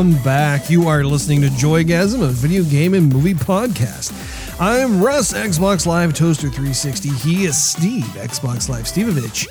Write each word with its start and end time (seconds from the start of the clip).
welcome 0.00 0.22
back. 0.22 0.70
You 0.70 0.88
are 0.88 1.04
listening 1.04 1.42
to 1.42 1.48
Joygasm, 1.48 2.22
a 2.22 2.28
video 2.28 2.62
game 2.62 2.94
and 2.94 3.12
movie 3.12 3.34
podcast. 3.34 4.10
I'm 4.58 5.02
Russ, 5.02 5.34
Xbox 5.34 5.84
Live 5.84 6.14
Toaster 6.14 6.48
360. 6.48 7.10
He 7.10 7.44
is 7.44 7.62
Steve, 7.62 8.04
Xbox 8.14 8.70
Live 8.70 8.86
Stevevich. 8.86 9.46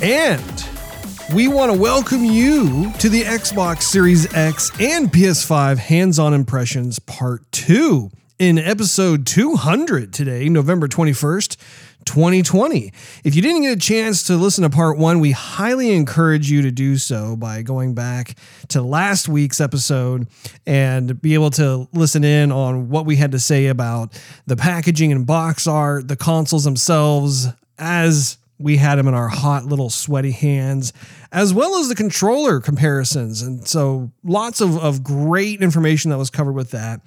And 0.00 1.34
we 1.34 1.48
want 1.48 1.72
to 1.72 1.76
welcome 1.76 2.24
you 2.24 2.92
to 3.00 3.08
the 3.08 3.22
Xbox 3.22 3.82
Series 3.82 4.32
X 4.32 4.70
and 4.78 5.12
PS5 5.12 5.78
hands 5.78 6.20
on 6.20 6.34
impressions 6.34 7.00
part 7.00 7.42
two 7.50 8.12
in 8.38 8.60
episode 8.60 9.26
200 9.26 10.12
today, 10.12 10.48
November 10.48 10.86
21st. 10.86 11.56
2020. 12.04 12.92
If 13.24 13.34
you 13.34 13.42
didn't 13.42 13.62
get 13.62 13.76
a 13.76 13.80
chance 13.80 14.22
to 14.24 14.36
listen 14.36 14.62
to 14.62 14.70
part 14.70 14.98
one, 14.98 15.20
we 15.20 15.32
highly 15.32 15.92
encourage 15.92 16.50
you 16.50 16.62
to 16.62 16.70
do 16.70 16.96
so 16.96 17.36
by 17.36 17.62
going 17.62 17.94
back 17.94 18.36
to 18.68 18.82
last 18.82 19.28
week's 19.28 19.60
episode 19.60 20.28
and 20.66 21.20
be 21.20 21.34
able 21.34 21.50
to 21.50 21.88
listen 21.92 22.24
in 22.24 22.52
on 22.52 22.88
what 22.88 23.06
we 23.06 23.16
had 23.16 23.32
to 23.32 23.40
say 23.40 23.66
about 23.66 24.18
the 24.46 24.56
packaging 24.56 25.12
and 25.12 25.26
box 25.26 25.66
art, 25.66 26.08
the 26.08 26.16
consoles 26.16 26.64
themselves, 26.64 27.48
as 27.78 28.38
we 28.58 28.76
had 28.76 28.96
them 28.96 29.08
in 29.08 29.14
our 29.14 29.28
hot 29.28 29.64
little 29.64 29.90
sweaty 29.90 30.30
hands, 30.30 30.92
as 31.32 31.52
well 31.52 31.76
as 31.76 31.88
the 31.88 31.94
controller 31.94 32.60
comparisons. 32.60 33.42
And 33.42 33.66
so 33.66 34.12
lots 34.22 34.60
of, 34.60 34.78
of 34.78 35.02
great 35.02 35.60
information 35.60 36.10
that 36.10 36.18
was 36.18 36.30
covered 36.30 36.52
with 36.52 36.70
that. 36.70 37.00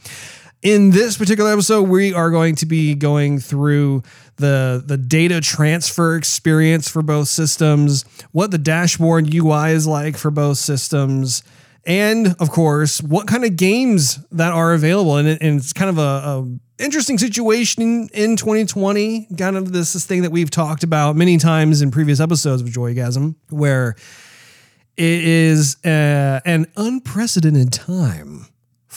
In 0.63 0.89
this 0.89 1.17
particular 1.17 1.53
episode, 1.53 1.83
we 1.83 2.13
are 2.13 2.31
going 2.31 2.55
to 2.55 2.65
be 2.65 2.95
going 2.95 3.39
through 3.39 4.01
the 4.37 4.83
the 4.83 4.97
data 4.97 5.39
transfer 5.39 6.15
experience 6.15 6.89
for 6.89 7.03
both 7.03 7.27
systems, 7.27 8.05
what 8.31 8.49
the 8.49 8.57
dashboard 8.57 9.31
UI 9.31 9.71
is 9.71 9.85
like 9.85 10.17
for 10.17 10.31
both 10.31 10.57
systems, 10.57 11.43
and 11.85 12.35
of 12.39 12.49
course, 12.49 13.01
what 13.01 13.27
kind 13.27 13.45
of 13.45 13.55
games 13.55 14.17
that 14.31 14.51
are 14.51 14.73
available. 14.73 15.17
And, 15.17 15.27
it, 15.27 15.41
and 15.41 15.59
it's 15.59 15.73
kind 15.73 15.91
of 15.91 15.99
a, 15.99 16.01
a 16.01 16.83
interesting 16.83 17.19
situation 17.19 17.83
in 17.83 18.09
in 18.13 18.35
2020. 18.35 19.27
Kind 19.37 19.57
of 19.57 19.71
this, 19.71 19.93
this 19.93 20.05
thing 20.05 20.23
that 20.23 20.31
we've 20.31 20.49
talked 20.49 20.83
about 20.83 21.15
many 21.15 21.37
times 21.37 21.83
in 21.83 21.91
previous 21.91 22.19
episodes 22.19 22.63
of 22.63 22.67
Joygasm, 22.69 23.35
where 23.51 23.95
it 24.97 25.23
is 25.23 25.77
uh, 25.85 26.39
an 26.45 26.65
unprecedented 26.75 27.71
time 27.71 28.47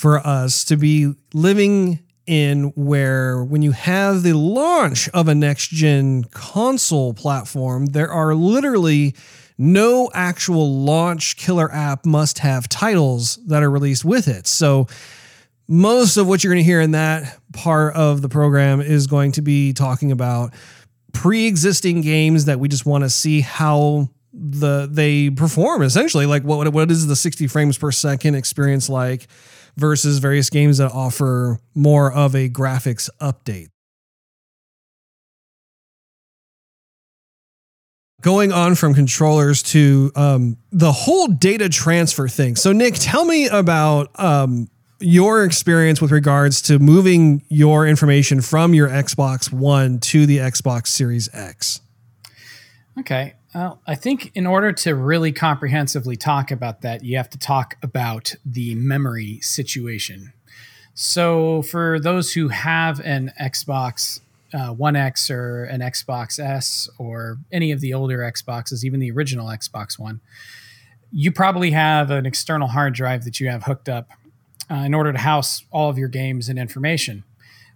for 0.01 0.27
us 0.27 0.65
to 0.65 0.79
be 0.79 1.13
living 1.35 1.99
in 2.27 2.73
where 2.75 3.45
when 3.45 3.61
you 3.61 3.73
have 3.73 4.23
the 4.23 4.33
launch 4.33 5.11
of 5.11 5.29
a 5.29 5.35
next 5.35 5.69
gen 5.69 6.25
console 6.25 7.13
platform, 7.13 7.85
there 7.85 8.11
are 8.11 8.35
literally 8.35 9.15
no 9.59 10.11
actual 10.15 10.75
launch 10.75 11.37
killer 11.37 11.71
app 11.71 12.07
must 12.07 12.39
have 12.39 12.67
titles 12.67 13.39
that 13.49 13.63
are 13.63 13.71
released 13.71 14.03
with 14.03 14.27
it. 14.27 14.47
So, 14.47 14.87
most 15.69 16.17
of 16.17 16.27
what 16.27 16.43
you're 16.43 16.55
going 16.55 16.65
to 16.65 16.67
hear 16.67 16.81
in 16.81 16.93
that 16.93 17.39
part 17.53 17.95
of 17.95 18.23
the 18.23 18.31
program 18.31 18.81
is 18.81 19.07
going 19.07 19.33
to 19.33 19.43
be 19.43 19.75
talking 19.75 20.13
about 20.13 20.55
pre-existing 21.13 22.01
games 22.01 22.47
that 22.47 22.59
we 22.59 22.69
just 22.69 22.87
want 22.87 23.05
to 23.05 23.11
see 23.11 23.43
how 23.43 24.09
the 24.33 24.89
they 24.91 25.29
perform 25.29 25.83
essentially 25.83 26.25
like 26.25 26.43
what 26.43 26.73
what 26.73 26.91
is 26.91 27.07
the 27.07 27.17
60 27.17 27.49
frames 27.49 27.77
per 27.77 27.91
second 27.91 28.37
experience 28.37 28.89
like 28.89 29.27
versus 29.81 30.19
various 30.19 30.51
games 30.51 30.79
that 30.79 30.93
offer 30.93 31.59
more 31.75 32.13
of 32.13 32.35
a 32.35 32.49
graphics 32.49 33.09
update. 33.21 33.69
Going 38.21 38.53
on 38.53 38.75
from 38.75 38.93
controllers 38.93 39.63
to 39.65 40.13
um, 40.15 40.59
the 40.71 40.93
whole 40.93 41.27
data 41.27 41.71
transfer 41.71 42.29
thing. 42.29 42.55
So, 42.55 42.73
Nick, 42.73 42.95
tell 42.99 43.25
me 43.25 43.49
about 43.49 44.11
um, 44.21 44.69
your 45.01 45.45
experience 45.45 46.03
with 46.03 46.13
regards 46.13 46.61
to 46.63 46.79
moving 46.79 47.43
your 47.49 47.87
information 47.87 48.43
from 48.43 48.75
your 48.75 48.89
Xbox 48.89 49.51
One 49.51 49.99
to 50.01 50.27
the 50.27 50.37
Xbox 50.37 50.89
Series 50.89 51.31
X. 51.33 51.81
Okay. 52.99 53.35
Well, 53.55 53.81
I 53.85 53.97
think 53.97 54.31
in 54.35 54.47
order 54.47 54.73
to 54.73 54.95
really 54.95 55.33
comprehensively 55.33 56.17
talk 56.17 56.53
about 56.53 56.83
that, 56.83 57.03
you 57.03 57.17
have 57.17 57.31
to 57.31 57.39
talk 57.39 57.77
about 57.83 58.35
the 58.45 58.77
memory 58.77 59.41
situation. 59.41 60.33
So, 60.95 61.63
for 61.63 61.99
those 61.99 62.33
who 62.33 62.49
have 62.49 63.01
an 63.01 63.33
Xbox 63.41 64.21
uh, 64.53 64.69
One 64.69 64.97
X 64.97 65.31
or 65.31 65.65
an 65.65 65.81
Xbox 65.81 66.39
S 66.39 66.89
or 66.99 67.39
any 67.51 67.73
of 67.73 67.81
the 67.81 67.95
older 67.95 68.19
Xboxes, 68.19 68.85
even 68.85 69.01
the 69.01 69.11
original 69.11 69.49
Xbox 69.49 69.99
One, 69.99 70.21
you 71.11 71.33
probably 71.33 71.73
have 71.73 72.11
an 72.11 72.27
external 72.27 72.69
hard 72.69 72.95
drive 72.95 73.25
that 73.25 73.41
you 73.41 73.49
have 73.49 73.65
hooked 73.65 73.89
up 73.89 74.11
uh, 74.71 74.75
in 74.75 74.95
order 74.95 75.13
to 75.13 75.19
house 75.19 75.65
all 75.73 75.91
of 75.91 75.99
your 75.99 76.09
games 76.09 76.49
and 76.49 76.59
information, 76.59 77.25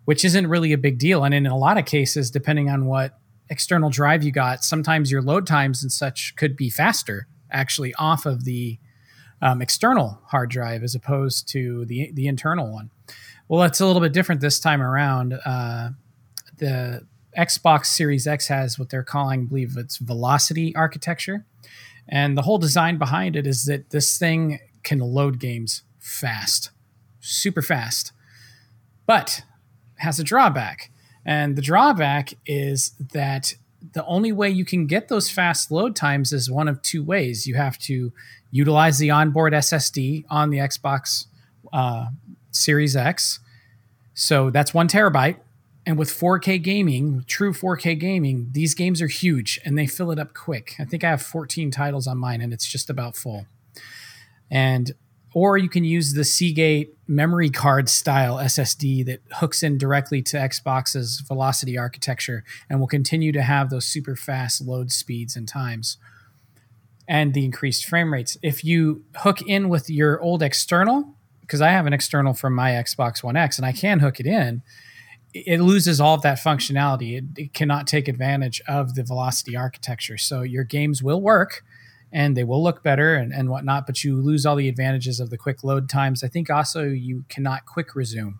which 0.04 0.24
isn't 0.24 0.46
really 0.46 0.72
a 0.72 0.78
big 0.78 0.98
deal. 0.98 1.24
And 1.24 1.34
in 1.34 1.46
a 1.46 1.56
lot 1.56 1.78
of 1.78 1.84
cases, 1.84 2.30
depending 2.30 2.70
on 2.70 2.86
what 2.86 3.18
external 3.50 3.90
drive 3.90 4.24
you 4.24 4.32
got, 4.32 4.64
sometimes 4.64 5.10
your 5.10 5.22
load 5.22 5.46
times 5.46 5.82
and 5.82 5.92
such 5.92 6.34
could 6.36 6.56
be 6.56 6.70
faster 6.70 7.26
actually 7.50 7.94
off 7.94 8.26
of 8.26 8.44
the 8.44 8.78
um, 9.42 9.60
external 9.60 10.20
hard 10.26 10.50
drive 10.50 10.82
as 10.82 10.94
opposed 10.94 11.48
to 11.48 11.84
the 11.86 12.10
the 12.12 12.26
internal 12.26 12.72
one. 12.72 12.90
Well, 13.48 13.62
it's 13.62 13.80
a 13.80 13.86
little 13.86 14.00
bit 14.00 14.12
different 14.12 14.40
this 14.40 14.58
time 14.58 14.82
around. 14.82 15.34
Uh, 15.44 15.90
the 16.56 17.06
Xbox 17.36 17.86
Series 17.86 18.26
X 18.26 18.48
has 18.48 18.78
what 18.78 18.90
they're 18.90 19.02
calling, 19.02 19.42
I 19.42 19.44
believe 19.44 19.76
it's 19.76 19.98
velocity 19.98 20.74
architecture, 20.74 21.44
and 22.08 22.38
the 22.38 22.42
whole 22.42 22.58
design 22.58 22.96
behind 22.96 23.36
it 23.36 23.46
is 23.46 23.64
that 23.66 23.90
this 23.90 24.18
thing 24.18 24.60
can 24.82 25.00
load 25.00 25.38
games 25.38 25.82
fast, 25.98 26.70
super 27.20 27.62
fast, 27.62 28.12
but 29.06 29.42
has 29.96 30.18
a 30.18 30.24
drawback 30.24 30.90
and 31.24 31.56
the 31.56 31.62
drawback 31.62 32.34
is 32.46 32.92
that 33.12 33.54
the 33.92 34.04
only 34.06 34.32
way 34.32 34.50
you 34.50 34.64
can 34.64 34.86
get 34.86 35.08
those 35.08 35.30
fast 35.30 35.70
load 35.70 35.94
times 35.94 36.32
is 36.32 36.50
one 36.50 36.68
of 36.68 36.80
two 36.82 37.02
ways. 37.02 37.46
You 37.46 37.54
have 37.54 37.78
to 37.80 38.12
utilize 38.50 38.98
the 38.98 39.10
onboard 39.10 39.52
SSD 39.52 40.24
on 40.30 40.50
the 40.50 40.58
Xbox 40.58 41.26
uh, 41.72 42.06
Series 42.50 42.96
X. 42.96 43.40
So 44.14 44.50
that's 44.50 44.72
one 44.72 44.88
terabyte. 44.88 45.36
And 45.86 45.98
with 45.98 46.08
4K 46.08 46.62
gaming, 46.62 47.24
true 47.26 47.52
4K 47.52 47.98
gaming, 47.98 48.48
these 48.52 48.74
games 48.74 49.02
are 49.02 49.06
huge 49.06 49.60
and 49.64 49.76
they 49.76 49.86
fill 49.86 50.10
it 50.10 50.18
up 50.18 50.32
quick. 50.32 50.76
I 50.78 50.84
think 50.84 51.04
I 51.04 51.10
have 51.10 51.20
14 51.20 51.70
titles 51.70 52.06
on 52.06 52.16
mine 52.16 52.40
and 52.40 52.52
it's 52.52 52.66
just 52.66 52.88
about 52.88 53.16
full. 53.16 53.46
And 54.50 54.92
or 55.34 55.58
you 55.58 55.68
can 55.68 55.84
use 55.84 56.14
the 56.14 56.24
Seagate 56.24 56.96
memory 57.08 57.50
card 57.50 57.88
style 57.88 58.36
SSD 58.36 59.04
that 59.04 59.20
hooks 59.32 59.62
in 59.62 59.76
directly 59.76 60.22
to 60.22 60.36
Xbox's 60.36 61.20
velocity 61.26 61.76
architecture 61.76 62.44
and 62.70 62.78
will 62.78 62.86
continue 62.86 63.32
to 63.32 63.42
have 63.42 63.68
those 63.68 63.84
super 63.84 64.14
fast 64.14 64.62
load 64.62 64.92
speeds 64.92 65.36
and 65.36 65.46
times 65.46 65.98
and 67.08 67.34
the 67.34 67.44
increased 67.44 67.84
frame 67.84 68.12
rates. 68.12 68.38
If 68.42 68.64
you 68.64 69.04
hook 69.16 69.42
in 69.42 69.68
with 69.68 69.90
your 69.90 70.20
old 70.22 70.42
external, 70.42 71.14
because 71.40 71.60
I 71.60 71.70
have 71.70 71.86
an 71.86 71.92
external 71.92 72.32
from 72.32 72.54
my 72.54 72.70
Xbox 72.70 73.22
One 73.22 73.36
X 73.36 73.58
and 73.58 73.66
I 73.66 73.72
can 73.72 73.98
hook 73.98 74.20
it 74.20 74.26
in, 74.26 74.62
it 75.34 75.60
loses 75.60 76.00
all 76.00 76.14
of 76.14 76.22
that 76.22 76.38
functionality. 76.38 77.18
It, 77.18 77.24
it 77.36 77.52
cannot 77.52 77.88
take 77.88 78.06
advantage 78.06 78.62
of 78.68 78.94
the 78.94 79.02
velocity 79.02 79.56
architecture. 79.56 80.16
So 80.16 80.42
your 80.42 80.62
games 80.62 81.02
will 81.02 81.20
work 81.20 81.64
and 82.14 82.36
they 82.36 82.44
will 82.44 82.62
look 82.62 82.84
better 82.84 83.16
and, 83.16 83.32
and 83.32 83.50
whatnot, 83.50 83.86
but 83.86 84.04
you 84.04 84.22
lose 84.22 84.46
all 84.46 84.54
the 84.54 84.68
advantages 84.68 85.18
of 85.18 85.30
the 85.30 85.36
quick 85.36 85.64
load 85.64 85.88
times. 85.88 86.22
I 86.22 86.28
think 86.28 86.48
also 86.48 86.84
you 86.84 87.24
cannot 87.28 87.66
quick 87.66 87.96
resume. 87.96 88.38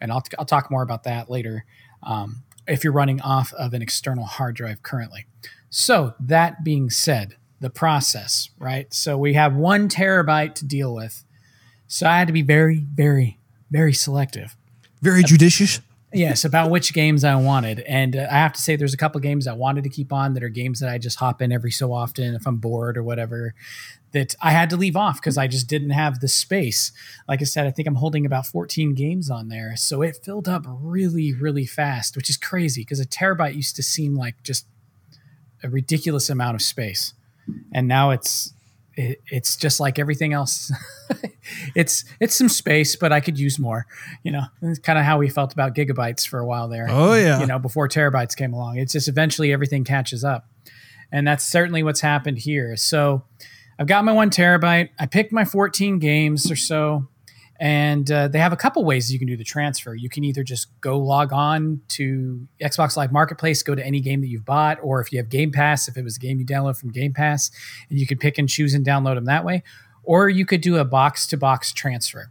And 0.00 0.12
I'll, 0.12 0.22
I'll 0.38 0.44
talk 0.44 0.70
more 0.70 0.82
about 0.82 1.02
that 1.02 1.28
later 1.28 1.64
um, 2.04 2.44
if 2.68 2.84
you're 2.84 2.92
running 2.92 3.20
off 3.20 3.52
of 3.54 3.74
an 3.74 3.82
external 3.82 4.24
hard 4.24 4.54
drive 4.54 4.82
currently. 4.82 5.26
So, 5.70 6.14
that 6.20 6.62
being 6.62 6.88
said, 6.88 7.34
the 7.58 7.68
process, 7.68 8.50
right? 8.60 8.92
So, 8.94 9.18
we 9.18 9.34
have 9.34 9.56
one 9.56 9.88
terabyte 9.88 10.54
to 10.56 10.64
deal 10.64 10.94
with. 10.94 11.24
So, 11.88 12.06
I 12.06 12.18
had 12.18 12.28
to 12.28 12.32
be 12.32 12.42
very, 12.42 12.86
very, 12.94 13.40
very 13.72 13.92
selective. 13.92 14.56
Very 15.02 15.24
judicious 15.24 15.80
yes, 16.14 16.44
about 16.44 16.70
which 16.70 16.92
games 16.94 17.24
I 17.24 17.34
wanted. 17.34 17.80
And 17.80 18.16
uh, 18.16 18.26
I 18.30 18.34
have 18.34 18.52
to 18.54 18.62
say, 18.62 18.76
there's 18.76 18.94
a 18.94 18.98
couple 18.98 19.20
games 19.20 19.46
I 19.46 19.52
wanted 19.52 19.84
to 19.84 19.90
keep 19.90 20.12
on 20.12 20.34
that 20.34 20.42
are 20.42 20.48
games 20.48 20.80
that 20.80 20.88
I 20.88 20.98
just 20.98 21.18
hop 21.18 21.42
in 21.42 21.52
every 21.52 21.70
so 21.70 21.92
often 21.92 22.34
if 22.34 22.46
I'm 22.46 22.56
bored 22.56 22.96
or 22.96 23.02
whatever. 23.02 23.54
That 24.12 24.34
I 24.40 24.52
had 24.52 24.70
to 24.70 24.76
leave 24.76 24.96
off 24.96 25.20
because 25.20 25.36
I 25.36 25.48
just 25.48 25.68
didn't 25.68 25.90
have 25.90 26.20
the 26.20 26.28
space. 26.28 26.92
Like 27.28 27.40
I 27.40 27.44
said, 27.44 27.66
I 27.66 27.72
think 27.72 27.88
I'm 27.88 27.96
holding 27.96 28.24
about 28.24 28.46
14 28.46 28.94
games 28.94 29.28
on 29.28 29.48
there. 29.48 29.76
So 29.76 30.02
it 30.02 30.18
filled 30.22 30.48
up 30.48 30.64
really, 30.68 31.32
really 31.32 31.66
fast, 31.66 32.16
which 32.16 32.30
is 32.30 32.36
crazy 32.36 32.82
because 32.82 33.00
a 33.00 33.06
terabyte 33.06 33.56
used 33.56 33.74
to 33.76 33.82
seem 33.82 34.14
like 34.14 34.42
just 34.44 34.66
a 35.64 35.68
ridiculous 35.68 36.30
amount 36.30 36.54
of 36.54 36.62
space. 36.62 37.14
And 37.72 37.88
now 37.88 38.10
it's 38.10 38.54
it, 38.96 39.20
it's 39.26 39.56
just 39.56 39.80
like 39.80 39.98
everything 39.98 40.32
else. 40.32 40.72
it's 41.74 42.04
it's 42.20 42.34
some 42.34 42.48
space, 42.48 42.96
but 42.96 43.12
I 43.12 43.20
could 43.20 43.38
use 43.38 43.58
more. 43.58 43.86
You 44.22 44.32
know, 44.32 44.42
it's 44.62 44.78
kind 44.78 44.98
of 44.98 45.04
how 45.04 45.18
we 45.18 45.28
felt 45.28 45.52
about 45.52 45.74
gigabytes 45.74 46.26
for 46.26 46.38
a 46.38 46.46
while 46.46 46.68
there. 46.68 46.86
Oh 46.88 47.14
yeah, 47.14 47.40
you 47.40 47.46
know, 47.46 47.58
before 47.58 47.88
terabytes 47.88 48.36
came 48.36 48.52
along. 48.52 48.78
It's 48.78 48.92
just 48.92 49.08
eventually 49.08 49.52
everything 49.52 49.84
catches 49.84 50.24
up, 50.24 50.48
and 51.12 51.26
that's 51.26 51.44
certainly 51.44 51.82
what's 51.82 52.00
happened 52.00 52.38
here. 52.38 52.76
So, 52.76 53.24
I've 53.78 53.86
got 53.86 54.04
my 54.04 54.12
one 54.12 54.30
terabyte. 54.30 54.90
I 54.98 55.06
picked 55.06 55.32
my 55.32 55.44
14 55.44 55.98
games 55.98 56.50
or 56.50 56.56
so, 56.56 57.08
and 57.60 58.10
uh, 58.10 58.28
they 58.28 58.38
have 58.38 58.52
a 58.52 58.56
couple 58.56 58.84
ways 58.84 59.12
you 59.12 59.18
can 59.18 59.28
do 59.28 59.36
the 59.36 59.44
transfer. 59.44 59.94
You 59.94 60.08
can 60.08 60.24
either 60.24 60.42
just 60.42 60.68
go 60.80 60.98
log 60.98 61.32
on 61.32 61.80
to 61.88 62.48
Xbox 62.60 62.96
Live 62.96 63.12
Marketplace, 63.12 63.62
go 63.62 63.74
to 63.74 63.84
any 63.84 64.00
game 64.00 64.20
that 64.22 64.26
you've 64.26 64.44
bought, 64.44 64.78
or 64.82 65.00
if 65.00 65.12
you 65.12 65.18
have 65.18 65.28
Game 65.28 65.52
Pass, 65.52 65.86
if 65.86 65.96
it 65.96 66.02
was 66.02 66.16
a 66.16 66.20
game 66.20 66.38
you 66.40 66.46
download 66.46 66.76
from 66.78 66.90
Game 66.90 67.12
Pass, 67.12 67.50
and 67.88 67.98
you 67.98 68.06
could 68.06 68.18
pick 68.18 68.38
and 68.38 68.48
choose 68.48 68.74
and 68.74 68.84
download 68.84 69.14
them 69.14 69.26
that 69.26 69.44
way, 69.44 69.62
or 70.02 70.28
you 70.28 70.44
could 70.44 70.60
do 70.60 70.76
a 70.78 70.84
box 70.84 71.26
to 71.28 71.36
box 71.36 71.72
transfer 71.72 72.30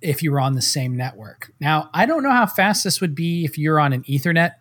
if 0.00 0.22
you 0.22 0.30
were 0.30 0.40
on 0.40 0.54
the 0.54 0.62
same 0.62 0.96
network. 0.96 1.52
Now, 1.58 1.90
I 1.94 2.06
don't 2.06 2.22
know 2.22 2.30
how 2.30 2.46
fast 2.46 2.84
this 2.84 3.00
would 3.00 3.14
be 3.14 3.44
if 3.44 3.58
you're 3.58 3.80
on 3.80 3.92
an 3.92 4.02
Ethernet 4.04 4.52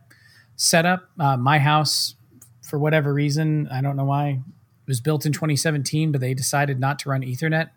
setup. 0.55 1.09
Uh, 1.19 1.37
my 1.37 1.59
house, 1.59 2.15
for 2.63 2.79
whatever 2.79 3.13
reason, 3.13 3.67
I 3.69 3.81
don't 3.81 3.95
know 3.95 4.05
why, 4.05 4.29
it 4.29 4.87
was 4.87 5.01
built 5.01 5.25
in 5.25 5.33
2017, 5.33 6.11
but 6.11 6.21
they 6.21 6.33
decided 6.33 6.79
not 6.79 6.99
to 6.99 7.09
run 7.09 7.21
Ethernet 7.21 7.69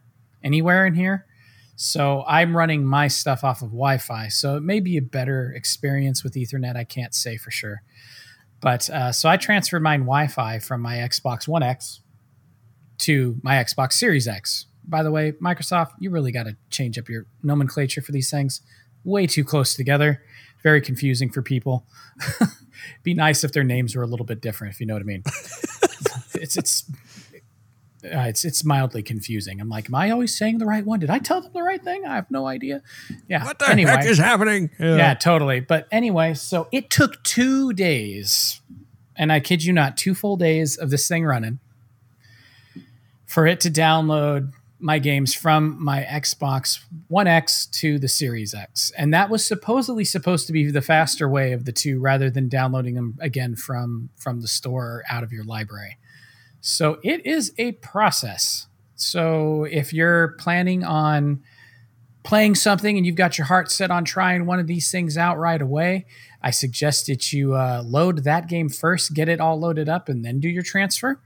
anywhere 0.42 0.86
in 0.86 0.94
here. 0.94 1.26
So 1.82 2.24
I'm 2.28 2.54
running 2.54 2.84
my 2.84 3.08
stuff 3.08 3.42
off 3.42 3.62
of 3.62 3.70
Wi 3.70 3.96
Fi. 3.96 4.28
So 4.28 4.54
it 4.54 4.62
may 4.62 4.80
be 4.80 4.98
a 4.98 5.02
better 5.02 5.50
experience 5.56 6.22
with 6.22 6.34
Ethernet. 6.34 6.76
I 6.76 6.84
can't 6.84 7.14
say 7.14 7.38
for 7.38 7.50
sure. 7.50 7.80
But 8.60 8.90
uh, 8.90 9.12
so 9.12 9.30
I 9.30 9.38
transferred 9.38 9.82
my 9.82 9.96
Wi 9.96 10.26
Fi 10.26 10.58
from 10.58 10.82
my 10.82 10.96
Xbox 10.96 11.48
One 11.48 11.62
X 11.62 12.02
to 12.98 13.40
my 13.42 13.54
Xbox 13.54 13.94
Series 13.94 14.28
X. 14.28 14.66
By 14.84 15.02
the 15.02 15.10
way, 15.10 15.32
Microsoft, 15.32 15.92
you 15.98 16.10
really 16.10 16.32
got 16.32 16.42
to 16.42 16.56
change 16.68 16.98
up 16.98 17.08
your 17.08 17.24
nomenclature 17.42 18.02
for 18.02 18.12
these 18.12 18.30
things. 18.30 18.60
Way 19.02 19.26
too 19.26 19.42
close 19.42 19.74
together. 19.74 20.22
Very 20.62 20.82
confusing 20.82 21.30
for 21.30 21.40
people. 21.40 21.86
Be 23.02 23.14
nice 23.14 23.42
if 23.42 23.52
their 23.52 23.64
names 23.64 23.96
were 23.96 24.02
a 24.02 24.06
little 24.06 24.26
bit 24.26 24.42
different, 24.42 24.74
if 24.74 24.80
you 24.80 24.86
know 24.86 24.92
what 24.92 25.02
I 25.02 25.06
mean. 25.06 25.22
it's 26.34 26.58
it's 26.58 26.84
uh, 28.04 28.20
it's 28.20 28.44
it's 28.44 28.64
mildly 28.64 29.02
confusing. 29.02 29.60
I'm 29.60 29.68
like, 29.68 29.88
am 29.88 29.94
I 29.94 30.10
always 30.10 30.36
saying 30.36 30.58
the 30.58 30.66
right 30.66 30.84
one? 30.84 31.00
Did 31.00 31.10
I 31.10 31.18
tell 31.18 31.40
them 31.40 31.52
the 31.52 31.62
right 31.62 31.82
thing? 31.82 32.04
I 32.04 32.14
have 32.14 32.30
no 32.30 32.46
idea. 32.46 32.82
Yeah. 33.28 33.44
What 33.44 33.58
the 33.58 33.68
anyway, 33.68 33.92
heck 33.92 34.06
is 34.06 34.18
happening? 34.18 34.70
Yeah. 34.78 34.96
yeah, 34.96 35.14
totally. 35.14 35.60
But 35.60 35.86
anyway, 35.90 36.34
so 36.34 36.68
it 36.72 36.90
took 36.90 37.22
two 37.22 37.72
days, 37.72 38.60
and 39.16 39.32
I 39.32 39.40
kid 39.40 39.64
you 39.64 39.72
not, 39.72 39.96
two 39.96 40.14
full 40.14 40.36
days 40.36 40.76
of 40.76 40.90
this 40.90 41.06
thing 41.08 41.24
running 41.24 41.60
for 43.26 43.46
it 43.46 43.60
to 43.60 43.70
download 43.70 44.52
my 44.80 44.98
games 44.98 45.34
from 45.34 45.82
my 45.82 46.02
Xbox 46.02 46.80
One 47.08 47.26
X 47.26 47.66
to 47.66 47.98
the 47.98 48.08
Series 48.08 48.54
X. 48.54 48.90
And 48.96 49.12
that 49.14 49.30
was 49.30 49.44
supposedly 49.46 50.04
supposed 50.04 50.46
to 50.46 50.52
be 50.52 50.70
the 50.70 50.80
faster 50.80 51.28
way 51.28 51.52
of 51.52 51.64
the 51.64 51.72
two 51.72 52.00
rather 52.00 52.30
than 52.30 52.48
downloading 52.48 52.94
them 52.94 53.16
again 53.20 53.54
from 53.54 54.10
from 54.16 54.40
the 54.40 54.48
store 54.48 55.04
out 55.10 55.22
of 55.22 55.32
your 55.32 55.44
library. 55.44 55.98
So 56.60 56.98
it 57.02 57.24
is 57.26 57.52
a 57.58 57.72
process. 57.72 58.66
So 58.94 59.64
if 59.64 59.92
you're 59.92 60.28
planning 60.38 60.84
on 60.84 61.42
playing 62.22 62.54
something 62.54 62.96
and 62.96 63.06
you've 63.06 63.16
got 63.16 63.38
your 63.38 63.46
heart 63.46 63.70
set 63.70 63.90
on 63.90 64.04
trying 64.04 64.44
one 64.44 64.58
of 64.58 64.66
these 64.66 64.90
things 64.90 65.16
out 65.16 65.38
right 65.38 65.60
away, 65.60 66.04
I 66.42 66.50
suggest 66.50 67.06
that 67.06 67.32
you 67.32 67.54
uh, 67.54 67.82
load 67.84 68.24
that 68.24 68.48
game 68.48 68.68
first, 68.68 69.14
get 69.14 69.28
it 69.28 69.40
all 69.40 69.58
loaded 69.58 69.88
up, 69.88 70.08
and 70.08 70.24
then 70.24 70.40
do 70.40 70.48
your 70.48 70.62
transfer 70.62 71.20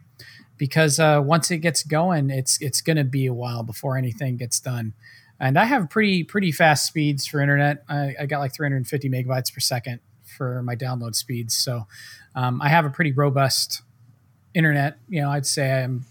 because 0.56 1.00
uh, 1.00 1.20
once 1.22 1.50
it 1.50 1.58
gets 1.58 1.82
going, 1.82 2.30
it's 2.30 2.60
it's 2.60 2.80
going 2.80 2.96
to 2.96 3.04
be 3.04 3.26
a 3.26 3.34
while 3.34 3.62
before 3.62 3.96
anything 3.96 4.36
gets 4.36 4.60
done. 4.60 4.94
And 5.40 5.58
I 5.58 5.64
have 5.64 5.90
pretty 5.90 6.24
pretty 6.24 6.52
fast 6.52 6.86
speeds 6.86 7.26
for 7.26 7.40
internet. 7.40 7.84
I, 7.88 8.14
I 8.20 8.26
got 8.26 8.38
like 8.38 8.54
350 8.54 9.10
megabytes 9.10 9.52
per 9.52 9.60
second 9.60 10.00
for 10.24 10.62
my 10.62 10.76
download 10.76 11.14
speeds, 11.14 11.54
so 11.54 11.86
um, 12.34 12.62
I 12.62 12.68
have 12.68 12.84
a 12.84 12.90
pretty 12.90 13.12
robust 13.12 13.82
internet. 14.54 14.98
You 15.08 15.22
know, 15.22 15.30
I'd 15.30 15.46
say 15.46 15.82
I'm 15.82 16.04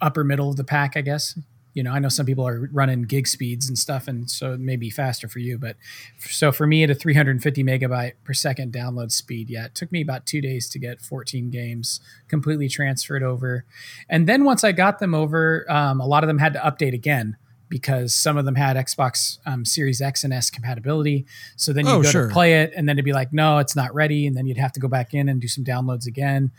upper 0.00 0.24
middle 0.24 0.48
of 0.48 0.56
the 0.56 0.64
pack, 0.64 0.96
I 0.96 1.00
guess 1.00 1.36
you 1.78 1.84
know, 1.84 1.92
I 1.92 2.00
know 2.00 2.08
some 2.08 2.26
people 2.26 2.44
are 2.44 2.68
running 2.72 3.02
gig 3.02 3.28
speeds 3.28 3.68
and 3.68 3.78
stuff, 3.78 4.08
and 4.08 4.28
so 4.28 4.52
it 4.52 4.58
may 4.58 4.74
be 4.74 4.90
faster 4.90 5.28
for 5.28 5.38
you. 5.38 5.58
But 5.58 5.76
so 6.18 6.50
for 6.50 6.66
me, 6.66 6.82
at 6.82 6.90
a 6.90 6.94
350 6.94 7.62
megabyte 7.62 8.14
per 8.24 8.32
second 8.32 8.72
download 8.72 9.12
speed, 9.12 9.48
yeah, 9.48 9.66
it 9.66 9.76
took 9.76 9.92
me 9.92 10.00
about 10.00 10.26
two 10.26 10.40
days 10.40 10.68
to 10.70 10.80
get 10.80 11.00
14 11.00 11.50
games 11.50 12.00
completely 12.26 12.68
transferred 12.68 13.22
over. 13.22 13.64
And 14.08 14.26
then 14.26 14.42
once 14.42 14.64
I 14.64 14.72
got 14.72 14.98
them 14.98 15.14
over, 15.14 15.70
um, 15.70 16.00
a 16.00 16.06
lot 16.06 16.24
of 16.24 16.26
them 16.26 16.38
had 16.38 16.52
to 16.54 16.58
update 16.58 16.94
again 16.94 17.36
because 17.68 18.12
some 18.12 18.36
of 18.36 18.44
them 18.44 18.56
had 18.56 18.76
Xbox 18.76 19.38
um, 19.46 19.64
Series 19.64 20.00
X 20.00 20.24
and 20.24 20.32
S 20.32 20.50
compatibility. 20.50 21.26
So 21.54 21.72
then 21.72 21.86
you 21.86 21.92
oh, 21.92 22.02
go 22.02 22.10
sure. 22.10 22.26
to 22.26 22.32
play 22.32 22.62
it, 22.62 22.72
and 22.74 22.88
then 22.88 22.96
it'd 22.96 23.04
be 23.04 23.12
like, 23.12 23.32
no, 23.32 23.58
it's 23.58 23.76
not 23.76 23.94
ready, 23.94 24.26
and 24.26 24.36
then 24.36 24.46
you'd 24.46 24.58
have 24.58 24.72
to 24.72 24.80
go 24.80 24.88
back 24.88 25.14
in 25.14 25.28
and 25.28 25.40
do 25.40 25.46
some 25.46 25.62
downloads 25.62 26.08
again. 26.08 26.50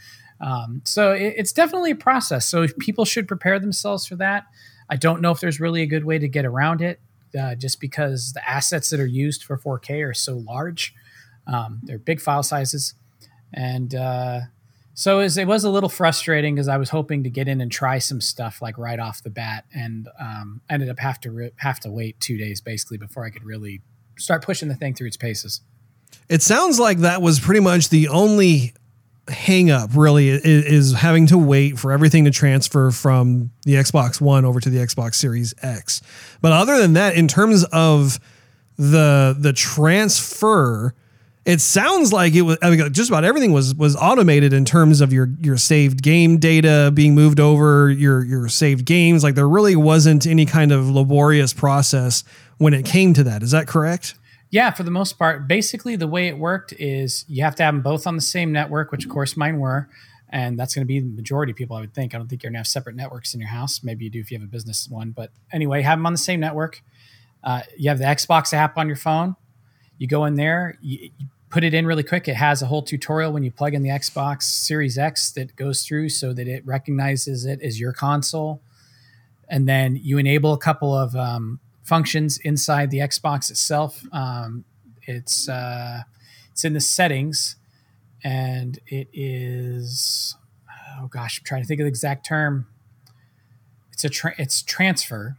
Um, 0.42 0.82
so 0.86 1.12
it, 1.12 1.34
it's 1.38 1.52
definitely 1.52 1.92
a 1.92 1.96
process. 1.96 2.46
So 2.46 2.66
people 2.80 3.06
should 3.06 3.28
prepare 3.28 3.60
themselves 3.60 4.06
for 4.06 4.16
that. 4.18 4.46
I 4.90 4.96
don't 4.96 5.22
know 5.22 5.32
if 5.32 5.40
there's 5.40 5.60
really 5.60 5.82
a 5.82 5.86
good 5.86 6.06
way 6.06 6.18
to 6.18 6.28
get 6.28 6.46
around 6.46 6.82
it, 6.82 7.00
uh, 7.40 7.56
just 7.56 7.80
because 7.80 8.34
the 8.34 8.50
assets 8.50 8.90
that 8.90 9.00
are 9.00 9.06
used 9.06 9.44
for 9.44 9.58
4K 9.58 10.08
are 10.08 10.14
so 10.14 10.38
large. 10.38 10.96
Um, 11.46 11.80
they're 11.84 12.00
big 12.00 12.22
file 12.22 12.44
sizes, 12.44 12.94
and 13.54 13.94
uh, 13.96 14.42
so 14.94 15.20
it 15.20 15.24
was, 15.24 15.38
it 15.38 15.48
was, 15.48 15.64
a 15.64 15.70
little 15.70 15.90
frustrating 15.90 16.56
because 16.56 16.68
I 16.68 16.78
was 16.78 16.90
hoping 16.90 17.24
to 17.24 17.30
get 17.30 17.48
in 17.48 17.62
and 17.62 17.72
try 17.72 17.98
some 17.98 18.22
stuff 18.22 18.62
like 18.62 18.78
right 18.78 19.00
off 19.00 19.24
the 19.24 19.32
bat, 19.32 19.66
and 19.74 20.08
um, 20.20 20.62
ended 20.70 20.90
up 20.90 21.00
have 21.00 21.20
to 21.22 21.32
re- 21.32 21.52
have 21.58 21.80
to 21.82 21.92
wait 21.92 22.20
two 22.20 22.38
days 22.38 22.62
basically 22.62 22.98
before 22.98 23.26
I 23.26 23.32
could 23.32 23.44
really 23.44 23.82
start 24.18 24.44
pushing 24.44 24.70
the 24.70 24.76
thing 24.76 24.94
through 24.94 25.08
its 25.08 25.18
paces. 25.18 25.62
It 26.28 26.42
sounds 26.42 26.80
like 26.80 27.00
that 27.00 27.22
was 27.22 27.40
pretty 27.40 27.62
much 27.62 27.90
the 27.90 28.10
only 28.10 28.74
hang 29.30 29.72
up 29.72 29.92
really 29.96 30.30
is, 30.30 30.44
is, 30.44 30.94
having 30.94 31.28
to 31.28 31.38
wait 31.38 31.80
for 31.80 31.92
everything 31.92 32.26
to 32.26 32.32
transfer 32.32 32.92
from 32.92 33.52
the 33.64 33.76
Xbox 33.76 34.20
One 34.20 34.46
over 34.46 34.60
to 34.60 34.70
the 34.70 34.80
Xbox 34.80 35.16
Series 35.16 35.54
X. 35.62 36.02
But 36.42 36.52
other 36.52 36.80
than 36.80 36.94
that, 36.94 37.16
in 37.16 37.28
terms 37.28 37.64
of 37.66 38.20
the 38.78 39.36
the 39.38 39.54
transfer, 39.54 40.94
it 41.46 41.62
sounds 41.62 42.14
like 42.14 42.34
it 42.34 42.42
was 42.42 42.58
I 42.62 42.70
mean, 42.70 42.94
just 42.94 43.10
about 43.10 43.24
everything 43.24 43.52
was 43.52 43.74
was 43.76 43.96
automated 43.96 44.54
in 44.54 44.66
terms 44.66 45.02
of 45.02 45.14
your 45.14 45.30
your 45.42 45.58
saved 45.58 46.02
game 46.02 46.38
data 46.38 46.92
being 46.94 47.16
moved 47.16 47.40
over, 47.40 47.90
your 47.90 48.24
your 48.24 48.50
saved 48.50 48.86
games. 48.86 49.24
Like 49.24 49.36
there 49.36 49.48
really 49.48 49.76
wasn't 49.76 50.28
any 50.28 50.46
kind 50.46 50.72
of 50.72 50.90
laborious 50.90 51.54
process 51.54 52.24
when 52.58 52.74
it 52.74 52.86
came 52.86 53.14
to 53.14 53.24
that. 53.24 53.44
Is 53.44 53.52
that 53.52 53.68
correct? 53.68 54.16
Yeah, 54.52 54.72
for 54.72 54.84
the 54.84 54.92
most 54.92 55.20
part. 55.20 55.48
Basically, 55.48 55.96
the 55.96 56.08
way 56.08 56.28
it 56.28 56.38
worked 56.38 56.74
is 56.74 57.24
you 57.28 57.44
have 57.44 57.56
to 57.56 57.64
have 57.64 57.74
them 57.74 57.82
both 57.82 58.08
on 58.08 58.16
the 58.16 58.22
same 58.22 58.52
network, 58.52 58.92
which 58.92 59.06
of 59.06 59.12
course 59.12 59.38
mine 59.38 59.60
were. 59.60 59.90
And 60.32 60.60
that's 60.60 60.76
going 60.76 60.84
to 60.84 60.88
be 60.88 61.00
the 61.00 61.08
majority 61.08 61.52
of 61.52 61.58
people, 61.58 61.76
I 61.76 61.82
would 61.82 61.94
think. 61.94 62.14
I 62.14 62.18
don't 62.18 62.28
think 62.28 62.44
you're 62.44 62.50
going 62.50 62.56
to 62.56 62.60
have 62.60 62.68
separate 62.68 62.96
networks 62.96 63.34
in 63.34 63.40
your 63.40 63.50
house. 63.50 63.84
Maybe 63.84 64.06
you 64.06 64.12
do 64.12 64.20
if 64.20 64.32
you 64.32 64.38
have 64.38 64.48
a 64.48 64.52
business 64.52 64.88
one. 64.88 65.12
But 65.12 65.32
anyway, 65.52 65.82
have 65.82 65.98
them 65.98 66.06
on 66.06 66.14
the 66.14 66.20
same 66.20 66.40
network. 66.40 66.84
Uh, 67.44 67.62
you 67.78 67.90
have 67.90 68.00
the 68.00 68.06
Xbox 68.06 68.54
app 68.54 68.78
on 68.78 68.88
your 68.88 68.96
phone. 68.96 69.36
You 69.98 70.08
go 70.08 70.26
in 70.26 70.36
there, 70.36 70.78
you, 70.82 71.10
you 71.18 71.28
put 71.50 71.64
it 71.64 71.74
in 71.74 71.86
really 71.86 72.04
quick. 72.04 72.28
It 72.28 72.36
has 72.36 72.62
a 72.62 72.68
whole 72.68 72.84
tutorial 72.84 73.32
when 73.32 73.44
you 73.44 73.52
plug 73.52 73.74
in 73.74 73.82
the 73.82 73.90
Xbox 73.90 74.44
Series 74.44 74.98
X 74.98 75.32
that 75.32 75.56
goes 75.56 75.84
through 75.84 76.10
so 76.10 76.32
that 76.34 76.48
it 76.48 76.66
recognizes 76.66 77.46
it 77.46 77.62
as 77.62 77.80
your 77.80 77.92
console. 77.92 78.62
And 79.48 79.68
then 79.68 79.96
you 79.96 80.20
enable 80.20 80.54
a 80.54 80.60
couple 80.60 80.94
of 80.94 81.16
um, 81.16 81.60
functions 81.90 82.38
inside 82.38 82.92
the 82.92 83.00
Xbox 83.00 83.50
itself. 83.50 84.02
Um, 84.14 84.64
it's 85.04 85.50
uh, 85.50 86.04
it's 86.52 86.64
in 86.64 86.74
the 86.74 86.80
settings, 86.80 87.58
and 88.24 88.80
it 88.88 89.10
is 89.12 90.36
oh 91.02 91.08
gosh, 91.08 91.40
I'm 91.40 91.46
trying 91.46 91.62
to 91.62 91.68
think 91.68 91.80
of 91.82 91.86
the 91.86 91.90
exact 91.90 92.26
term. 92.26 92.68
It's 93.92 94.04
a 94.04 94.10
tra- 94.10 94.36
it's 94.38 94.62
transfer, 94.62 95.38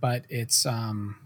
but 0.00 0.24
it's 0.28 0.66
um, 0.66 1.16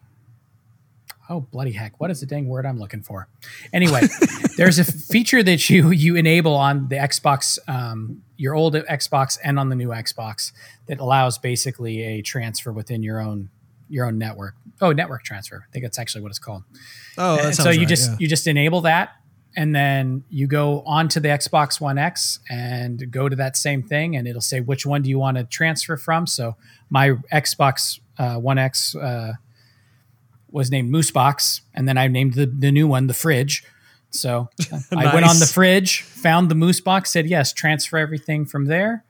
oh 1.28 1.40
bloody 1.40 1.72
heck, 1.72 2.00
what 2.00 2.10
is 2.10 2.20
the 2.20 2.26
dang 2.26 2.48
word 2.48 2.64
I'm 2.64 2.78
looking 2.78 3.02
for? 3.02 3.28
Anyway, 3.72 4.02
there's 4.56 4.78
a 4.78 4.84
feature 4.84 5.42
that 5.42 5.68
you 5.68 5.90
you 5.90 6.16
enable 6.16 6.54
on 6.54 6.88
the 6.88 6.96
Xbox, 6.96 7.58
um, 7.68 8.22
your 8.36 8.54
old 8.54 8.74
Xbox, 8.74 9.38
and 9.42 9.58
on 9.58 9.68
the 9.68 9.76
new 9.76 9.88
Xbox 9.88 10.52
that 10.86 11.00
allows 11.00 11.38
basically 11.38 12.02
a 12.02 12.22
transfer 12.22 12.72
within 12.72 13.02
your 13.02 13.20
own 13.20 13.50
your 13.92 14.06
own 14.06 14.18
network. 14.18 14.54
Oh, 14.80 14.92
network 14.92 15.22
transfer. 15.22 15.64
I 15.68 15.70
think 15.70 15.84
that's 15.84 15.98
actually 15.98 16.22
what 16.22 16.30
it's 16.30 16.38
called. 16.38 16.64
Oh, 17.18 17.36
that 17.36 17.54
so 17.54 17.70
you 17.70 17.80
right, 17.80 17.88
just 17.88 18.10
yeah. 18.10 18.16
you 18.18 18.26
just 18.26 18.46
enable 18.46 18.80
that, 18.82 19.10
and 19.54 19.74
then 19.74 20.24
you 20.30 20.46
go 20.46 20.80
onto 20.86 21.20
the 21.20 21.28
Xbox 21.28 21.80
One 21.80 21.98
X 21.98 22.40
and 22.48 23.10
go 23.10 23.28
to 23.28 23.36
that 23.36 23.56
same 23.56 23.82
thing, 23.82 24.16
and 24.16 24.26
it'll 24.26 24.40
say 24.40 24.60
which 24.60 24.86
one 24.86 25.02
do 25.02 25.10
you 25.10 25.18
want 25.18 25.36
to 25.36 25.44
transfer 25.44 25.96
from. 25.96 26.26
So 26.26 26.56
my 26.88 27.10
Xbox 27.32 28.00
uh, 28.18 28.36
One 28.36 28.58
X 28.58 28.96
uh, 28.96 29.34
was 30.50 30.70
named 30.70 30.92
Moosebox, 30.92 31.60
and 31.74 31.86
then 31.86 31.98
I 31.98 32.08
named 32.08 32.34
the, 32.34 32.46
the 32.46 32.72
new 32.72 32.88
one 32.88 33.06
the 33.06 33.14
Fridge. 33.14 33.62
So 34.10 34.48
nice. 34.58 34.92
I 34.92 35.14
went 35.14 35.26
on 35.26 35.38
the 35.38 35.46
fridge, 35.46 36.02
found 36.02 36.50
the 36.50 36.54
moose 36.54 36.80
box, 36.80 37.10
said 37.10 37.26
yes, 37.26 37.52
transfer 37.52 37.98
everything 37.98 38.46
from 38.46 38.66
there 38.66 39.04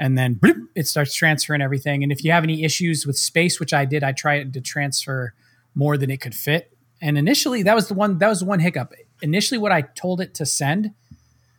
and 0.00 0.16
then 0.18 0.34
bloop, 0.34 0.66
it 0.74 0.88
starts 0.88 1.14
transferring 1.14 1.62
everything. 1.62 2.02
And 2.02 2.10
if 2.10 2.24
you 2.24 2.32
have 2.32 2.42
any 2.42 2.64
issues 2.64 3.06
with 3.06 3.18
space, 3.18 3.60
which 3.60 3.72
I 3.72 3.84
did, 3.84 4.02
I 4.02 4.12
tried 4.12 4.52
to 4.54 4.60
transfer 4.60 5.34
more 5.74 5.96
than 5.96 6.10
it 6.10 6.20
could 6.20 6.34
fit. 6.34 6.72
And 7.00 7.16
initially, 7.18 7.62
that 7.62 7.74
was 7.74 7.86
the 7.88 7.94
one 7.94 8.18
that 8.18 8.28
was 8.28 8.40
the 8.40 8.46
one 8.46 8.60
hiccup. 8.60 8.92
Initially, 9.22 9.58
what 9.58 9.72
I 9.72 9.82
told 9.82 10.20
it 10.20 10.34
to 10.34 10.46
send, 10.46 10.92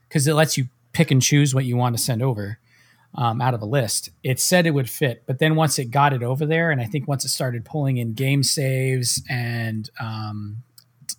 because 0.09 0.27
it 0.27 0.33
lets 0.33 0.57
you 0.57 0.65
pick 0.91 1.11
and 1.11 1.21
choose 1.21 1.53
what 1.55 1.65
you 1.65 1.77
want 1.77 1.95
to 1.95 2.03
send 2.03 2.21
over. 2.21 2.57
um, 3.15 3.41
out 3.41 3.53
of 3.53 3.61
a 3.61 3.65
list. 3.65 4.09
It 4.23 4.39
said 4.39 4.65
it 4.65 4.71
would 4.71 4.89
fit, 4.89 5.23
but 5.25 5.39
then 5.39 5.55
once 5.55 5.77
it 5.79 5.91
got 5.91 6.13
it 6.13 6.23
over 6.23 6.45
there, 6.45 6.71
and 6.71 6.79
I 6.79 6.85
think 6.85 7.07
once 7.07 7.25
it 7.25 7.29
started 7.29 7.65
pulling 7.65 7.97
in 7.97 8.13
game 8.13 8.43
saves 8.43 9.21
and 9.29 9.89
um, 9.99 10.63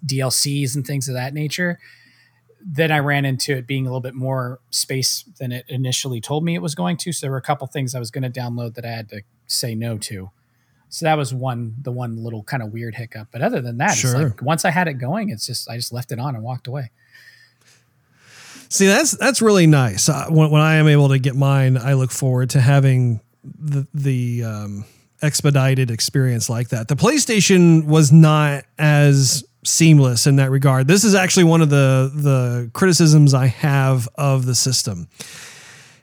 DLCs 0.05 0.75
and 0.75 0.87
things 0.87 1.09
of 1.09 1.15
that 1.15 1.35
nature, 1.35 1.79
then 2.65 2.93
I 2.93 2.99
ran 2.99 3.25
into 3.25 3.57
it 3.57 3.67
being 3.67 3.87
a 3.87 3.91
little 3.91 4.01
bit 4.01 4.15
more 4.15 4.61
space 4.71 5.25
than 5.39 5.53
it 5.53 5.65
initially 5.69 6.21
told 6.21 6.45
me 6.45 6.55
it 6.55 6.63
was 6.63 6.75
going 6.75 6.97
to. 6.99 7.13
So 7.13 7.27
there 7.27 7.31
were 7.31 7.37
a 7.37 7.43
couple 7.43 7.67
things 7.67 7.95
I 7.95 7.99
was 7.99 8.11
going 8.11 8.31
to 8.31 8.41
download 8.41 8.75
that 8.75 8.85
I 8.85 8.91
had 8.91 9.09
to 9.11 9.23
say 9.47 9.75
no 9.75 9.99
to. 9.99 10.31
So 10.89 11.07
that 11.07 11.17
was 11.17 11.33
one 11.33 11.77
the 11.81 11.91
one 11.91 12.23
little 12.23 12.43
kind 12.43 12.63
of 12.63 12.73
weird 12.73 12.95
hiccup. 12.95 13.29
But 13.33 13.41
other 13.41 13.61
than 13.61 13.79
that, 13.79 13.97
sure. 13.97 14.29
Like, 14.29 14.43
once 14.43 14.65
I 14.65 14.71
had 14.71 14.89
it 14.89 14.95
going, 14.95 15.31
it's 15.31 15.47
just 15.47 15.69
I 15.69 15.77
just 15.77 15.93
left 15.93 16.13
it 16.13 16.19
on 16.19 16.35
and 16.35 16.45
walked 16.45 16.67
away. 16.67 16.91
See, 18.69 18.87
that's 18.87 19.13
that's 19.13 19.41
really 19.41 19.67
nice. 19.67 20.09
Uh, 20.09 20.27
when, 20.29 20.51
when 20.51 20.61
I 20.61 20.75
am 20.75 20.89
able 20.89 21.09
to 21.09 21.19
get 21.19 21.35
mine, 21.35 21.77
I 21.79 21.95
look 21.95 22.11
forward 22.11 22.51
to 22.51 22.61
having 22.61 23.21
the 23.43 23.87
the 23.95 24.45
um, 24.45 24.85
expedited 25.23 25.91
experience 25.91 26.51
like 26.51 26.69
that. 26.71 26.89
The 26.89 26.97
PlayStation 26.97 27.87
was 27.87 28.13
not 28.13 28.65
as 28.79 29.45
seamless 29.65 30.27
in 30.27 30.37
that 30.37 30.51
regard. 30.51 30.89
This 30.89 31.05
is 31.05 31.15
actually 31.15 31.45
one 31.45 31.63
of 31.63 31.71
the 31.71 32.11
the 32.15 32.71
criticisms 32.73 33.35
I 33.35 33.47
have 33.47 34.09
of 34.17 34.47
the 34.47 34.55
system. 34.55 35.09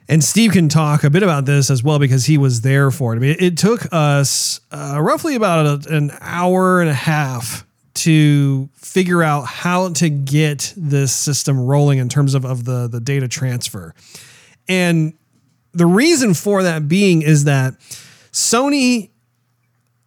And 0.08 0.24
Steve 0.24 0.50
can 0.50 0.68
talk 0.68 1.04
a 1.04 1.10
bit 1.10 1.22
about 1.22 1.44
this 1.44 1.70
as 1.70 1.84
well 1.84 2.00
because 2.00 2.24
he 2.26 2.36
was 2.36 2.62
there 2.62 2.90
for 2.90 3.12
it. 3.12 3.16
I 3.16 3.20
mean, 3.20 3.36
it 3.38 3.56
took 3.56 3.86
us 3.92 4.60
uh, 4.72 4.98
roughly 5.00 5.36
about 5.36 5.86
a, 5.86 5.94
an 5.94 6.10
hour 6.20 6.80
and 6.80 6.90
a 6.90 6.94
half 6.94 7.64
to 7.94 8.68
figure 8.74 9.22
out 9.22 9.42
how 9.42 9.90
to 9.90 10.10
get 10.10 10.74
this 10.76 11.14
system 11.14 11.60
rolling 11.60 11.98
in 11.98 12.08
terms 12.08 12.34
of, 12.34 12.44
of 12.44 12.64
the, 12.64 12.88
the 12.88 12.98
data 12.98 13.28
transfer. 13.28 13.94
And 14.68 15.14
the 15.72 15.86
reason 15.86 16.34
for 16.34 16.64
that 16.64 16.88
being 16.88 17.22
is 17.22 17.44
that 17.44 17.74
Sony 18.32 19.10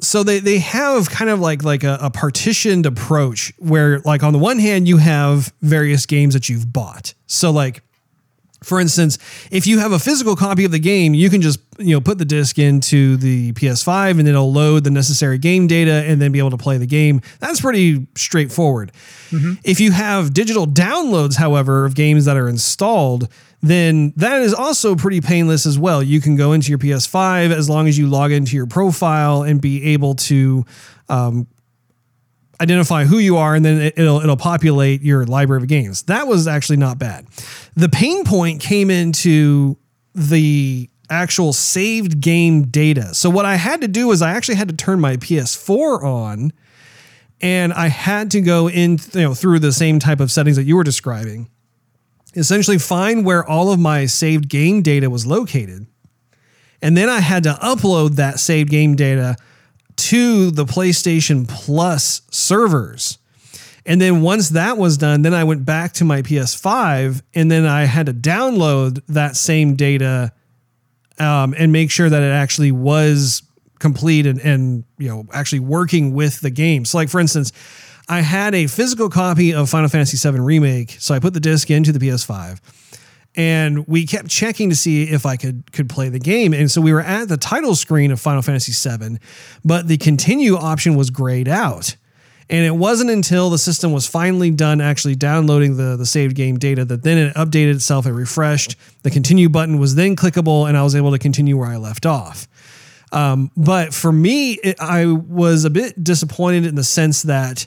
so 0.04 0.24
they, 0.24 0.40
they 0.40 0.60
have 0.60 1.10
kind 1.10 1.30
of 1.30 1.40
like 1.40 1.64
like 1.64 1.84
a, 1.84 1.98
a, 2.02 2.10
partitioned 2.10 2.86
approach 2.86 3.54
where 3.58 4.00
like 4.00 4.24
on 4.24 4.34
the 4.34 4.40
one 4.40 4.60
hand 4.60 4.88
you 4.88 4.98
have 4.98 5.54
various 5.62 6.06
games 6.06 6.34
that 6.34 6.50
you've 6.50 6.72
bought 6.72 7.14
so 7.26 7.52
like 7.52 7.82
for 8.64 8.80
instance, 8.80 9.18
if 9.52 9.68
you 9.68 9.80
have 9.80 9.92
a 9.92 10.00
physical 10.00 10.36
copy 10.36 10.66
of 10.66 10.72
the 10.72 10.80
game, 10.80 11.14
you 11.14 11.30
can 11.30 11.42
just 11.42 11.60
you 11.78 11.94
know 11.94 12.02
put 12.02 12.18
the 12.18 12.26
disc 12.26 12.58
into 12.58 13.18
the 13.18 13.52
PS5 13.54 14.20
and 14.20 14.28
it'll 14.28 14.52
load 14.52 14.84
the 14.84 14.92
necessary 14.92 15.38
game 15.38 15.68
data 15.68 16.04
and 16.08 16.22
then 16.22 16.32
be 16.32 16.40
able 16.40 16.52
to 16.52 16.58
play 16.58 16.78
the 16.78 16.88
game. 16.88 17.22
That's 17.40 17.62
pretty 17.62 18.08
straightforward. 18.16 18.92
Mm-hmm. 19.30 19.54
If 19.64 19.80
you 19.80 19.92
have 19.92 20.34
digital 20.34 20.66
downloads, 20.66 21.36
however, 21.36 21.86
of 21.86 21.96
games 21.96 22.26
that 22.26 22.38
are 22.38 22.48
installed, 22.48 23.28
then 23.64 24.12
that 24.18 24.42
is 24.42 24.54
also 24.54 24.94
pretty 24.94 25.22
painless 25.22 25.66
as 25.66 25.80
well. 25.80 26.04
You 26.04 26.20
can 26.20 26.36
go 26.36 26.52
into 26.52 26.70
your 26.70 26.78
PS5 26.78 27.52
as 27.52 27.70
long 27.70 27.88
as 27.88 27.98
you 27.98 28.08
log 28.08 28.34
into 28.34 28.58
your 28.58 28.68
profile 28.68 29.44
and 29.44 29.62
be 29.62 29.94
able 29.94 30.16
to 30.16 30.66
um, 31.08 31.48
identify 32.60 33.06
who 33.06 33.20
you 33.20 33.38
are, 33.38 33.56
and 33.56 33.64
then 33.64 33.94
it'll 33.96 34.20
it'll 34.20 34.36
populate 34.36 35.02
your 35.02 35.26
library 35.26 35.62
of 35.62 35.70
games. 35.70 36.04
That 36.04 36.28
was 36.28 36.46
actually 36.46 36.76
not 36.76 37.00
bad. 37.00 37.26
The 37.74 37.88
pain 37.88 38.26
point 38.26 38.60
came 38.60 38.92
into 38.92 39.78
the 40.14 40.90
actual 41.10 41.54
saved 41.54 42.20
game 42.20 42.64
data. 42.64 43.14
So 43.14 43.30
what 43.30 43.46
I 43.46 43.56
had 43.56 43.80
to 43.80 43.88
do 43.88 44.12
is 44.12 44.22
I 44.22 44.32
actually 44.32 44.56
had 44.56 44.68
to 44.70 44.76
turn 44.76 45.00
my 45.00 45.16
PS4 45.16 46.04
on 46.04 46.52
and 47.40 47.72
I 47.74 47.88
had 47.88 48.32
to 48.32 48.42
go 48.42 48.70
in 48.70 49.00
you 49.14 49.22
know 49.22 49.34
through 49.34 49.60
the 49.60 49.72
same 49.72 50.00
type 50.00 50.20
of 50.20 50.32
settings 50.32 50.58
that 50.58 50.64
you 50.64 50.76
were 50.76 50.84
describing. 50.84 51.50
Essentially 52.36 52.78
find 52.78 53.26
where 53.26 53.46
all 53.48 53.72
of 53.72 53.80
my 53.80 54.06
saved 54.06 54.50
game 54.50 54.82
data 54.82 55.10
was 55.10 55.26
located. 55.26 55.86
And 56.82 56.98
then 56.98 57.10
I 57.10 57.20
had 57.20 57.44
to 57.44 57.54
upload 57.54 58.16
that 58.16 58.40
saved 58.40 58.70
game 58.70 58.96
data 58.96 59.36
to 59.96 60.52
the 60.52 60.66
PlayStation 60.66 61.48
Plus 61.48 62.22
servers. 62.32 63.20
And 63.86 64.02
then 64.02 64.22
once 64.22 64.50
that 64.50 64.78
was 64.78 64.98
done, 64.98 65.22
then 65.22 65.34
I 65.34 65.44
went 65.44 65.66
back 65.66 65.94
to 65.94 66.06
my 66.06 66.22
PS5 66.22 67.22
and 67.34 67.52
then 67.52 67.66
I 67.66 67.84
had 67.84 68.06
to 68.06 68.14
download 68.14 69.02
that 69.08 69.36
same 69.36 69.76
data 69.76 70.32
um, 71.20 71.54
and 71.58 71.72
make 71.72 71.92
sure 71.92 72.10
that 72.10 72.24
it 72.24 72.32
actually 72.32 72.72
was 72.72 73.44
complete 73.80 74.26
and, 74.26 74.40
and 74.40 74.86
you 74.98 75.10
know 75.10 75.26
actually 75.34 75.60
working 75.60 76.14
with 76.14 76.40
the 76.42 76.50
game. 76.50 76.86
So 76.86 76.98
like 76.98 77.10
for 77.10 77.20
instance, 77.20 77.52
I 78.10 78.22
had 78.22 78.54
a 78.54 78.68
physical 78.68 79.10
copy 79.10 79.54
of 79.54 79.70
Final 79.70 79.90
Fantasy 79.90 80.18
VII 80.18 80.40
Remake, 80.40 80.98
so 81.00 81.16
I 81.16 81.20
put 81.20 81.34
the 81.34 81.40
disc 81.40 81.70
into 81.72 81.92
the 81.92 82.00
PS5 82.00 82.60
and 83.36 83.88
we 83.88 84.06
kept 84.06 84.30
checking 84.30 84.70
to 84.70 84.76
see 84.76 85.04
if 85.04 85.26
I 85.26 85.38
could 85.38 85.72
could 85.72 85.90
play 85.90 86.10
the 86.10 86.20
game. 86.20 86.54
And 86.54 86.70
so 86.70 86.82
we 86.82 86.94
were 86.94 87.02
at 87.02 87.28
the 87.28 87.38
title 87.38 87.76
screen 87.76 88.12
of 88.12 88.20
Final 88.20 88.42
Fantasy 88.42 88.72
VII, 88.72 89.18
but 89.66 89.88
the 89.88 89.98
continue 89.98 90.56
option 90.56 90.96
was 90.96 91.10
grayed 91.10 91.48
out. 91.48 91.96
And 92.50 92.66
it 92.66 92.76
wasn't 92.76 93.10
until 93.10 93.50
the 93.50 93.58
system 93.58 93.94
was 93.94 94.06
finally 94.06 94.52
done 94.52 94.82
actually 94.82 95.16
downloading 95.16 95.78
the, 95.78 95.96
the 95.96 96.06
saved 96.06 96.36
game 96.36 96.60
data 96.60 96.84
that 96.86 97.02
then 97.02 97.18
it 97.18 97.34
updated 97.36 97.76
itself 97.76 98.06
and 98.06 98.16
refreshed. 98.16 98.76
The 99.02 99.10
continue 99.10 99.48
button 99.48 99.80
was 99.80 99.96
then 99.96 100.16
clickable, 100.16 100.68
and 100.68 100.78
I 100.78 100.84
was 100.84 100.94
able 100.94 101.12
to 101.12 101.20
continue 101.20 101.58
where 101.58 101.70
I 101.70 101.78
left 101.78 102.06
off. 102.06 102.48
Um, 103.14 103.50
but 103.56 103.94
for 103.94 104.12
me, 104.12 104.54
it, 104.54 104.76
I 104.80 105.06
was 105.06 105.64
a 105.64 105.70
bit 105.70 106.04
disappointed 106.04 106.66
in 106.66 106.76
the 106.76 106.84
sense 106.84 107.24
that 107.24 107.66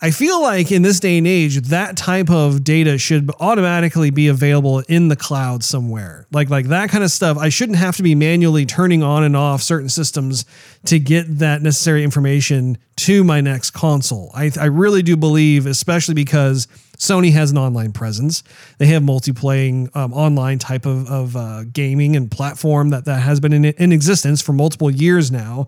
I 0.00 0.12
feel 0.12 0.40
like 0.40 0.70
in 0.70 0.82
this 0.82 1.00
day 1.00 1.18
and 1.18 1.26
age, 1.26 1.56
that 1.56 1.96
type 1.96 2.30
of 2.30 2.62
data 2.62 2.98
should 2.98 3.32
automatically 3.40 4.10
be 4.10 4.28
available 4.28 4.78
in 4.88 5.08
the 5.08 5.16
cloud 5.16 5.64
somewhere. 5.64 6.24
Like 6.30 6.50
like 6.50 6.66
that 6.66 6.88
kind 6.90 7.02
of 7.02 7.10
stuff. 7.10 7.36
I 7.36 7.48
shouldn't 7.48 7.78
have 7.78 7.96
to 7.96 8.04
be 8.04 8.14
manually 8.14 8.64
turning 8.64 9.02
on 9.02 9.24
and 9.24 9.36
off 9.36 9.60
certain 9.60 9.88
systems 9.88 10.44
to 10.84 11.00
get 11.00 11.38
that 11.38 11.62
necessary 11.62 12.04
information 12.04 12.78
to 12.98 13.24
my 13.24 13.40
next 13.40 13.72
console. 13.72 14.30
I, 14.34 14.52
I 14.60 14.66
really 14.66 15.02
do 15.02 15.16
believe, 15.16 15.66
especially 15.66 16.14
because 16.14 16.68
Sony 16.96 17.32
has 17.32 17.50
an 17.50 17.58
online 17.58 17.90
presence. 17.90 18.44
They 18.78 18.86
have 18.86 19.02
multiplaying 19.02 19.94
um, 19.96 20.12
online 20.12 20.60
type 20.60 20.86
of, 20.86 21.10
of 21.10 21.34
uh, 21.34 21.64
gaming 21.64 22.14
and 22.14 22.30
platform 22.30 22.90
that, 22.90 23.04
that 23.06 23.22
has 23.22 23.40
been 23.40 23.52
in, 23.52 23.64
in 23.64 23.90
existence 23.90 24.42
for 24.42 24.52
multiple 24.52 24.92
years 24.92 25.32
now. 25.32 25.66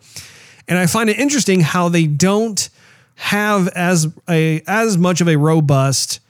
And 0.69 0.79
I 0.79 0.87
find 0.87 1.11
it 1.11 1.19
interesting 1.19 1.63
how 1.63 1.89
they 1.89 2.07
don't– 2.07 2.69
have 3.21 3.69
as 3.69 4.09
a 4.31 4.63
as 4.67 4.97
much 4.97 5.21
of 5.21 5.29
a 5.29 5.37
robust 5.37 6.21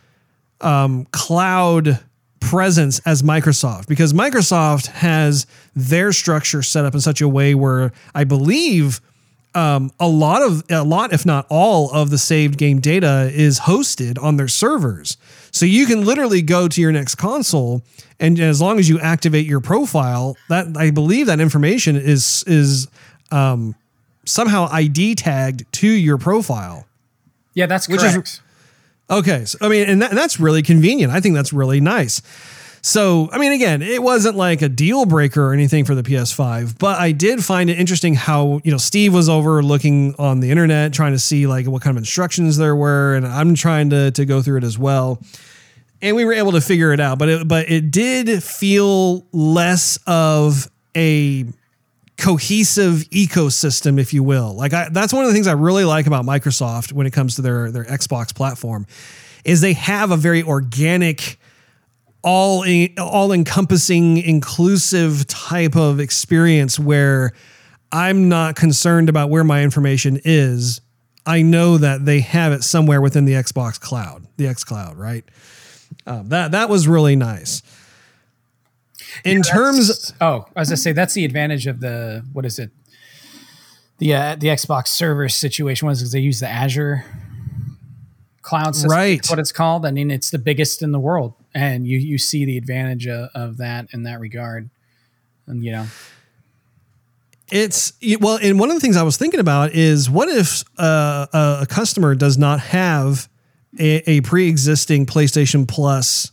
um, 0.60 1.06
cloud 1.12 2.00
presence 2.40 2.98
as 3.06 3.22
Microsoft 3.22 3.86
because 3.86 4.12
Microsoft 4.12 4.88
has 4.88 5.46
their 5.76 6.12
structure 6.12 6.62
set 6.62 6.84
up 6.84 6.92
in 6.92 7.00
such 7.00 7.20
a 7.20 7.28
way 7.28 7.54
where 7.54 7.92
I 8.12 8.24
believe 8.24 9.00
um, 9.54 9.92
a 10.00 10.08
lot 10.08 10.42
of 10.42 10.64
a 10.68 10.82
lot, 10.82 11.12
if 11.12 11.24
not 11.24 11.46
all, 11.48 11.92
of 11.92 12.10
the 12.10 12.18
saved 12.18 12.58
game 12.58 12.80
data 12.80 13.30
is 13.32 13.60
hosted 13.60 14.20
on 14.20 14.36
their 14.36 14.48
servers. 14.48 15.16
So 15.52 15.66
you 15.66 15.86
can 15.86 16.04
literally 16.04 16.42
go 16.42 16.66
to 16.66 16.80
your 16.80 16.90
next 16.90 17.14
console, 17.14 17.82
and 18.18 18.38
as 18.40 18.60
long 18.60 18.80
as 18.80 18.88
you 18.88 18.98
activate 18.98 19.46
your 19.46 19.60
profile, 19.60 20.36
that 20.48 20.76
I 20.76 20.90
believe 20.90 21.26
that 21.26 21.38
information 21.38 21.94
is 21.94 22.42
is 22.48 22.88
um, 23.30 23.76
somehow 24.30 24.68
ID 24.70 25.14
tagged 25.16 25.70
to 25.74 25.88
your 25.88 26.18
profile. 26.18 26.86
Yeah, 27.54 27.66
that's 27.66 27.86
correct. 27.86 28.16
Which 28.16 28.26
is, 28.26 28.40
okay, 29.10 29.44
so, 29.44 29.58
I 29.60 29.68
mean, 29.68 29.88
and, 29.88 30.02
that, 30.02 30.10
and 30.10 30.18
that's 30.18 30.38
really 30.38 30.62
convenient. 30.62 31.12
I 31.12 31.20
think 31.20 31.34
that's 31.34 31.52
really 31.52 31.80
nice. 31.80 32.22
So, 32.82 33.28
I 33.30 33.38
mean, 33.38 33.52
again, 33.52 33.82
it 33.82 34.02
wasn't 34.02 34.36
like 34.36 34.62
a 34.62 34.68
deal 34.68 35.04
breaker 35.04 35.48
or 35.48 35.52
anything 35.52 35.84
for 35.84 35.94
the 35.94 36.02
PS5, 36.02 36.78
but 36.78 36.98
I 36.98 37.12
did 37.12 37.44
find 37.44 37.68
it 37.68 37.78
interesting 37.78 38.14
how, 38.14 38.60
you 38.64 38.70
know, 38.70 38.78
Steve 38.78 39.12
was 39.12 39.28
over 39.28 39.62
looking 39.62 40.14
on 40.18 40.40
the 40.40 40.50
internet 40.50 40.94
trying 40.94 41.12
to 41.12 41.18
see 41.18 41.46
like 41.46 41.66
what 41.66 41.82
kind 41.82 41.94
of 41.94 42.00
instructions 42.00 42.56
there 42.56 42.74
were. 42.74 43.16
And 43.16 43.26
I'm 43.26 43.54
trying 43.54 43.90
to, 43.90 44.10
to 44.12 44.24
go 44.24 44.40
through 44.40 44.58
it 44.58 44.64
as 44.64 44.78
well. 44.78 45.20
And 46.00 46.16
we 46.16 46.24
were 46.24 46.32
able 46.32 46.52
to 46.52 46.62
figure 46.62 46.94
it 46.94 47.00
out, 47.00 47.18
but 47.18 47.28
it, 47.28 47.48
but 47.48 47.68
it 47.68 47.90
did 47.90 48.42
feel 48.42 49.26
less 49.32 49.98
of 50.06 50.70
a 50.96 51.44
cohesive 52.20 53.08
ecosystem, 53.10 53.98
if 53.98 54.12
you 54.12 54.22
will. 54.22 54.54
Like 54.54 54.72
I, 54.72 54.88
that's 54.90 55.12
one 55.12 55.24
of 55.24 55.28
the 55.28 55.34
things 55.34 55.46
I 55.46 55.52
really 55.52 55.84
like 55.84 56.06
about 56.06 56.24
Microsoft 56.24 56.92
when 56.92 57.06
it 57.06 57.12
comes 57.12 57.36
to 57.36 57.42
their 57.42 57.70
their 57.70 57.84
Xbox 57.84 58.34
platform, 58.34 58.86
is 59.44 59.60
they 59.60 59.72
have 59.72 60.10
a 60.10 60.16
very 60.16 60.42
organic, 60.42 61.38
all 62.22 62.64
all 62.98 63.32
encompassing, 63.32 64.18
inclusive 64.18 65.26
type 65.26 65.76
of 65.76 65.98
experience 65.98 66.78
where 66.78 67.32
I'm 67.90 68.28
not 68.28 68.54
concerned 68.54 69.08
about 69.08 69.30
where 69.30 69.44
my 69.44 69.62
information 69.62 70.20
is. 70.24 70.80
I 71.26 71.42
know 71.42 71.78
that 71.78 72.04
they 72.04 72.20
have 72.20 72.52
it 72.52 72.62
somewhere 72.62 73.00
within 73.00 73.24
the 73.24 73.34
Xbox 73.34 73.80
cloud, 73.80 74.26
the 74.36 74.46
X 74.46 74.64
Cloud, 74.64 74.96
right? 74.96 75.24
Um, 76.06 76.28
that 76.28 76.52
that 76.52 76.68
was 76.68 76.86
really 76.86 77.16
nice. 77.16 77.62
In 79.24 79.38
yeah, 79.38 79.42
terms, 79.42 80.12
oh, 80.20 80.46
as 80.56 80.72
I 80.72 80.74
say, 80.74 80.92
that's 80.92 81.14
the 81.14 81.24
advantage 81.24 81.66
of 81.66 81.80
the 81.80 82.24
what 82.32 82.44
is 82.44 82.58
it? 82.58 82.70
The 83.98 84.14
uh, 84.14 84.36
the 84.36 84.48
Xbox 84.48 84.88
server 84.88 85.28
situation 85.28 85.88
was 85.88 86.00
because 86.00 86.12
they 86.12 86.20
use 86.20 86.40
the 86.40 86.48
Azure 86.48 87.04
cloud 88.42 88.74
system. 88.74 88.90
Right, 88.90 89.26
what 89.28 89.38
it's 89.38 89.52
called. 89.52 89.84
I 89.84 89.90
mean, 89.90 90.10
it's 90.10 90.30
the 90.30 90.38
biggest 90.38 90.82
in 90.82 90.92
the 90.92 91.00
world, 91.00 91.34
and 91.54 91.86
you 91.86 91.98
you 91.98 92.18
see 92.18 92.44
the 92.44 92.56
advantage 92.56 93.06
of, 93.06 93.28
of 93.34 93.56
that 93.58 93.88
in 93.92 94.04
that 94.04 94.20
regard. 94.20 94.70
and 95.46 95.62
you 95.64 95.72
know 95.72 95.86
it's 97.50 97.92
well, 98.20 98.38
and 98.40 98.58
one 98.58 98.70
of 98.70 98.76
the 98.76 98.80
things 98.80 98.96
I 98.96 99.02
was 99.02 99.16
thinking 99.16 99.40
about 99.40 99.72
is 99.72 100.08
what 100.08 100.28
if 100.28 100.64
uh, 100.78 101.26
a 101.32 101.66
customer 101.68 102.14
does 102.14 102.38
not 102.38 102.60
have 102.60 103.28
a, 103.78 104.08
a 104.10 104.20
pre-existing 104.22 105.06
PlayStation 105.06 105.66
Plus 105.66 106.30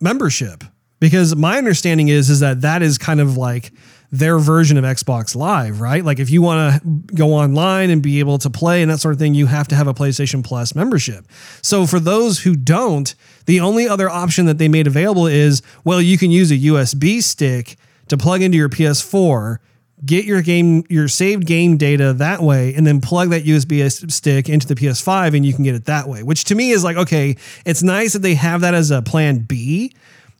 membership? 0.00 0.64
Because 1.00 1.36
my 1.36 1.58
understanding 1.58 2.08
is 2.08 2.30
is 2.30 2.40
that 2.40 2.62
that 2.62 2.82
is 2.82 2.98
kind 2.98 3.20
of 3.20 3.36
like 3.36 3.72
their 4.10 4.38
version 4.38 4.78
of 4.78 4.84
Xbox 4.84 5.36
Live, 5.36 5.80
right? 5.80 6.04
Like 6.04 6.18
if 6.18 6.30
you 6.30 6.40
want 6.40 6.82
to 6.82 7.14
go 7.14 7.34
online 7.34 7.90
and 7.90 8.02
be 8.02 8.20
able 8.20 8.38
to 8.38 8.48
play 8.48 8.80
and 8.80 8.90
that 8.90 9.00
sort 9.00 9.12
of 9.12 9.18
thing, 9.18 9.34
you 9.34 9.46
have 9.46 9.68
to 9.68 9.74
have 9.74 9.86
a 9.86 9.92
PlayStation 9.94 10.42
Plus 10.42 10.74
membership. 10.74 11.26
So 11.62 11.86
for 11.86 12.00
those 12.00 12.40
who 12.40 12.56
don't, 12.56 13.14
the 13.44 13.60
only 13.60 13.86
other 13.86 14.08
option 14.08 14.46
that 14.46 14.58
they 14.58 14.68
made 14.68 14.86
available 14.86 15.26
is 15.26 15.62
well, 15.84 16.00
you 16.00 16.16
can 16.16 16.30
use 16.30 16.50
a 16.50 16.56
USB 16.56 17.22
stick 17.22 17.76
to 18.08 18.16
plug 18.16 18.42
into 18.42 18.56
your 18.56 18.68
PS4 18.68 19.58
get 20.04 20.24
your 20.24 20.42
game 20.42 20.84
your 20.88 21.08
saved 21.08 21.44
game 21.44 21.76
data 21.76 22.12
that 22.12 22.40
way 22.40 22.72
and 22.74 22.86
then 22.86 23.00
plug 23.00 23.30
that 23.30 23.42
USB 23.44 24.10
stick 24.12 24.48
into 24.48 24.66
the 24.66 24.76
PS5 24.76 25.34
and 25.34 25.44
you 25.44 25.52
can 25.52 25.64
get 25.64 25.74
it 25.74 25.86
that 25.86 26.06
way 26.06 26.22
which 26.22 26.44
to 26.44 26.54
me 26.54 26.70
is 26.70 26.84
like 26.84 26.96
okay 26.96 27.36
it's 27.64 27.82
nice 27.82 28.12
that 28.12 28.20
they 28.20 28.34
have 28.34 28.60
that 28.60 28.74
as 28.74 28.92
a 28.92 29.02
plan 29.02 29.38
B 29.38 29.92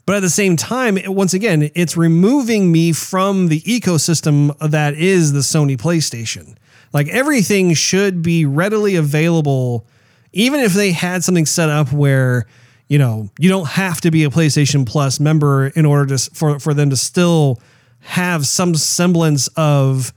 but 0.09 0.17
at 0.17 0.21
the 0.21 0.31
same 0.31 0.57
time 0.57 0.99
once 1.05 1.35
again 1.35 1.71
it's 1.75 1.95
removing 1.95 2.73
me 2.73 2.95
from 2.95 3.49
the 3.49 3.61
ecosystem 3.61 4.57
that 4.59 4.95
is 4.95 5.33
the 5.33 5.41
Sony 5.41 5.77
PlayStation 5.77 6.57
like 6.95 7.09
everything 7.09 7.75
should 7.75 8.23
be 8.23 8.47
readily 8.47 8.97
available 8.97 9.87
even 10.33 10.61
if 10.61 10.73
they 10.73 10.93
had 10.93 11.23
something 11.23 11.45
set 11.45 11.69
up 11.69 11.93
where 11.93 12.47
you 12.88 12.97
know 12.97 13.29
you 13.38 13.50
don't 13.50 13.69
have 13.69 14.00
to 14.00 14.11
be 14.11 14.25
a 14.25 14.31
PlayStation 14.31 14.87
Plus 14.87 15.21
member 15.21 15.67
in 15.67 15.85
order 15.85 16.17
to 16.17 16.31
for 16.31 16.59
for 16.59 16.73
them 16.73 16.88
to 16.88 16.97
still 16.97 17.61
have 18.00 18.47
some 18.47 18.75
semblance 18.75 19.49
of 19.57 20.15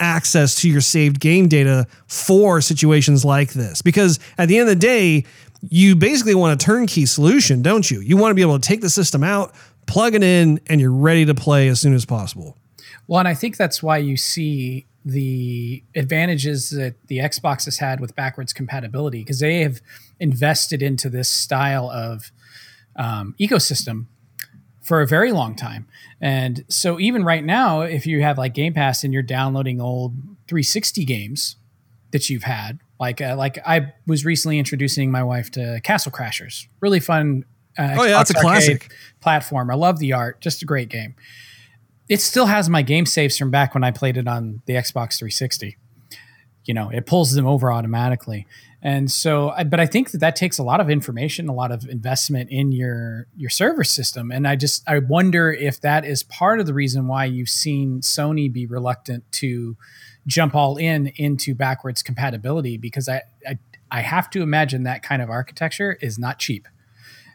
access 0.00 0.56
to 0.56 0.68
your 0.68 0.80
saved 0.80 1.20
game 1.20 1.48
data 1.48 1.86
for 2.06 2.60
situations 2.60 3.24
like 3.24 3.52
this. 3.52 3.82
Because 3.82 4.18
at 4.38 4.48
the 4.48 4.58
end 4.58 4.68
of 4.68 4.74
the 4.74 4.80
day, 4.80 5.24
you 5.70 5.96
basically 5.96 6.34
want 6.34 6.60
a 6.60 6.64
turnkey 6.64 7.06
solution, 7.06 7.62
don't 7.62 7.90
you? 7.90 8.00
You 8.00 8.16
want 8.16 8.30
to 8.30 8.34
be 8.34 8.42
able 8.42 8.58
to 8.58 8.66
take 8.66 8.80
the 8.80 8.90
system 8.90 9.22
out, 9.22 9.54
plug 9.86 10.14
it 10.14 10.22
in, 10.22 10.60
and 10.66 10.80
you're 10.80 10.92
ready 10.92 11.24
to 11.26 11.34
play 11.34 11.68
as 11.68 11.80
soon 11.80 11.94
as 11.94 12.04
possible. 12.04 12.56
Well, 13.06 13.20
and 13.20 13.28
I 13.28 13.34
think 13.34 13.56
that's 13.56 13.82
why 13.82 13.98
you 13.98 14.16
see 14.16 14.86
the 15.04 15.82
advantages 15.94 16.70
that 16.70 16.94
the 17.08 17.18
Xbox 17.18 17.66
has 17.66 17.78
had 17.78 18.00
with 18.00 18.16
backwards 18.16 18.52
compatibility 18.52 19.18
because 19.18 19.40
they 19.40 19.60
have 19.60 19.80
invested 20.18 20.82
into 20.82 21.10
this 21.10 21.28
style 21.28 21.90
of 21.90 22.32
um, 22.96 23.34
ecosystem 23.38 24.06
for 24.82 25.00
a 25.00 25.06
very 25.06 25.32
long 25.32 25.54
time. 25.54 25.86
And 26.20 26.64
so 26.68 26.98
even 26.98 27.24
right 27.24 27.44
now, 27.44 27.82
if 27.82 28.06
you 28.06 28.22
have 28.22 28.38
like 28.38 28.54
Game 28.54 28.72
Pass 28.72 29.04
and 29.04 29.12
you're 29.12 29.22
downloading 29.22 29.80
old 29.80 30.14
360 30.48 31.04
games 31.04 31.56
that 32.12 32.30
you've 32.30 32.44
had, 32.44 32.78
like 33.00 33.20
uh, 33.20 33.36
like 33.36 33.58
I 33.66 33.92
was 34.06 34.24
recently 34.24 34.58
introducing 34.58 35.10
my 35.10 35.22
wife 35.22 35.50
to 35.52 35.80
Castle 35.82 36.12
Crashers, 36.12 36.66
really 36.80 37.00
fun. 37.00 37.44
Uh, 37.76 37.96
oh 37.98 38.04
yeah, 38.04 38.18
that's 38.18 38.30
a 38.30 38.34
classic 38.34 38.92
platform. 39.20 39.70
I 39.70 39.74
love 39.74 39.98
the 39.98 40.12
art, 40.12 40.40
just 40.40 40.62
a 40.62 40.64
great 40.64 40.88
game. 40.88 41.14
It 42.08 42.20
still 42.20 42.46
has 42.46 42.68
my 42.68 42.82
game 42.82 43.06
saves 43.06 43.36
from 43.36 43.50
back 43.50 43.74
when 43.74 43.82
I 43.82 43.90
played 43.90 44.16
it 44.16 44.28
on 44.28 44.62
the 44.66 44.74
Xbox 44.74 45.18
360. 45.18 45.76
You 46.66 46.74
know, 46.74 46.90
it 46.90 47.06
pulls 47.06 47.32
them 47.32 47.46
over 47.46 47.72
automatically. 47.72 48.46
And 48.84 49.10
so, 49.10 49.54
but 49.66 49.80
I 49.80 49.86
think 49.86 50.10
that 50.10 50.18
that 50.18 50.36
takes 50.36 50.58
a 50.58 50.62
lot 50.62 50.78
of 50.78 50.90
information, 50.90 51.48
a 51.48 51.54
lot 51.54 51.72
of 51.72 51.88
investment 51.88 52.50
in 52.50 52.70
your 52.70 53.26
your 53.34 53.48
server 53.48 53.82
system. 53.82 54.30
And 54.30 54.46
I 54.46 54.56
just 54.56 54.86
I 54.86 54.98
wonder 54.98 55.50
if 55.50 55.80
that 55.80 56.04
is 56.04 56.22
part 56.22 56.60
of 56.60 56.66
the 56.66 56.74
reason 56.74 57.08
why 57.08 57.24
you've 57.24 57.48
seen 57.48 58.02
Sony 58.02 58.52
be 58.52 58.66
reluctant 58.66 59.24
to 59.32 59.76
jump 60.26 60.54
all 60.54 60.76
in 60.76 61.12
into 61.16 61.54
backwards 61.54 62.02
compatibility 62.02 62.76
because 62.76 63.08
I 63.08 63.22
I, 63.46 63.58
I 63.90 64.00
have 64.00 64.30
to 64.30 64.42
imagine 64.42 64.84
that 64.84 65.02
kind 65.02 65.22
of 65.22 65.30
architecture 65.30 65.98
is 66.00 66.18
not 66.18 66.38
cheap. 66.38 66.66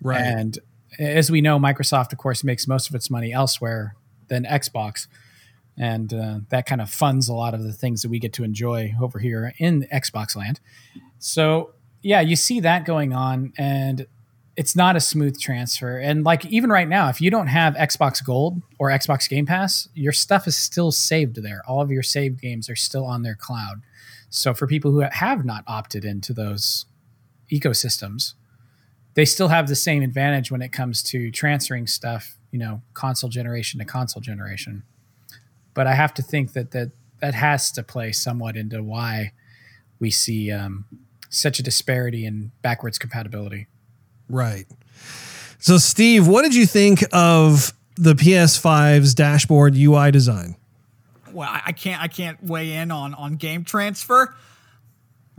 Right. 0.02 0.22
And 0.22 0.60
as 0.98 1.30
we 1.30 1.42
know, 1.42 1.60
Microsoft, 1.60 2.12
of 2.12 2.18
course, 2.18 2.44
makes 2.44 2.68
most 2.68 2.90
of 2.90 2.96
its 2.96 3.10
money 3.10 3.32
elsewhere 3.32 3.96
than 4.28 4.44
Xbox 4.44 5.08
and 5.80 6.14
uh, 6.14 6.40
that 6.50 6.66
kind 6.66 6.82
of 6.82 6.90
funds 6.90 7.30
a 7.30 7.34
lot 7.34 7.54
of 7.54 7.64
the 7.64 7.72
things 7.72 8.02
that 8.02 8.10
we 8.10 8.20
get 8.20 8.34
to 8.34 8.44
enjoy 8.44 8.94
over 9.02 9.18
here 9.18 9.54
in 9.58 9.88
Xbox 9.92 10.36
land. 10.36 10.60
So 11.20 11.72
yeah, 12.02 12.20
you 12.20 12.36
see 12.36 12.60
that 12.60 12.86
going 12.86 13.14
on, 13.14 13.54
and 13.58 14.06
it's 14.60 14.76
not 14.76 14.98
a 14.98 15.00
smooth 15.00 15.40
transfer. 15.40 15.98
And 16.00 16.26
like 16.26 16.46
even 16.48 16.70
right 16.70 16.90
now, 16.90 17.08
if 17.08 17.22
you 17.22 17.32
don't 17.32 17.48
have 17.48 17.76
Xbox 17.76 18.22
Gold 18.22 18.62
or 18.78 18.90
Xbox 18.90 19.30
Game 19.30 19.46
Pass, 19.46 19.88
your 19.94 20.12
stuff 20.12 20.48
is 20.48 20.58
still 20.58 20.92
saved 20.92 21.42
there. 21.42 21.64
All 21.66 21.82
of 21.82 21.92
your 21.92 22.04
saved 22.04 22.42
games 22.42 22.70
are 22.70 22.76
still 22.76 23.06
on 23.06 23.24
their 23.24 23.36
cloud. 23.36 23.84
So 24.30 24.54
for 24.54 24.68
people 24.68 24.92
who 24.92 25.00
have 25.00 25.46
not 25.46 25.64
opted 25.66 26.04
into 26.04 26.34
those 26.34 26.88
ecosystems, 27.50 28.34
they 29.14 29.24
still 29.24 29.48
have 29.48 29.70
the 29.70 29.78
same 29.78 30.04
advantage 30.04 30.52
when 30.52 30.62
it 30.62 30.74
comes 30.74 31.02
to 31.04 31.32
transferring 31.32 31.88
stuff, 31.88 32.38
you 32.52 32.60
know, 32.60 32.82
console 32.94 33.30
generation 33.30 33.80
to 33.80 33.86
console 33.86 34.20
generation. 34.22 34.84
But 35.74 35.88
I 35.88 35.94
have 35.94 36.14
to 36.16 36.22
think 36.22 36.52
that 36.52 36.72
that 36.72 36.92
that 37.22 37.34
has 37.34 37.72
to 37.72 37.82
play 37.82 38.12
somewhat 38.12 38.58
into 38.58 38.84
why 38.84 39.32
we 40.00 40.12
see 40.12 40.52
um, 40.52 40.84
such 41.30 41.60
a 41.60 41.64
disparity 41.64 42.26
in 42.26 42.52
backwards 42.62 43.00
compatibility. 43.00 43.68
Right. 44.30 44.66
So, 45.60 45.78
Steve, 45.78 46.28
what 46.28 46.44
did 46.44 46.56
you 46.56 46.66
think 46.66 47.04
of 47.12 47.74
the 47.96 48.14
PS5's 48.14 49.14
dashboard 49.14 49.76
UI 49.76 50.12
design? 50.12 50.56
Well, 51.32 51.50
I 51.52 51.74
can't 51.74 52.02
I 52.02 52.08
can't 52.08 52.44
weigh 52.44 52.74
in 52.74 52.92
on 52.92 53.14
on 53.14 53.36
game 53.36 53.64
transfer. 53.64 54.34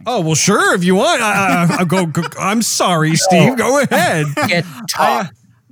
Oh 0.07 0.21
well, 0.21 0.35
sure 0.35 0.75
if 0.75 0.85
you 0.85 0.95
want. 0.95 1.21
I, 1.21 1.65
I, 1.65 1.77
I 1.81 1.85
go, 1.85 2.07
go, 2.07 2.23
I'm 2.39 2.63
sorry, 2.63 3.17
Steve. 3.17 3.57
Go 3.57 3.81
ahead. 3.81 4.27
Get 4.49 4.65
I, 4.95 5.29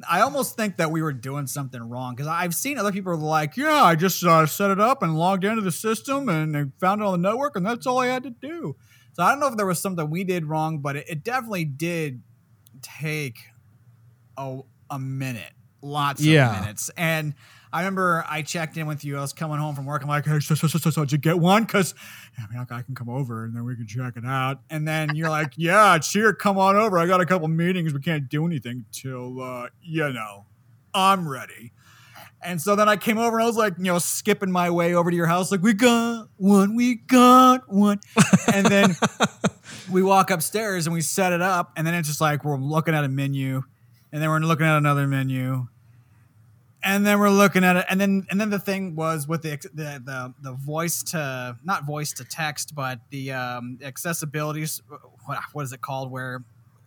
I 0.09 0.21
almost 0.21 0.57
think 0.57 0.77
that 0.77 0.91
we 0.91 1.03
were 1.03 1.13
doing 1.13 1.47
something 1.47 1.81
wrong 1.81 2.15
because 2.15 2.27
I've 2.27 2.55
seen 2.55 2.79
other 2.79 2.93
people 2.93 3.17
like, 3.17 3.57
yeah, 3.57 3.83
I 3.83 3.95
just 3.95 4.23
uh, 4.25 4.47
set 4.47 4.71
it 4.71 4.81
up 4.81 5.03
and 5.03 5.19
logged 5.19 5.45
into 5.45 5.63
the 5.63 5.73
system 5.73 6.29
and 6.29 6.73
found 6.79 7.01
it 7.01 7.05
on 7.07 7.21
the 7.21 7.29
network, 7.29 7.57
and 7.57 7.65
that's 7.65 7.87
all 7.87 7.99
I 7.99 8.09
had 8.09 8.23
to 8.25 8.31
do. 8.31 8.77
So 9.13 9.23
I 9.23 9.31
don't 9.31 9.41
know 9.41 9.49
if 9.49 9.57
there 9.57 9.67
was 9.67 9.81
something 9.81 10.09
we 10.11 10.25
did 10.25 10.47
wrong, 10.47 10.79
but 10.79 10.97
it, 10.97 11.07
it 11.09 11.25
definitely 11.25 11.65
did 11.65 12.23
take 12.83 13.39
a, 14.37 14.61
a 14.91 14.99
minute, 14.99 15.53
lots 15.83 16.23
yeah. 16.23 16.51
of 16.51 16.61
minutes. 16.61 16.91
And 16.97 17.35
I 17.73 17.81
remember 17.81 18.25
I 18.29 18.43
checked 18.43 18.77
in 18.77 18.87
with 18.87 19.05
you. 19.05 19.19
I 19.19 19.21
was 19.21 19.33
coming 19.33 19.59
home 19.59 19.75
from 19.75 19.85
work. 19.85 20.03
I'm 20.03 20.09
like, 20.09 20.25
hey, 20.25 20.41
so, 20.41 20.55
so, 20.55 20.67
so, 20.67 20.79
so, 20.79 21.03
did 21.03 21.13
you 21.13 21.19
get 21.19 21.39
one? 21.39 21.65
Because 21.65 21.95
I 22.39 22.53
mean, 22.53 22.67
I 22.71 22.83
can 22.83 22.95
come 22.95 23.09
over 23.09 23.45
and 23.45 23.55
then 23.55 23.65
we 23.65 23.77
can 23.77 23.87
check 23.87 24.17
it 24.17 24.25
out. 24.25 24.61
And 24.71 24.89
then 24.89 25.15
you're 25.15 25.29
like, 25.29 25.53
yeah, 25.57 25.97
it's 25.97 26.13
here. 26.13 26.33
Come 26.33 26.59
on 26.59 26.77
over. 26.77 26.99
I 26.99 27.07
got 27.07 27.21
a 27.21 27.27
couple 27.27 27.49
meetings. 27.49 27.93
We 27.93 28.01
can't 28.01 28.29
do 28.29 28.47
anything 28.47 28.87
till, 28.93 29.43
uh, 29.43 29.69
you 29.83 30.13
know, 30.13 30.47
I'm 30.95 31.29
ready. 31.29 31.73
And 32.41 32.61
so 32.61 32.77
then 32.77 32.89
I 32.89 32.97
came 32.97 33.19
over 33.19 33.37
and 33.37 33.43
I 33.43 33.47
was 33.47 33.57
like, 33.57 33.75
you 33.79 33.85
know, 33.85 33.99
skipping 33.99 34.51
my 34.51 34.71
way 34.71 34.95
over 34.95 35.11
to 35.11 35.17
your 35.17 35.27
house, 35.27 35.51
like, 35.51 35.63
we 35.63 35.73
got 35.73 36.29
one, 36.37 36.77
we 36.77 36.95
got 36.95 37.48
one. 37.73 38.01
and 38.53 38.67
then 38.67 38.97
we 39.91 40.03
walk 40.03 40.31
upstairs 40.31 40.87
and 40.87 40.95
we 40.95 41.01
set 41.01 41.33
it 41.33 41.43
up. 41.43 41.73
And 41.77 41.87
then 41.87 41.95
it's 41.95 42.09
just 42.09 42.21
like, 42.21 42.45
we're 42.45 42.57
looking 42.57 42.95
at 42.95 43.05
a 43.05 43.09
menu. 43.09 43.63
And 44.13 44.23
then 44.23 44.31
we're 44.31 44.41
looking 44.41 44.67
at 44.67 44.77
another 44.77 45.07
menu. 45.07 45.69
And 46.83 47.07
then 47.07 47.19
we're 47.19 47.31
looking 47.31 47.65
at 47.65 47.77
it. 47.77 47.87
And 47.89 48.01
then 48.01 48.27
and 48.31 48.41
then 48.41 48.51
the 48.51 48.59
thing 48.59 48.95
was 48.95 49.27
with 49.27 49.43
the 49.43 49.57
the 49.75 50.01
the, 50.05 50.35
the 50.41 50.53
voice 50.53 51.03
to 51.05 51.57
not 51.65 51.85
voice 51.85 52.13
to 52.15 52.25
text, 52.25 52.75
but 52.75 53.01
the 53.11 53.33
um, 53.33 53.79
accessibility. 53.83 54.65
What, 55.27 55.41
what 55.53 55.63
is 55.65 55.73
it 55.73 55.81
called? 55.81 56.13
Where 56.13 56.45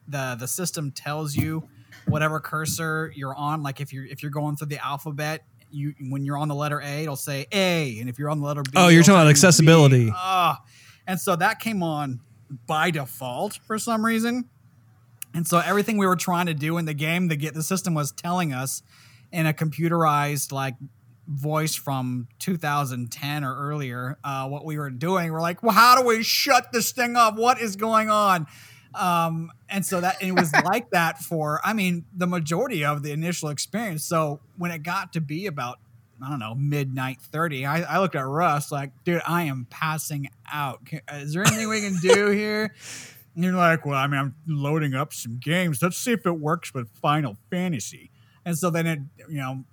the 0.07 0.37
the 0.39 0.47
system 0.47 0.91
tells 0.91 1.35
you 1.35 1.67
whatever 2.07 2.39
cursor 2.39 3.11
you're 3.15 3.35
on. 3.35 3.63
Like 3.63 3.81
if 3.81 3.91
you're 3.91 4.05
if 4.05 4.23
you're 4.23 4.31
going 4.31 4.55
through 4.55 4.67
the 4.67 4.83
alphabet, 4.83 5.43
you 5.71 5.93
when 6.09 6.25
you're 6.25 6.37
on 6.37 6.47
the 6.47 6.55
letter 6.55 6.81
A, 6.81 7.03
it'll 7.03 7.15
say 7.15 7.47
A, 7.51 7.99
and 7.99 8.09
if 8.09 8.19
you're 8.19 8.29
on 8.29 8.39
the 8.39 8.45
letter 8.45 8.63
B, 8.63 8.71
oh, 8.75 8.87
you're 8.87 9.03
talking 9.03 9.15
about 9.15 9.27
accessibility. 9.27 10.11
Oh, 10.15 10.55
and 11.07 11.19
so 11.19 11.35
that 11.35 11.59
came 11.59 11.83
on 11.83 12.19
by 12.67 12.91
default 12.91 13.59
for 13.65 13.77
some 13.77 14.05
reason. 14.05 14.49
And 15.33 15.47
so 15.47 15.59
everything 15.59 15.97
we 15.97 16.05
were 16.05 16.17
trying 16.17 16.47
to 16.47 16.53
do 16.53 16.77
in 16.77 16.85
the 16.85 16.93
game, 16.93 17.29
the 17.29 17.35
get 17.35 17.53
the 17.53 17.63
system 17.63 17.93
was 17.93 18.11
telling 18.11 18.53
us 18.53 18.83
in 19.31 19.45
a 19.45 19.53
computerized 19.53 20.51
like 20.51 20.75
voice 21.27 21.75
from 21.75 22.27
2010 22.39 23.43
or 23.43 23.55
earlier 23.55 24.17
uh, 24.23 24.47
what 24.47 24.65
we 24.65 24.77
were 24.77 24.89
doing. 24.89 25.31
We're 25.31 25.41
like, 25.41 25.63
well, 25.63 25.73
how 25.73 25.99
do 25.99 26.05
we 26.05 26.23
shut 26.23 26.71
this 26.73 26.91
thing 26.91 27.15
off? 27.15 27.35
What 27.35 27.61
is 27.61 27.75
going 27.75 28.09
on? 28.09 28.47
Um, 28.93 29.51
and 29.69 29.85
so 29.85 30.01
that 30.01 30.21
it 30.21 30.33
was 30.33 30.51
like 30.65 30.89
that 30.91 31.19
for, 31.19 31.59
I 31.63 31.73
mean, 31.73 32.05
the 32.13 32.27
majority 32.27 32.83
of 32.85 33.03
the 33.03 33.11
initial 33.11 33.49
experience. 33.49 34.03
So 34.03 34.41
when 34.57 34.71
it 34.71 34.83
got 34.83 35.13
to 35.13 35.21
be 35.21 35.47
about, 35.47 35.79
I 36.23 36.29
don't 36.29 36.39
know, 36.39 36.55
midnight 36.55 37.19
30, 37.21 37.65
I, 37.65 37.81
I 37.81 37.99
looked 37.99 38.15
at 38.15 38.25
Russ 38.25 38.71
like, 38.71 38.91
dude, 39.03 39.21
I 39.27 39.43
am 39.43 39.65
passing 39.69 40.29
out. 40.51 40.85
Can, 40.85 41.01
is 41.13 41.33
there 41.33 41.43
anything 41.45 41.69
we 41.69 41.81
can 41.81 41.95
do 41.97 42.29
here? 42.31 42.73
And 43.35 43.43
you're 43.43 43.53
like, 43.53 43.85
well, 43.85 43.95
I 43.95 44.07
mean, 44.07 44.19
I'm 44.19 44.35
loading 44.45 44.93
up 44.93 45.13
some 45.13 45.39
games. 45.39 45.81
Let's 45.81 45.97
see 45.97 46.11
if 46.11 46.25
it 46.25 46.37
works 46.39 46.73
with 46.73 46.89
Final 47.01 47.37
Fantasy. 47.49 48.11
And 48.45 48.57
so 48.57 48.69
then 48.69 48.87
it, 48.87 48.99
you 49.29 49.37
know, 49.37 49.63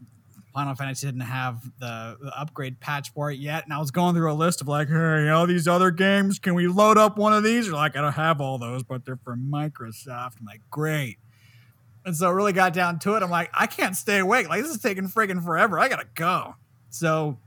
Final 0.59 0.75
Fantasy 0.75 1.07
didn't 1.07 1.21
have 1.21 1.62
the, 1.79 2.16
the, 2.21 2.37
upgrade 2.37 2.81
patch 2.81 3.12
for 3.12 3.31
it 3.31 3.38
yet, 3.38 3.62
and 3.62 3.73
I 3.73 3.79
was 3.79 3.92
going 3.92 4.16
through 4.16 4.33
a 4.33 4.35
list 4.35 4.61
of 4.61 4.66
like, 4.66 4.88
hey, 4.88 5.29
all 5.29 5.47
these 5.47 5.68
other 5.68 5.92
games, 5.92 6.40
can 6.40 6.55
we 6.55 6.66
load 6.66 6.99
up 6.99 7.16
one 7.16 7.33
of 7.33 7.44
these? 7.44 7.66
They're 7.66 7.75
like, 7.75 7.97
I 7.97 8.01
don't 8.01 8.12
have 8.14 8.40
all 8.40 8.59
those, 8.59 8.83
but 8.83 9.05
they're 9.05 9.21
from 9.23 9.49
Microsoft. 9.49 10.33
I'm 10.40 10.47
like, 10.47 10.62
great. 10.68 11.18
And 12.05 12.16
so 12.16 12.29
it 12.29 12.33
really 12.33 12.53
got 12.53 12.73
down 12.73 12.99
to 13.01 13.14
it. 13.14 13.23
I'm 13.23 13.31
like, 13.31 13.51
I 13.55 13.68
can't 13.68 13.94
stay 13.94 14.18
awake. 14.18 14.49
Like 14.49 14.62
this 14.62 14.73
is 14.73 14.83
taking 14.83 15.07
friggin' 15.07 15.44
forever. 15.44 15.79
I 15.79 15.88
gotta 15.88 16.09
go. 16.16 16.57
So 16.90 17.38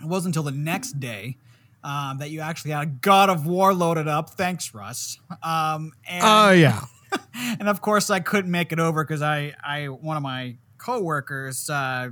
it 0.00 0.06
wasn't 0.06 0.34
until 0.34 0.50
the 0.50 0.58
next 0.58 0.98
day 0.98 1.36
um, 1.84 2.18
that 2.18 2.30
you 2.30 2.40
actually 2.40 2.72
had 2.72 3.00
God 3.00 3.30
of 3.30 3.46
War 3.46 3.72
loaded 3.72 4.08
up. 4.08 4.30
Thanks, 4.30 4.74
Russ. 4.74 5.20
Um, 5.44 5.92
and, 6.08 6.24
oh 6.24 6.50
yeah. 6.50 6.80
and 7.60 7.68
of 7.68 7.80
course, 7.80 8.10
I 8.10 8.18
couldn't 8.18 8.50
make 8.50 8.72
it 8.72 8.80
over 8.80 9.04
because 9.04 9.22
I, 9.22 9.54
I, 9.62 9.86
one 9.86 10.16
of 10.16 10.24
my 10.24 10.56
coworkers, 10.82 11.70
uh, 11.70 12.10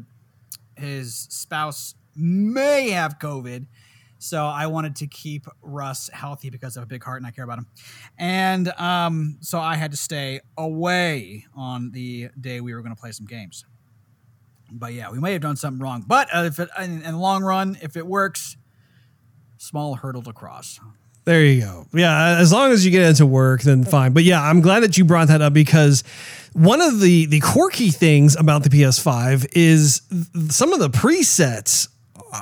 his 0.81 1.15
spouse 1.31 1.95
may 2.17 2.91
have 2.91 3.19
COVID. 3.19 3.67
So 4.19 4.45
I 4.45 4.67
wanted 4.67 4.97
to 4.97 5.07
keep 5.07 5.47
Russ 5.63 6.11
healthy 6.13 6.51
because 6.51 6.75
have 6.75 6.85
a 6.85 6.87
big 6.87 7.03
heart 7.03 7.21
and 7.21 7.27
I 7.27 7.31
care 7.31 7.45
about 7.45 7.59
him. 7.59 7.67
And 8.19 8.69
um, 8.73 9.39
so 9.41 9.59
I 9.59 9.77
had 9.77 9.93
to 9.93 9.97
stay 9.97 10.41
away 10.59 11.47
on 11.57 11.91
the 11.93 12.29
day 12.39 12.61
we 12.61 12.75
were 12.75 12.83
going 12.83 12.95
to 12.95 13.01
play 13.01 13.13
some 13.13 13.27
games. 13.27 13.65
But 14.71 14.93
yeah, 14.93 15.11
we 15.11 15.19
may 15.19 15.33
have 15.33 15.41
done 15.41 15.57
something 15.57 15.83
wrong. 15.83 16.05
But 16.07 16.29
uh, 16.35 16.43
if 16.43 16.61
it, 16.61 16.69
in, 16.79 17.03
in 17.03 17.13
the 17.13 17.19
long 17.19 17.43
run, 17.43 17.79
if 17.81 17.97
it 17.97 18.07
works, 18.07 18.59
small 19.57 19.95
hurdle 19.95 20.23
to 20.23 20.33
cross. 20.33 20.79
There 21.25 21.45
you 21.45 21.61
go. 21.61 21.87
Yeah, 21.93 22.39
as 22.39 22.53
long 22.53 22.73
as 22.73 22.85
you 22.85 22.91
get 22.91 23.03
into 23.03 23.27
work, 23.27 23.63
then 23.63 23.85
fine. 23.85 24.13
But 24.13 24.25
yeah, 24.25 24.43
I'm 24.43 24.61
glad 24.61 24.81
that 24.81 24.97
you 24.97 25.05
brought 25.05 25.29
that 25.29 25.43
up 25.43 25.53
because 25.53 26.03
one 26.53 26.81
of 26.81 27.01
the 27.01 27.27
the 27.27 27.41
quirky 27.41 27.91
things 27.91 28.37
about 28.37 28.63
the 28.63 28.71
PS5 28.71 29.47
is 29.53 30.03
some 30.49 30.73
of 30.73 30.81
the 30.81 30.91
presets 30.91 31.89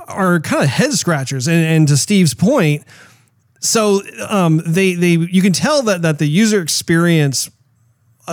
are 0.06 0.40
kind 0.40 0.62
of 0.62 0.68
head 0.68 0.92
scratchers. 0.92 1.48
And, 1.48 1.64
and 1.64 1.88
to 1.88 1.96
Steve's 1.96 2.34
point, 2.34 2.84
so 3.60 4.00
um, 4.28 4.62
they 4.64 4.94
they 4.94 5.16
you 5.16 5.42
can 5.42 5.52
tell 5.52 5.82
that 5.82 6.02
that 6.02 6.18
the 6.18 6.26
user 6.26 6.62
experience 6.62 7.50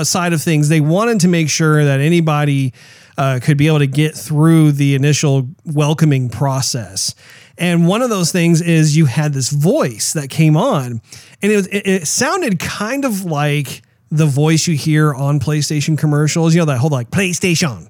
side 0.04 0.34
of 0.34 0.42
things, 0.42 0.70
they 0.70 0.82
wanted 0.82 1.22
to 1.22 1.28
make 1.28 1.50
sure 1.50 1.84
that 1.86 2.00
anybody 2.00 2.74
uh, 3.18 3.40
could 3.42 3.58
be 3.58 3.68
able 3.68 3.80
to 3.80 3.88
get 3.88 4.14
through 4.14 4.74
the 4.74 4.96
initial 4.96 5.48
welcoming 5.66 6.30
process. 6.30 7.16
And 7.58 7.88
one 7.88 8.02
of 8.02 8.10
those 8.10 8.32
things 8.32 8.62
is 8.62 8.98
you 8.98 9.06
had 9.06 9.34
this 9.34 9.50
voice 9.50 10.14
that 10.14 10.30
came 10.30 10.58
on, 10.58 11.02
and 11.42 11.52
it, 11.52 11.56
was, 11.56 11.68
it, 11.68 11.88
it 11.88 12.08
sounded 12.08 12.60
kind 12.60 13.06
of 13.06 13.24
like 13.24 13.82
the 14.12 14.26
voice 14.26 14.68
you 14.68 14.76
hear 14.76 15.14
on 15.14 15.40
PlayStation 15.40 15.98
commercials. 15.98 16.54
You 16.54 16.62
know 16.62 16.66
that 16.66 16.80
whole 16.80 16.90
like 16.90 17.12
PlayStation. 17.12 17.90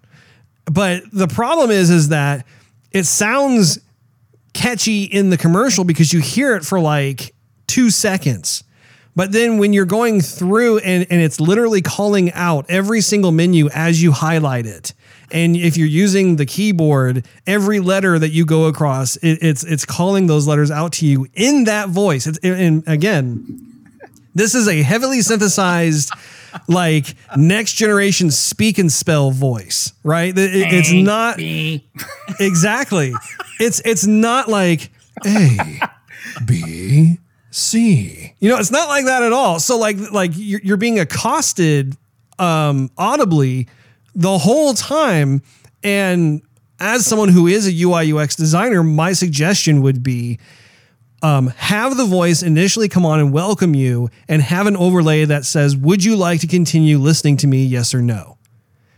But 0.65 1.03
the 1.11 1.27
problem 1.27 1.71
is, 1.71 1.89
is 1.89 2.09
that 2.09 2.45
it 2.91 3.05
sounds 3.05 3.79
catchy 4.53 5.03
in 5.03 5.29
the 5.29 5.37
commercial 5.37 5.83
because 5.83 6.13
you 6.13 6.21
hear 6.21 6.55
it 6.55 6.65
for 6.65 6.79
like 6.79 7.35
two 7.67 7.89
seconds. 7.89 8.63
But 9.15 9.31
then 9.31 9.57
when 9.59 9.73
you're 9.73 9.85
going 9.85 10.21
through 10.21 10.79
and, 10.79 11.05
and 11.09 11.21
it's 11.21 11.39
literally 11.39 11.81
calling 11.81 12.31
out 12.33 12.65
every 12.69 13.01
single 13.01 13.31
menu 13.31 13.69
as 13.69 14.01
you 14.01 14.11
highlight 14.11 14.65
it. 14.65 14.93
And 15.31 15.55
if 15.55 15.77
you're 15.77 15.87
using 15.87 16.35
the 16.35 16.45
keyboard, 16.45 17.25
every 17.47 17.79
letter 17.79 18.19
that 18.19 18.29
you 18.29 18.45
go 18.45 18.65
across, 18.65 19.15
it, 19.17 19.39
it's 19.41 19.63
it's 19.63 19.85
calling 19.85 20.27
those 20.27 20.47
letters 20.47 20.71
out 20.71 20.93
to 20.93 21.05
you 21.05 21.27
in 21.33 21.65
that 21.65 21.89
voice. 21.89 22.27
It's, 22.27 22.37
and 22.43 22.83
again, 22.87 23.65
this 24.33 24.53
is 24.53 24.67
a 24.67 24.81
heavily 24.81 25.21
synthesized 25.21 26.11
like 26.67 27.15
next 27.35 27.73
generation 27.73 28.31
speak 28.31 28.77
and 28.77 28.91
spell 28.91 29.31
voice, 29.31 29.93
right? 30.03 30.37
It, 30.37 30.73
it's 30.73 30.91
not 30.91 31.39
exactly. 32.39 33.13
It's 33.59 33.81
it's 33.85 34.05
not 34.05 34.47
like 34.47 34.91
A 35.25 35.79
B 36.45 37.17
C. 37.51 38.33
You 38.39 38.49
know, 38.49 38.57
it's 38.57 38.71
not 38.71 38.89
like 38.89 39.05
that 39.05 39.23
at 39.23 39.33
all. 39.33 39.59
So 39.59 39.77
like 39.77 39.97
like 40.11 40.31
you're, 40.35 40.61
you're 40.63 40.77
being 40.77 40.99
accosted 40.99 41.95
um, 42.37 42.91
audibly 42.97 43.67
the 44.15 44.37
whole 44.37 44.73
time, 44.73 45.41
and 45.83 46.41
as 46.79 47.05
someone 47.05 47.29
who 47.29 47.47
is 47.47 47.67
a 47.67 47.83
UI 47.83 48.13
UX 48.13 48.35
designer, 48.35 48.83
my 48.83 49.13
suggestion 49.13 49.81
would 49.81 50.01
be 50.01 50.39
um, 51.21 51.47
have 51.57 51.97
the 51.97 52.05
voice 52.05 52.43
initially 52.43 52.87
come 52.87 53.05
on 53.05 53.19
and 53.19 53.33
welcome 53.33 53.73
you 53.73 54.09
and 54.27 54.41
have 54.41 54.67
an 54.67 54.77
overlay 54.77 55.25
that 55.25 55.45
says, 55.45 55.75
Would 55.75 56.03
you 56.03 56.15
like 56.15 56.41
to 56.41 56.47
continue 56.47 56.97
listening 56.97 57.37
to 57.37 57.47
me? 57.47 57.65
Yes 57.65 57.93
or 57.93 58.01
no. 58.01 58.37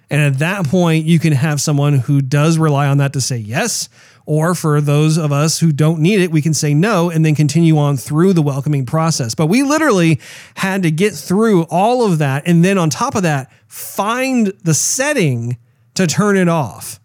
And 0.09 0.21
at 0.21 0.39
that 0.39 0.65
point, 0.65 1.05
you 1.05 1.19
can 1.19 1.33
have 1.33 1.61
someone 1.61 1.99
who 1.99 2.21
does 2.21 2.57
rely 2.57 2.87
on 2.87 2.97
that 2.99 3.13
to 3.13 3.21
say 3.21 3.37
yes. 3.37 3.89
Or 4.27 4.53
for 4.53 4.81
those 4.81 5.17
of 5.17 5.31
us 5.31 5.59
who 5.59 5.71
don't 5.71 5.99
need 6.01 6.19
it, 6.19 6.31
we 6.31 6.41
can 6.41 6.53
say 6.53 6.73
no 6.73 7.09
and 7.09 7.25
then 7.25 7.33
continue 7.33 7.77
on 7.77 7.97
through 7.97 8.33
the 8.33 8.41
welcoming 8.41 8.85
process. 8.85 9.33
But 9.33 9.47
we 9.47 9.63
literally 9.63 10.19
had 10.55 10.83
to 10.83 10.91
get 10.91 11.13
through 11.13 11.63
all 11.63 12.05
of 12.05 12.17
that. 12.19 12.45
And 12.45 12.63
then 12.63 12.77
on 12.77 12.89
top 12.89 13.15
of 13.15 13.23
that, 13.23 13.49
find 13.67 14.47
the 14.63 14.73
setting 14.73 15.57
to 15.95 16.05
turn 16.07 16.37
it 16.37 16.49
off 16.49 16.99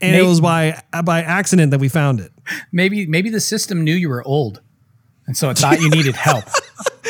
and 0.00 0.12
maybe, 0.12 0.24
it 0.24 0.28
was 0.28 0.40
by 0.40 0.82
by 1.04 1.22
accident 1.22 1.70
that 1.72 1.80
we 1.80 1.88
found 1.88 2.20
it. 2.20 2.32
Maybe 2.72 3.06
maybe 3.06 3.30
the 3.30 3.40
system 3.40 3.84
knew 3.84 3.94
you 3.94 4.08
were 4.08 4.26
old, 4.26 4.62
and 5.26 5.36
so 5.36 5.50
it 5.50 5.58
thought 5.58 5.80
you 5.80 5.90
needed 5.90 6.16
help. 6.16 6.44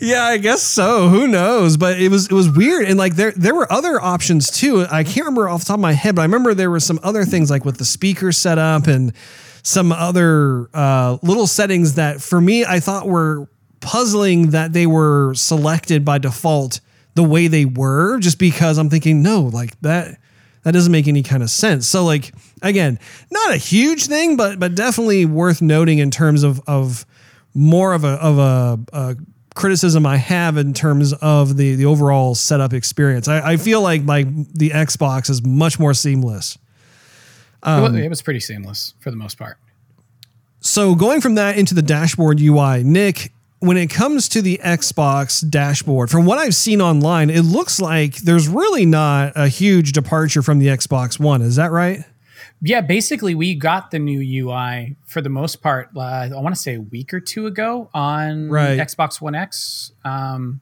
yeah, 0.00 0.24
I 0.24 0.38
guess 0.38 0.62
so. 0.62 1.08
Who 1.08 1.26
knows? 1.26 1.76
But 1.76 2.00
it 2.00 2.10
was 2.10 2.26
it 2.26 2.32
was 2.32 2.50
weird, 2.50 2.86
and 2.86 2.98
like 2.98 3.16
there 3.16 3.32
there 3.32 3.54
were 3.54 3.70
other 3.72 4.00
options 4.00 4.50
too. 4.50 4.86
I 4.90 5.04
can't 5.04 5.18
remember 5.18 5.48
off 5.48 5.60
the 5.60 5.66
top 5.66 5.74
of 5.74 5.80
my 5.80 5.92
head, 5.92 6.14
but 6.14 6.22
I 6.22 6.24
remember 6.24 6.54
there 6.54 6.70
were 6.70 6.80
some 6.80 7.00
other 7.02 7.24
things 7.24 7.50
like 7.50 7.64
with 7.64 7.78
the 7.78 7.84
speaker 7.84 8.32
setup 8.32 8.86
and 8.86 9.12
some 9.62 9.92
other 9.92 10.68
uh, 10.72 11.18
little 11.22 11.46
settings 11.46 11.94
that 11.94 12.20
for 12.20 12.40
me 12.40 12.64
I 12.64 12.80
thought 12.80 13.06
were 13.08 13.48
puzzling 13.80 14.50
that 14.50 14.72
they 14.72 14.86
were 14.86 15.34
selected 15.34 16.04
by 16.04 16.18
default 16.18 16.80
the 17.14 17.24
way 17.24 17.48
they 17.48 17.64
were, 17.64 18.18
just 18.18 18.38
because 18.38 18.78
I'm 18.78 18.90
thinking 18.90 19.22
no, 19.22 19.42
like 19.42 19.78
that 19.80 20.18
that 20.62 20.72
doesn't 20.72 20.92
make 20.92 21.08
any 21.08 21.22
kind 21.22 21.42
of 21.42 21.50
sense. 21.50 21.86
So 21.86 22.04
like 22.04 22.32
again, 22.62 22.98
not 23.30 23.52
a 23.52 23.56
huge 23.56 24.06
thing, 24.06 24.36
but 24.36 24.58
but 24.58 24.74
definitely 24.74 25.24
worth 25.24 25.60
noting 25.60 25.98
in 25.98 26.10
terms 26.10 26.42
of 26.42 26.60
of 26.66 27.04
more 27.54 27.92
of 27.92 28.04
a 28.04 28.08
of 28.08 28.38
a, 28.38 28.78
a 28.92 29.16
criticism 29.58 30.06
I 30.06 30.16
have 30.16 30.56
in 30.56 30.72
terms 30.72 31.12
of 31.14 31.56
the 31.56 31.74
the 31.74 31.84
overall 31.84 32.34
setup 32.34 32.72
experience. 32.72 33.28
I, 33.28 33.52
I 33.52 33.56
feel 33.56 33.82
like 33.82 34.06
like 34.06 34.26
the 34.54 34.70
Xbox 34.70 35.28
is 35.28 35.42
much 35.44 35.78
more 35.78 35.92
seamless. 35.92 36.56
Um, 37.64 37.96
it 37.96 38.08
was 38.08 38.22
pretty 38.22 38.40
seamless 38.40 38.94
for 39.00 39.10
the 39.10 39.16
most 39.16 39.36
part. 39.36 39.58
So 40.60 40.94
going 40.94 41.20
from 41.20 41.34
that 41.34 41.58
into 41.58 41.74
the 41.74 41.82
dashboard 41.82 42.40
UI, 42.40 42.84
Nick, 42.84 43.32
when 43.58 43.76
it 43.76 43.90
comes 43.90 44.28
to 44.30 44.42
the 44.42 44.60
Xbox 44.62 45.48
dashboard, 45.48 46.08
from 46.08 46.24
what 46.24 46.38
I've 46.38 46.54
seen 46.54 46.80
online, 46.80 47.28
it 47.28 47.42
looks 47.42 47.80
like 47.80 48.16
there's 48.18 48.48
really 48.48 48.86
not 48.86 49.32
a 49.34 49.48
huge 49.48 49.90
departure 49.90 50.42
from 50.42 50.60
the 50.60 50.68
Xbox 50.68 51.18
One. 51.18 51.42
Is 51.42 51.56
that 51.56 51.72
right? 51.72 52.04
Yeah, 52.60 52.80
basically, 52.80 53.34
we 53.34 53.54
got 53.54 53.90
the 53.90 53.98
new 53.98 54.46
UI 54.46 54.96
for 55.06 55.20
the 55.20 55.28
most 55.28 55.62
part. 55.62 55.90
Uh, 55.96 56.00
I 56.00 56.40
want 56.40 56.54
to 56.54 56.60
say 56.60 56.74
a 56.74 56.80
week 56.80 57.14
or 57.14 57.20
two 57.20 57.46
ago 57.46 57.88
on 57.94 58.48
right. 58.48 58.78
Xbox 58.78 59.20
One 59.20 59.34
X. 59.34 59.92
Um, 60.04 60.60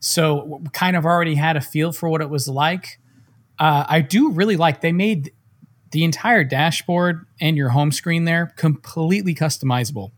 so, 0.00 0.62
kind 0.72 0.96
of 0.96 1.04
already 1.04 1.34
had 1.34 1.56
a 1.56 1.60
feel 1.60 1.92
for 1.92 2.08
what 2.08 2.22
it 2.22 2.30
was 2.30 2.48
like. 2.48 2.98
Uh, 3.58 3.84
I 3.88 4.00
do 4.00 4.30
really 4.30 4.56
like 4.56 4.80
they 4.80 4.92
made 4.92 5.32
the 5.92 6.04
entire 6.04 6.44
dashboard 6.44 7.26
and 7.40 7.56
your 7.56 7.70
home 7.70 7.92
screen 7.92 8.24
there 8.24 8.52
completely 8.56 9.34
customizable 9.34 10.12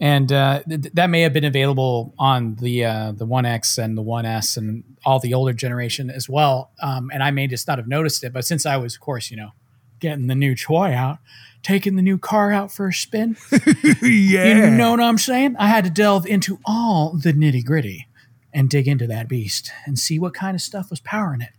and 0.00 0.30
uh, 0.30 0.62
th- 0.68 0.92
that 0.92 1.08
may 1.08 1.22
have 1.22 1.32
been 1.32 1.44
available 1.44 2.14
on 2.18 2.56
the 2.56 2.84
uh, 2.84 3.12
the 3.12 3.24
One 3.24 3.46
X 3.46 3.78
and 3.78 3.96
the 3.96 4.02
One 4.02 4.26
S 4.26 4.56
and 4.56 4.84
all 5.04 5.18
the 5.18 5.32
older 5.34 5.52
generation 5.52 6.10
as 6.10 6.28
well. 6.28 6.70
Um, 6.82 7.10
and 7.12 7.22
I 7.22 7.30
may 7.30 7.46
just 7.46 7.66
not 7.66 7.78
have 7.78 7.88
noticed 7.88 8.22
it, 8.22 8.32
but 8.32 8.44
since 8.44 8.66
I 8.66 8.76
was, 8.76 8.94
of 8.94 9.00
course, 9.00 9.30
you 9.30 9.36
know, 9.36 9.50
getting 10.00 10.26
the 10.26 10.34
new 10.34 10.54
toy 10.54 10.92
out, 10.92 11.18
taking 11.62 11.96
the 11.96 12.02
new 12.02 12.18
car 12.18 12.52
out 12.52 12.72
for 12.72 12.88
a 12.88 12.92
spin, 12.92 13.36
yeah, 14.02 14.66
you 14.66 14.70
know 14.70 14.90
what 14.90 15.00
I'm 15.00 15.18
saying? 15.18 15.56
I 15.58 15.68
had 15.68 15.84
to 15.84 15.90
delve 15.90 16.26
into 16.26 16.58
all 16.64 17.16
the 17.16 17.32
nitty 17.32 17.64
gritty 17.64 18.08
and 18.52 18.70
dig 18.70 18.88
into 18.88 19.06
that 19.06 19.28
beast 19.28 19.70
and 19.84 19.98
see 19.98 20.18
what 20.18 20.34
kind 20.34 20.54
of 20.54 20.62
stuff 20.62 20.90
was 20.90 21.00
powering 21.00 21.40
it. 21.40 21.50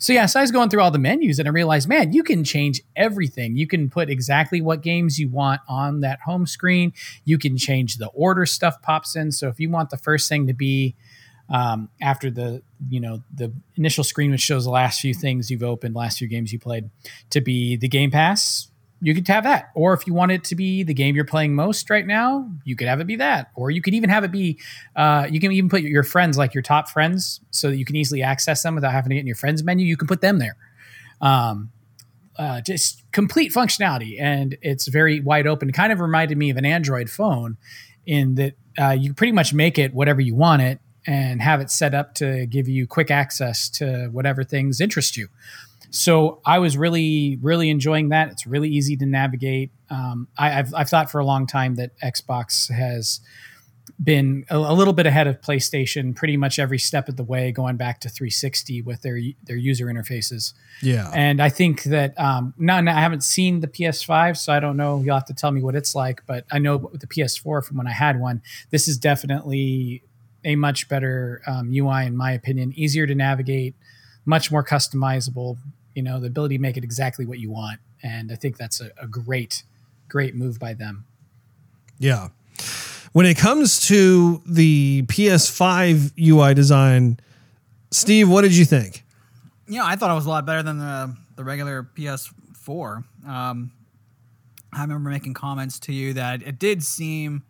So 0.00 0.12
yeah, 0.12 0.26
so 0.26 0.38
I 0.38 0.42
was 0.42 0.52
going 0.52 0.70
through 0.70 0.80
all 0.80 0.92
the 0.92 0.98
menus 0.98 1.40
and 1.40 1.48
I 1.48 1.50
realized, 1.50 1.88
man, 1.88 2.12
you 2.12 2.22
can 2.22 2.44
change 2.44 2.80
everything. 2.94 3.56
You 3.56 3.66
can 3.66 3.90
put 3.90 4.08
exactly 4.08 4.60
what 4.60 4.80
games 4.80 5.18
you 5.18 5.28
want 5.28 5.60
on 5.68 6.00
that 6.00 6.20
home 6.20 6.46
screen. 6.46 6.92
You 7.24 7.36
can 7.36 7.58
change 7.58 7.96
the 7.96 8.06
order 8.08 8.46
stuff 8.46 8.80
pops 8.80 9.16
in. 9.16 9.32
So 9.32 9.48
if 9.48 9.58
you 9.58 9.68
want 9.68 9.90
the 9.90 9.96
first 9.96 10.28
thing 10.28 10.46
to 10.46 10.54
be 10.54 10.94
um, 11.50 11.88
after 12.00 12.30
the 12.30 12.62
you 12.88 13.00
know 13.00 13.22
the 13.34 13.52
initial 13.76 14.04
screen 14.04 14.30
which 14.30 14.40
shows 14.40 14.64
the 14.64 14.70
last 14.70 15.00
few 15.00 15.14
things 15.14 15.50
you've 15.50 15.62
opened, 15.62 15.94
last 15.94 16.18
few 16.18 16.28
games 16.28 16.52
you 16.52 16.58
played, 16.58 16.90
to 17.30 17.40
be 17.40 17.76
the 17.76 17.88
Game 17.88 18.10
Pass, 18.10 18.68
you 19.00 19.14
could 19.14 19.26
have 19.28 19.44
that. 19.44 19.70
Or 19.74 19.94
if 19.94 20.06
you 20.06 20.14
want 20.14 20.32
it 20.32 20.44
to 20.44 20.54
be 20.54 20.82
the 20.82 20.94
game 20.94 21.14
you're 21.14 21.24
playing 21.24 21.54
most 21.54 21.88
right 21.88 22.06
now, 22.06 22.50
you 22.64 22.76
could 22.76 22.88
have 22.88 23.00
it 23.00 23.06
be 23.06 23.16
that. 23.16 23.50
Or 23.54 23.70
you 23.70 23.80
could 23.80 23.94
even 23.94 24.10
have 24.10 24.24
it 24.24 24.32
be, 24.32 24.58
uh, 24.96 25.26
you 25.30 25.40
can 25.40 25.52
even 25.52 25.70
put 25.70 25.82
your 25.82 26.02
friends, 26.02 26.36
like 26.36 26.54
your 26.54 26.62
top 26.62 26.88
friends, 26.88 27.40
so 27.50 27.70
that 27.70 27.76
you 27.76 27.84
can 27.84 27.96
easily 27.96 28.22
access 28.22 28.62
them 28.62 28.74
without 28.74 28.92
having 28.92 29.10
to 29.10 29.14
get 29.14 29.20
in 29.20 29.26
your 29.26 29.36
friends 29.36 29.62
menu. 29.62 29.86
You 29.86 29.96
can 29.96 30.08
put 30.08 30.20
them 30.20 30.38
there. 30.38 30.56
Um, 31.20 31.70
uh, 32.36 32.60
just 32.60 33.02
complete 33.10 33.52
functionality, 33.52 34.20
and 34.20 34.56
it's 34.62 34.86
very 34.86 35.20
wide 35.20 35.46
open. 35.46 35.68
It 35.68 35.72
kind 35.72 35.92
of 35.92 35.98
reminded 35.98 36.38
me 36.38 36.50
of 36.50 36.56
an 36.56 36.64
Android 36.64 37.10
phone 37.10 37.56
in 38.06 38.36
that 38.36 38.54
uh, 38.78 38.90
you 38.90 39.12
pretty 39.12 39.32
much 39.32 39.52
make 39.52 39.76
it 39.76 39.92
whatever 39.92 40.20
you 40.20 40.36
want 40.36 40.62
it 40.62 40.80
and 41.08 41.40
have 41.40 41.62
it 41.62 41.70
set 41.70 41.94
up 41.94 42.14
to 42.14 42.44
give 42.44 42.68
you 42.68 42.86
quick 42.86 43.10
access 43.10 43.70
to 43.70 44.08
whatever 44.12 44.44
things 44.44 44.78
interest 44.78 45.16
you. 45.16 45.26
So 45.90 46.42
I 46.44 46.58
was 46.58 46.76
really, 46.76 47.38
really 47.40 47.70
enjoying 47.70 48.10
that. 48.10 48.30
It's 48.30 48.46
really 48.46 48.68
easy 48.68 48.94
to 48.98 49.06
navigate. 49.06 49.70
Um, 49.88 50.28
I, 50.36 50.50
have 50.50 50.74
I've 50.74 50.90
thought 50.90 51.10
for 51.10 51.18
a 51.18 51.24
long 51.24 51.46
time 51.46 51.76
that 51.76 51.98
Xbox 52.00 52.70
has 52.70 53.20
been 54.04 54.44
a, 54.50 54.58
a, 54.58 54.74
little 54.74 54.92
bit 54.92 55.06
ahead 55.06 55.26
of 55.26 55.40
PlayStation 55.40 56.14
pretty 56.14 56.36
much 56.36 56.58
every 56.58 56.78
step 56.78 57.08
of 57.08 57.16
the 57.16 57.24
way, 57.24 57.52
going 57.52 57.78
back 57.78 58.00
to 58.00 58.10
360 58.10 58.82
with 58.82 59.00
their 59.00 59.18
their 59.44 59.56
user 59.56 59.86
interfaces. 59.86 60.52
Yeah, 60.82 61.10
and 61.14 61.40
I 61.40 61.48
think 61.48 61.84
that 61.84 62.20
um, 62.20 62.52
I 62.68 63.00
haven't 63.00 63.24
seen 63.24 63.60
the 63.60 63.66
PS5, 63.66 64.36
so 64.36 64.52
I 64.52 64.60
don't 64.60 64.76
know. 64.76 65.00
You'll 65.02 65.14
have 65.14 65.24
to 65.24 65.34
tell 65.34 65.50
me 65.52 65.62
what 65.62 65.74
it's 65.74 65.94
like, 65.94 66.22
but 66.26 66.44
I 66.52 66.58
know 66.58 66.76
with 66.76 67.00
the 67.00 67.06
PS4 67.06 67.64
from 67.64 67.78
when 67.78 67.86
I 67.86 67.92
had 67.92 68.20
one, 68.20 68.42
this 68.70 68.88
is 68.88 68.98
definitely 68.98 70.02
a 70.44 70.56
much 70.56 70.88
better 70.88 71.42
um, 71.46 71.70
UI 71.72 72.06
in 72.06 72.16
my 72.16 72.32
opinion, 72.32 72.72
easier 72.76 73.06
to 73.06 73.14
navigate, 73.14 73.74
much 74.24 74.50
more 74.50 74.64
customizable. 74.64 75.58
You 75.94 76.02
know, 76.02 76.20
the 76.20 76.28
ability 76.28 76.56
to 76.56 76.62
make 76.62 76.76
it 76.76 76.84
exactly 76.84 77.26
what 77.26 77.38
you 77.38 77.50
want, 77.50 77.80
and 78.02 78.30
I 78.30 78.36
think 78.36 78.56
that's 78.56 78.80
a, 78.80 78.90
a 79.00 79.06
great, 79.06 79.64
great 80.08 80.34
move 80.34 80.58
by 80.58 80.74
them. 80.74 81.06
Yeah. 81.98 82.28
When 83.12 83.26
it 83.26 83.36
comes 83.36 83.80
to 83.88 84.42
the 84.46 85.02
PS5 85.06 86.12
UI 86.20 86.54
design, 86.54 87.18
Steve, 87.90 88.28
what 88.28 88.42
did 88.42 88.56
you 88.56 88.64
think? 88.64 89.04
Yeah, 89.66 89.84
I 89.84 89.96
thought 89.96 90.10
it 90.10 90.14
was 90.14 90.26
a 90.26 90.30
lot 90.30 90.46
better 90.46 90.62
than 90.62 90.78
the 90.78 91.16
the 91.36 91.44
regular 91.44 91.88
PS4. 91.96 93.04
Um, 93.26 93.70
I 94.72 94.82
remember 94.82 95.08
making 95.08 95.34
comments 95.34 95.78
to 95.80 95.92
you 95.92 96.12
that 96.14 96.42
it 96.42 96.58
did 96.58 96.82
seem 96.82 97.44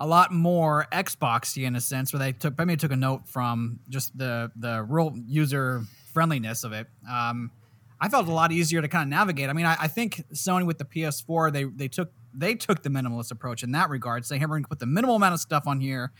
a 0.00 0.06
lot 0.06 0.32
more 0.32 0.86
Xboxy 0.90 1.66
in 1.66 1.76
a 1.76 1.80
sense, 1.80 2.12
where 2.12 2.18
they 2.18 2.32
took 2.32 2.58
maybe 2.58 2.76
took 2.76 2.90
a 2.90 2.96
note 2.96 3.28
from 3.28 3.80
just 3.90 4.16
the 4.16 4.50
the 4.56 4.82
real 4.88 5.12
user 5.26 5.82
friendliness 6.12 6.64
of 6.64 6.72
it. 6.72 6.86
Um, 7.08 7.52
I 8.00 8.08
felt 8.08 8.26
a 8.26 8.32
lot 8.32 8.50
easier 8.50 8.80
to 8.80 8.88
kind 8.88 9.02
of 9.02 9.08
navigate. 9.10 9.50
I 9.50 9.52
mean, 9.52 9.66
I, 9.66 9.76
I, 9.78 9.88
think 9.88 10.24
Sony 10.32 10.64
with 10.64 10.78
the 10.78 10.86
PS4 10.86 11.52
they 11.52 11.64
they 11.64 11.86
took 11.86 12.10
they 12.32 12.54
took 12.54 12.82
the 12.82 12.88
minimalist 12.88 13.30
approach 13.30 13.62
in 13.62 13.72
that 13.72 13.90
regard. 13.90 14.24
So 14.24 14.34
they 14.34 14.38
have 14.38 14.50
put 14.68 14.78
the 14.78 14.86
minimal 14.86 15.16
amount 15.16 15.34
of 15.34 15.40
stuff 15.40 15.66
on 15.66 15.80
here. 15.80 16.12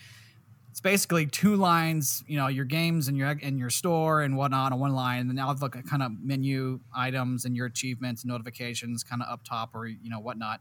It's 0.70 0.80
basically 0.80 1.26
two 1.26 1.56
lines, 1.56 2.22
you 2.28 2.36
know, 2.36 2.48
your 2.48 2.66
games 2.66 3.08
and 3.08 3.16
your 3.16 3.30
in 3.30 3.58
your 3.58 3.70
store 3.70 4.20
and 4.20 4.36
whatnot 4.36 4.72
on 4.72 4.78
one 4.78 4.92
line, 4.92 5.20
and 5.20 5.30
then 5.30 5.36
now 5.36 5.52
look 5.54 5.74
at 5.74 5.86
kind 5.86 6.02
of 6.02 6.12
menu 6.22 6.80
items 6.94 7.46
and 7.46 7.56
your 7.56 7.66
achievements, 7.66 8.26
notifications, 8.26 9.02
kind 9.02 9.22
of 9.22 9.28
up 9.32 9.42
top 9.42 9.74
or 9.74 9.86
you 9.86 10.10
know 10.10 10.20
whatnot. 10.20 10.60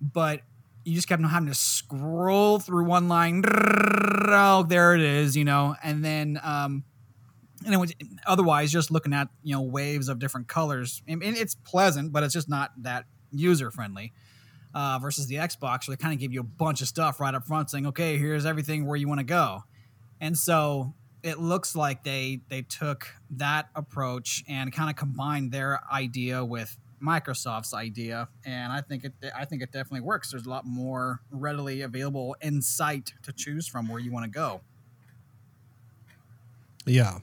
But 0.00 0.42
you 0.84 0.94
just 0.94 1.08
kept 1.08 1.24
having 1.24 1.48
to 1.48 1.54
scroll 1.54 2.58
through 2.58 2.84
one 2.84 3.08
line. 3.08 3.42
Oh, 3.46 4.64
there 4.68 4.94
it 4.94 5.00
is, 5.00 5.36
you 5.36 5.44
know, 5.44 5.74
and 5.82 6.04
then 6.04 6.38
um, 6.42 6.84
and 7.64 7.74
then 7.74 8.18
otherwise 8.26 8.70
just 8.70 8.90
looking 8.90 9.12
at 9.12 9.28
you 9.42 9.54
know 9.54 9.62
waves 9.62 10.08
of 10.08 10.18
different 10.18 10.48
colors. 10.48 11.02
and 11.08 11.22
it's 11.22 11.54
pleasant, 11.54 12.12
but 12.12 12.22
it's 12.22 12.34
just 12.34 12.48
not 12.48 12.70
that 12.82 13.04
user 13.30 13.70
friendly 13.70 14.12
uh, 14.74 14.98
versus 15.00 15.26
the 15.26 15.36
Xbox, 15.36 15.86
where 15.88 15.96
they 15.96 16.02
kind 16.02 16.12
of 16.12 16.20
give 16.20 16.32
you 16.32 16.40
a 16.40 16.44
bunch 16.44 16.80
of 16.82 16.88
stuff 16.88 17.20
right 17.20 17.34
up 17.34 17.46
front, 17.46 17.70
saying, 17.70 17.86
"Okay, 17.86 18.18
here's 18.18 18.44
everything 18.44 18.86
where 18.86 18.96
you 18.96 19.08
want 19.08 19.20
to 19.20 19.24
go," 19.24 19.62
and 20.20 20.36
so 20.36 20.94
it 21.22 21.38
looks 21.38 21.74
like 21.74 22.04
they 22.04 22.40
they 22.48 22.62
took 22.62 23.08
that 23.30 23.68
approach 23.74 24.44
and 24.48 24.72
kind 24.72 24.90
of 24.90 24.96
combined 24.96 25.52
their 25.52 25.80
idea 25.90 26.44
with 26.44 26.76
Microsoft's 27.02 27.74
idea, 27.74 28.28
and 28.44 28.72
I 28.72 28.80
think 28.80 29.04
it 29.04 29.12
I 29.36 29.44
think 29.44 29.62
it 29.62 29.72
definitely 29.72 30.00
works. 30.00 30.30
There's 30.30 30.46
a 30.46 30.50
lot 30.50 30.66
more 30.66 31.20
readily 31.30 31.82
available 31.82 32.36
insight 32.42 33.12
to 33.22 33.32
choose 33.32 33.66
from 33.66 33.88
where 33.88 34.00
you 34.00 34.10
want 34.12 34.24
to 34.24 34.30
go. 34.30 34.60
Yeah. 36.86 37.18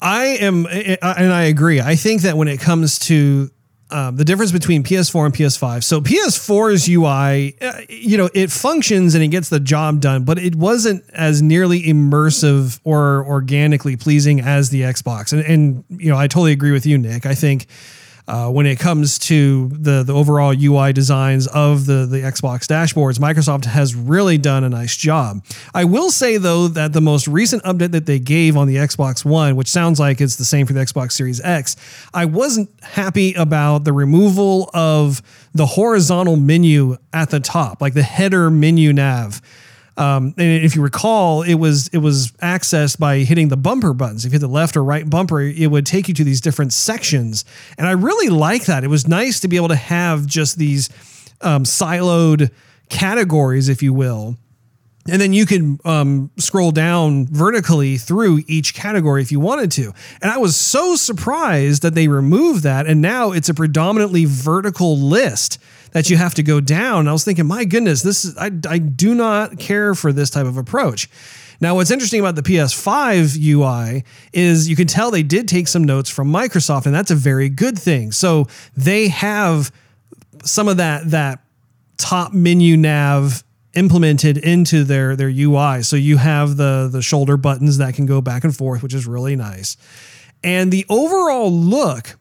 I 0.00 0.24
am, 0.40 0.66
and 0.66 1.32
I 1.32 1.42
agree. 1.44 1.80
I 1.80 1.96
think 1.96 2.22
that 2.22 2.36
when 2.36 2.46
it 2.46 2.60
comes 2.60 3.00
to 3.00 3.50
um, 3.90 4.16
the 4.16 4.24
difference 4.24 4.52
between 4.52 4.82
PS4 4.82 5.26
and 5.26 5.34
PS5. 5.34 5.82
So 5.82 6.00
PS4's 6.00 6.88
UI, 6.88 7.56
uh, 7.60 7.80
you 7.88 8.18
know, 8.18 8.28
it 8.34 8.50
functions 8.50 9.14
and 9.14 9.24
it 9.24 9.28
gets 9.28 9.48
the 9.48 9.60
job 9.60 10.00
done, 10.00 10.24
but 10.24 10.38
it 10.38 10.54
wasn't 10.54 11.04
as 11.12 11.40
nearly 11.40 11.82
immersive 11.82 12.80
or 12.84 13.24
organically 13.26 13.96
pleasing 13.96 14.40
as 14.40 14.70
the 14.70 14.82
Xbox. 14.82 15.32
And, 15.32 15.42
and 15.42 15.84
you 16.00 16.10
know, 16.10 16.18
I 16.18 16.26
totally 16.26 16.52
agree 16.52 16.72
with 16.72 16.84
you, 16.84 16.98
Nick. 16.98 17.24
I 17.24 17.34
think 17.34 17.66
uh, 18.28 18.50
when 18.50 18.66
it 18.66 18.78
comes 18.78 19.18
to 19.18 19.68
the 19.68 20.02
the 20.02 20.12
overall 20.12 20.54
UI 20.56 20.92
designs 20.92 21.46
of 21.48 21.86
the 21.86 22.06
the 22.06 22.18
Xbox 22.18 22.66
dashboards, 22.66 23.18
Microsoft 23.18 23.64
has 23.64 23.94
really 23.94 24.36
done 24.36 24.64
a 24.64 24.68
nice 24.68 24.94
job. 24.94 25.42
I 25.74 25.84
will 25.84 26.10
say 26.10 26.36
though 26.36 26.68
that 26.68 26.92
the 26.92 27.00
most 27.00 27.26
recent 27.26 27.62
update 27.64 27.92
that 27.92 28.04
they 28.04 28.18
gave 28.18 28.56
on 28.56 28.68
the 28.68 28.76
Xbox 28.76 29.24
One, 29.24 29.56
which 29.56 29.68
sounds 29.68 29.98
like 29.98 30.20
it's 30.20 30.36
the 30.36 30.44
same 30.44 30.66
for 30.66 30.74
the 30.74 30.80
Xbox 30.80 31.12
Series 31.12 31.40
X, 31.40 31.74
I 32.12 32.26
wasn't 32.26 32.68
happy 32.82 33.32
about 33.32 33.84
the 33.84 33.94
removal 33.94 34.70
of 34.74 35.22
the 35.54 35.66
horizontal 35.66 36.36
menu 36.36 36.98
at 37.14 37.30
the 37.30 37.40
top, 37.40 37.80
like 37.80 37.94
the 37.94 38.02
header 38.02 38.50
menu 38.50 38.92
nav. 38.92 39.40
Um, 39.98 40.32
and 40.38 40.64
if 40.64 40.76
you 40.76 40.82
recall, 40.82 41.42
it 41.42 41.54
was 41.54 41.88
it 41.88 41.98
was 41.98 42.30
accessed 42.40 42.98
by 43.00 43.18
hitting 43.18 43.48
the 43.48 43.56
bumper 43.56 43.92
buttons. 43.92 44.24
If 44.24 44.30
you 44.30 44.36
hit 44.36 44.40
the 44.40 44.48
left 44.48 44.76
or 44.76 44.84
right 44.84 45.08
bumper, 45.08 45.40
it 45.40 45.70
would 45.70 45.86
take 45.86 46.06
you 46.06 46.14
to 46.14 46.24
these 46.24 46.40
different 46.40 46.72
sections, 46.72 47.44
and 47.76 47.86
I 47.86 47.92
really 47.92 48.28
like 48.28 48.66
that. 48.66 48.84
It 48.84 48.88
was 48.88 49.08
nice 49.08 49.40
to 49.40 49.48
be 49.48 49.56
able 49.56 49.68
to 49.68 49.76
have 49.76 50.24
just 50.24 50.56
these 50.56 50.88
um, 51.40 51.64
siloed 51.64 52.52
categories, 52.88 53.68
if 53.68 53.82
you 53.82 53.92
will. 53.92 54.36
And 55.10 55.22
then 55.22 55.32
you 55.32 55.46
can 55.46 55.80
um, 55.86 56.30
scroll 56.36 56.70
down 56.70 57.26
vertically 57.26 57.96
through 57.96 58.42
each 58.46 58.74
category 58.74 59.22
if 59.22 59.32
you 59.32 59.40
wanted 59.40 59.72
to. 59.72 59.94
And 60.20 60.30
I 60.30 60.36
was 60.36 60.54
so 60.54 60.96
surprised 60.96 61.82
that 61.82 61.94
they 61.94 62.08
removed 62.08 62.62
that. 62.64 62.86
And 62.86 63.00
now 63.00 63.32
it's 63.32 63.48
a 63.48 63.54
predominantly 63.54 64.26
vertical 64.26 64.98
list 64.98 65.58
that 65.92 66.10
you 66.10 66.16
have 66.16 66.34
to 66.34 66.42
go 66.42 66.60
down. 66.60 67.08
I 67.08 67.12
was 67.12 67.24
thinking, 67.24 67.46
my 67.46 67.64
goodness, 67.64 68.02
this 68.02 68.24
is 68.24 68.36
I, 68.36 68.50
I 68.68 68.78
do 68.78 69.14
not 69.14 69.58
care 69.58 69.94
for 69.94 70.12
this 70.12 70.30
type 70.30 70.46
of 70.46 70.56
approach. 70.56 71.08
Now, 71.60 71.74
what's 71.74 71.90
interesting 71.90 72.20
about 72.20 72.36
the 72.36 72.42
PS5 72.42 73.36
UI 73.36 74.04
is 74.32 74.68
you 74.68 74.76
can 74.76 74.86
tell 74.86 75.10
they 75.10 75.24
did 75.24 75.48
take 75.48 75.66
some 75.66 75.82
notes 75.82 76.08
from 76.08 76.32
Microsoft, 76.32 76.86
and 76.86 76.94
that's 76.94 77.10
a 77.10 77.16
very 77.16 77.48
good 77.48 77.76
thing. 77.76 78.12
So 78.12 78.46
they 78.76 79.08
have 79.08 79.72
some 80.44 80.68
of 80.68 80.76
that 80.76 81.10
that 81.10 81.40
top 81.96 82.32
menu 82.32 82.76
nav 82.76 83.42
implemented 83.74 84.38
into 84.38 84.84
their 84.84 85.16
their 85.16 85.28
UI. 85.28 85.82
So 85.82 85.96
you 85.96 86.16
have 86.16 86.56
the 86.56 86.88
the 86.90 87.02
shoulder 87.02 87.36
buttons 87.36 87.78
that 87.78 87.94
can 87.94 88.06
go 88.06 88.20
back 88.20 88.44
and 88.44 88.56
forth, 88.56 88.82
which 88.82 88.94
is 88.94 89.06
really 89.06 89.34
nice. 89.34 89.76
And 90.44 90.70
the 90.70 90.86
overall 90.88 91.50
look 91.50 92.16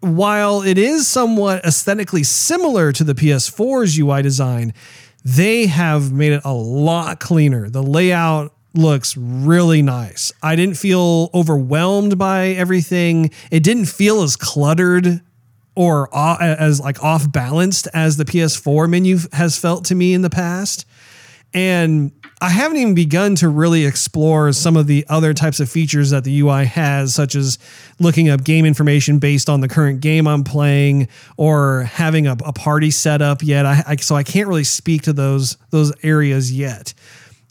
while 0.00 0.62
it 0.62 0.78
is 0.78 1.06
somewhat 1.06 1.64
aesthetically 1.64 2.22
similar 2.22 2.92
to 2.92 3.04
the 3.04 3.14
PS4's 3.14 3.98
UI 3.98 4.22
design, 4.22 4.72
they 5.24 5.66
have 5.66 6.12
made 6.12 6.32
it 6.32 6.42
a 6.44 6.52
lot 6.52 7.20
cleaner. 7.20 7.68
The 7.68 7.82
layout 7.82 8.54
looks 8.74 9.16
really 9.16 9.82
nice. 9.82 10.32
I 10.42 10.56
didn't 10.56 10.76
feel 10.76 11.30
overwhelmed 11.34 12.18
by 12.18 12.48
everything. 12.48 13.30
It 13.50 13.62
didn't 13.62 13.86
feel 13.86 14.22
as 14.22 14.36
cluttered 14.36 15.20
or 15.74 16.08
as 16.16 16.80
like 16.80 17.02
off 17.02 17.30
balanced 17.30 17.88
as 17.94 18.16
the 18.16 18.24
PS4 18.24 18.88
menu 18.88 19.18
has 19.32 19.58
felt 19.58 19.84
to 19.86 19.94
me 19.94 20.14
in 20.14 20.22
the 20.22 20.30
past. 20.30 20.84
And 21.54 22.12
I 22.40 22.50
haven't 22.50 22.76
even 22.78 22.94
begun 22.94 23.34
to 23.36 23.48
really 23.48 23.84
explore 23.84 24.52
some 24.52 24.76
of 24.76 24.86
the 24.86 25.04
other 25.08 25.34
types 25.34 25.58
of 25.58 25.68
features 25.68 26.10
that 26.10 26.22
the 26.22 26.40
UI 26.40 26.66
has, 26.66 27.12
such 27.12 27.34
as 27.34 27.58
looking 27.98 28.28
up 28.28 28.44
game 28.44 28.64
information 28.64 29.18
based 29.18 29.50
on 29.50 29.60
the 29.60 29.68
current 29.68 30.00
game 30.00 30.28
I'm 30.28 30.44
playing, 30.44 31.08
or 31.36 31.82
having 31.82 32.28
a, 32.28 32.36
a 32.44 32.52
party 32.52 32.92
set 32.92 33.22
up 33.22 33.42
yet. 33.42 33.66
I, 33.66 33.82
I, 33.86 33.96
so 33.96 34.14
I 34.14 34.22
can't 34.22 34.46
really 34.46 34.64
speak 34.64 35.02
to 35.02 35.12
those 35.12 35.56
those 35.70 35.92
areas 36.04 36.52
yet. 36.52 36.94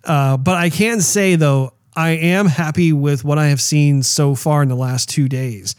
Uh, 0.05 0.37
but 0.37 0.55
I 0.55 0.69
can 0.69 1.01
say 1.01 1.35
though, 1.35 1.73
I 1.95 2.11
am 2.11 2.45
happy 2.45 2.93
with 2.93 3.25
what 3.25 3.37
I 3.37 3.47
have 3.47 3.59
seen 3.59 4.03
so 4.03 4.35
far 4.35 4.63
in 4.63 4.69
the 4.69 4.75
last 4.75 5.09
two 5.09 5.27
days, 5.27 5.75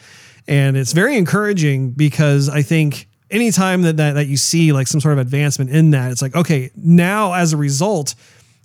and 0.46 0.76
it's 0.76 0.92
very 0.92 1.16
encouraging 1.16 1.92
because 1.92 2.50
I 2.50 2.60
think 2.60 3.08
anytime 3.30 3.82
that, 3.82 3.96
that 3.96 4.12
that 4.14 4.26
you 4.26 4.36
see 4.36 4.72
like 4.72 4.86
some 4.86 5.00
sort 5.00 5.12
of 5.12 5.18
advancement 5.18 5.70
in 5.70 5.92
that, 5.92 6.12
it's 6.12 6.20
like 6.20 6.36
okay, 6.36 6.70
now 6.76 7.32
as 7.32 7.54
a 7.54 7.56
result 7.56 8.14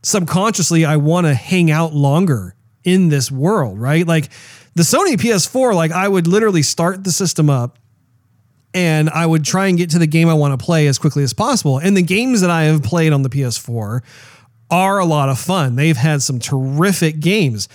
subconsciously 0.03 0.85
I 0.85 0.97
want 0.97 1.27
to 1.27 1.33
hang 1.33 1.71
out 1.71 1.93
longer 1.93 2.55
in 2.83 3.09
this 3.09 3.31
world, 3.31 3.79
right? 3.79 4.05
Like 4.05 4.29
the 4.75 4.83
Sony 4.83 5.15
PS4, 5.15 5.73
like 5.73 5.91
I 5.91 6.07
would 6.07 6.27
literally 6.27 6.63
start 6.63 7.03
the 7.03 7.11
system 7.11 7.49
up 7.49 7.79
and 8.73 9.09
I 9.09 9.25
would 9.25 9.45
try 9.45 9.67
and 9.67 9.77
get 9.77 9.91
to 9.91 9.99
the 9.99 10.07
game 10.07 10.27
I 10.27 10.33
want 10.33 10.59
to 10.59 10.63
play 10.63 10.87
as 10.87 10.97
quickly 10.97 11.23
as 11.23 11.33
possible. 11.33 11.77
And 11.77 11.95
the 11.95 12.01
games 12.01 12.41
that 12.41 12.49
I 12.49 12.63
have 12.63 12.83
played 12.83 13.13
on 13.13 13.21
the 13.21 13.29
PS4 13.29 14.01
are 14.71 14.99
a 14.99 15.05
lot 15.05 15.29
of 15.29 15.39
fun. 15.39 15.75
They've 15.75 15.95
had 15.95 16.21
some 16.21 16.39
terrific 16.39 17.19
games. 17.19 17.69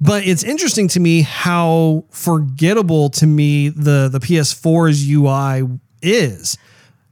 But 0.00 0.26
it's 0.26 0.44
interesting 0.44 0.88
to 0.88 1.00
me 1.00 1.22
how 1.22 2.04
forgettable 2.10 3.08
to 3.10 3.26
me 3.26 3.70
the 3.70 4.08
the 4.12 4.20
PS4's 4.20 5.08
UI 5.08 5.78
is. 6.02 6.58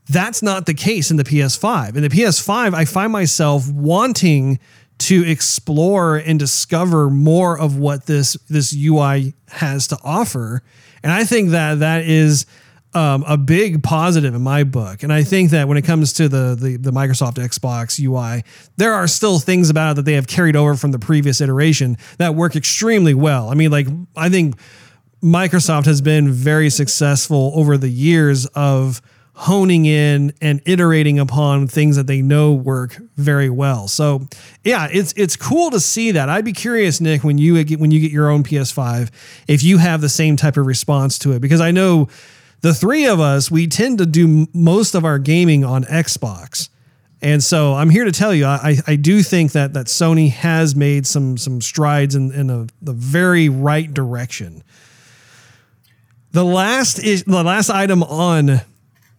That's 0.09 0.43
not 0.43 0.67
the 0.67 0.75
case 0.75 1.11
in 1.11 1.17
the 1.17 1.25
PS5. 1.25 1.97
In 1.97 2.03
the 2.03 2.09
PS5, 2.09 2.75
I 2.75 2.85
find 2.85 3.13
myself 3.13 3.71
wanting 3.71 4.59
to 4.99 5.29
explore 5.29 6.17
and 6.17 6.39
discover 6.39 7.11
more 7.11 7.59
of 7.59 7.77
what 7.77 8.07
this 8.07 8.35
this 8.49 8.75
UI 8.75 9.35
has 9.49 9.87
to 9.89 9.99
offer. 10.05 10.63
And 11.03 11.11
I 11.11 11.25
think 11.25 11.51
that 11.51 11.81
that 11.81 12.05
is 12.05 12.47
um, 12.95 13.25
a 13.27 13.37
big 13.37 13.83
positive 13.83 14.35
in 14.35 14.43
my 14.43 14.65
book. 14.65 15.03
And 15.03 15.13
I 15.13 15.23
think 15.23 15.51
that 15.51 15.67
when 15.67 15.79
it 15.79 15.83
comes 15.83 16.13
to 16.15 16.29
the, 16.29 16.57
the, 16.59 16.77
the 16.77 16.91
Microsoft 16.91 17.35
Xbox 17.35 17.99
UI, 17.99 18.45
there 18.77 18.93
are 18.93 19.07
still 19.07 19.39
things 19.39 19.71
about 19.71 19.93
it 19.93 19.95
that 19.97 20.05
they 20.05 20.13
have 20.13 20.27
carried 20.27 20.57
over 20.57 20.75
from 20.75 20.93
the 20.93 20.99
previous 20.99 21.41
iteration 21.41 21.97
that 22.19 22.35
work 22.35 22.55
extremely 22.55 23.15
well. 23.15 23.49
I 23.49 23.55
mean, 23.55 23.71
like 23.71 23.89
I 24.17 24.29
think 24.29 24.57
Microsoft 25.23 25.87
has 25.87 26.01
been 26.01 26.31
very 26.31 26.69
successful 26.69 27.53
over 27.55 27.79
the 27.79 27.89
years 27.89 28.47
of 28.47 29.01
honing 29.43 29.87
in 29.87 30.33
and 30.41 30.63
iterating 30.67 31.19
upon 31.19 31.67
things 31.67 31.97
that 31.97 32.07
they 32.07 32.23
know 32.23 32.53
work 32.53 32.97
very 33.17 33.51
well. 33.51 33.89
So, 33.89 34.29
yeah, 34.63 34.87
it's 34.93 35.13
it's 35.17 35.35
cool 35.35 35.71
to 35.71 35.81
see 35.81 36.13
that. 36.13 36.29
I'd 36.29 36.45
be 36.45 36.53
curious, 36.53 37.01
Nick, 37.01 37.25
when 37.25 37.39
you 37.39 37.63
get 37.65 37.81
when 37.81 37.91
you 37.91 37.99
get 37.99 38.13
your 38.13 38.31
own 38.31 38.45
PS5, 38.45 39.11
if 39.49 39.65
you 39.65 39.79
have 39.79 40.01
the 40.01 40.09
same 40.09 40.37
type 40.37 40.57
of 40.57 40.65
response 40.65 41.19
to 41.21 41.33
it, 41.33 41.41
because 41.41 41.61
I 41.61 41.73
know 41.73 42.09
the 42.61 42.73
three 42.73 43.05
of 43.05 43.19
us, 43.19 43.51
we 43.51 43.67
tend 43.67 43.99
to 43.99 44.07
do 44.07 44.47
most 44.55 44.95
of 44.95 45.05
our 45.05 45.19
gaming 45.19 45.65
on 45.65 45.83
Xbox. 45.85 46.69
And 47.21 47.43
so 47.43 47.75
I'm 47.75 47.91
here 47.91 48.05
to 48.05 48.13
tell 48.13 48.33
you, 48.33 48.47
I, 48.47 48.77
I 48.87 48.95
do 48.95 49.25
think 49.25 49.53
that 49.53 49.73
that 49.73 49.87
Sony 49.87 50.31
has 50.31 50.77
made 50.77 51.05
some 51.05 51.37
some 51.37 51.61
strides 51.61 52.15
in, 52.15 52.31
in 52.31 52.49
a, 52.49 52.69
the 52.81 52.93
very 52.93 53.49
right 53.49 53.93
direction. 53.93 54.63
The 56.31 56.45
last 56.45 57.01
is 57.01 57.25
the 57.25 57.43
last 57.43 57.71
item 57.71 58.05
on 58.05 58.61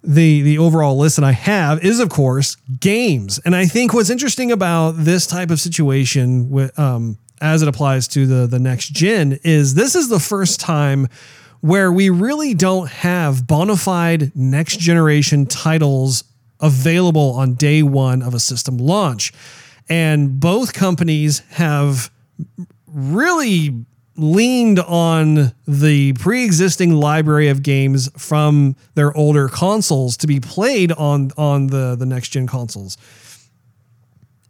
the 0.03 0.41
the 0.41 0.57
overall 0.57 0.97
list 0.97 1.15
that 1.15 1.25
I 1.25 1.31
have 1.31 1.83
is 1.83 1.99
of 1.99 2.09
course 2.09 2.55
games, 2.79 3.39
and 3.45 3.55
I 3.55 3.65
think 3.65 3.93
what's 3.93 4.09
interesting 4.09 4.51
about 4.51 4.91
this 4.91 5.25
type 5.25 5.49
of 5.49 5.59
situation, 5.59 6.49
with, 6.49 6.77
um, 6.77 7.17
as 7.41 7.61
it 7.61 7.67
applies 7.67 8.07
to 8.09 8.25
the 8.25 8.47
the 8.47 8.59
next 8.59 8.93
gen, 8.93 9.39
is 9.43 9.75
this 9.75 9.95
is 9.95 10.09
the 10.09 10.19
first 10.19 10.59
time 10.59 11.07
where 11.61 11.91
we 11.91 12.09
really 12.09 12.53
don't 12.53 12.89
have 12.89 13.47
bona 13.47 13.77
fide 13.77 14.35
next 14.35 14.79
generation 14.79 15.45
titles 15.45 16.25
available 16.59 17.31
on 17.31 17.53
day 17.53 17.81
one 17.81 18.21
of 18.21 18.33
a 18.33 18.39
system 18.39 18.77
launch. 18.77 19.31
And 19.89 20.39
both 20.39 20.73
companies 20.73 21.39
have 21.51 22.11
really 22.87 23.85
leaned 24.15 24.79
on 24.79 25.53
the 25.67 26.13
pre 26.13 26.43
existing 26.43 26.93
library 26.93 27.47
of 27.49 27.63
games 27.63 28.09
from 28.17 28.75
their 28.95 29.15
older 29.15 29.47
consoles 29.47 30.17
to 30.17 30.27
be 30.27 30.39
played 30.39 30.91
on, 30.91 31.31
on 31.37 31.67
the, 31.67 31.95
the 31.95 32.05
next 32.05 32.29
gen 32.29 32.47
consoles. 32.47 32.97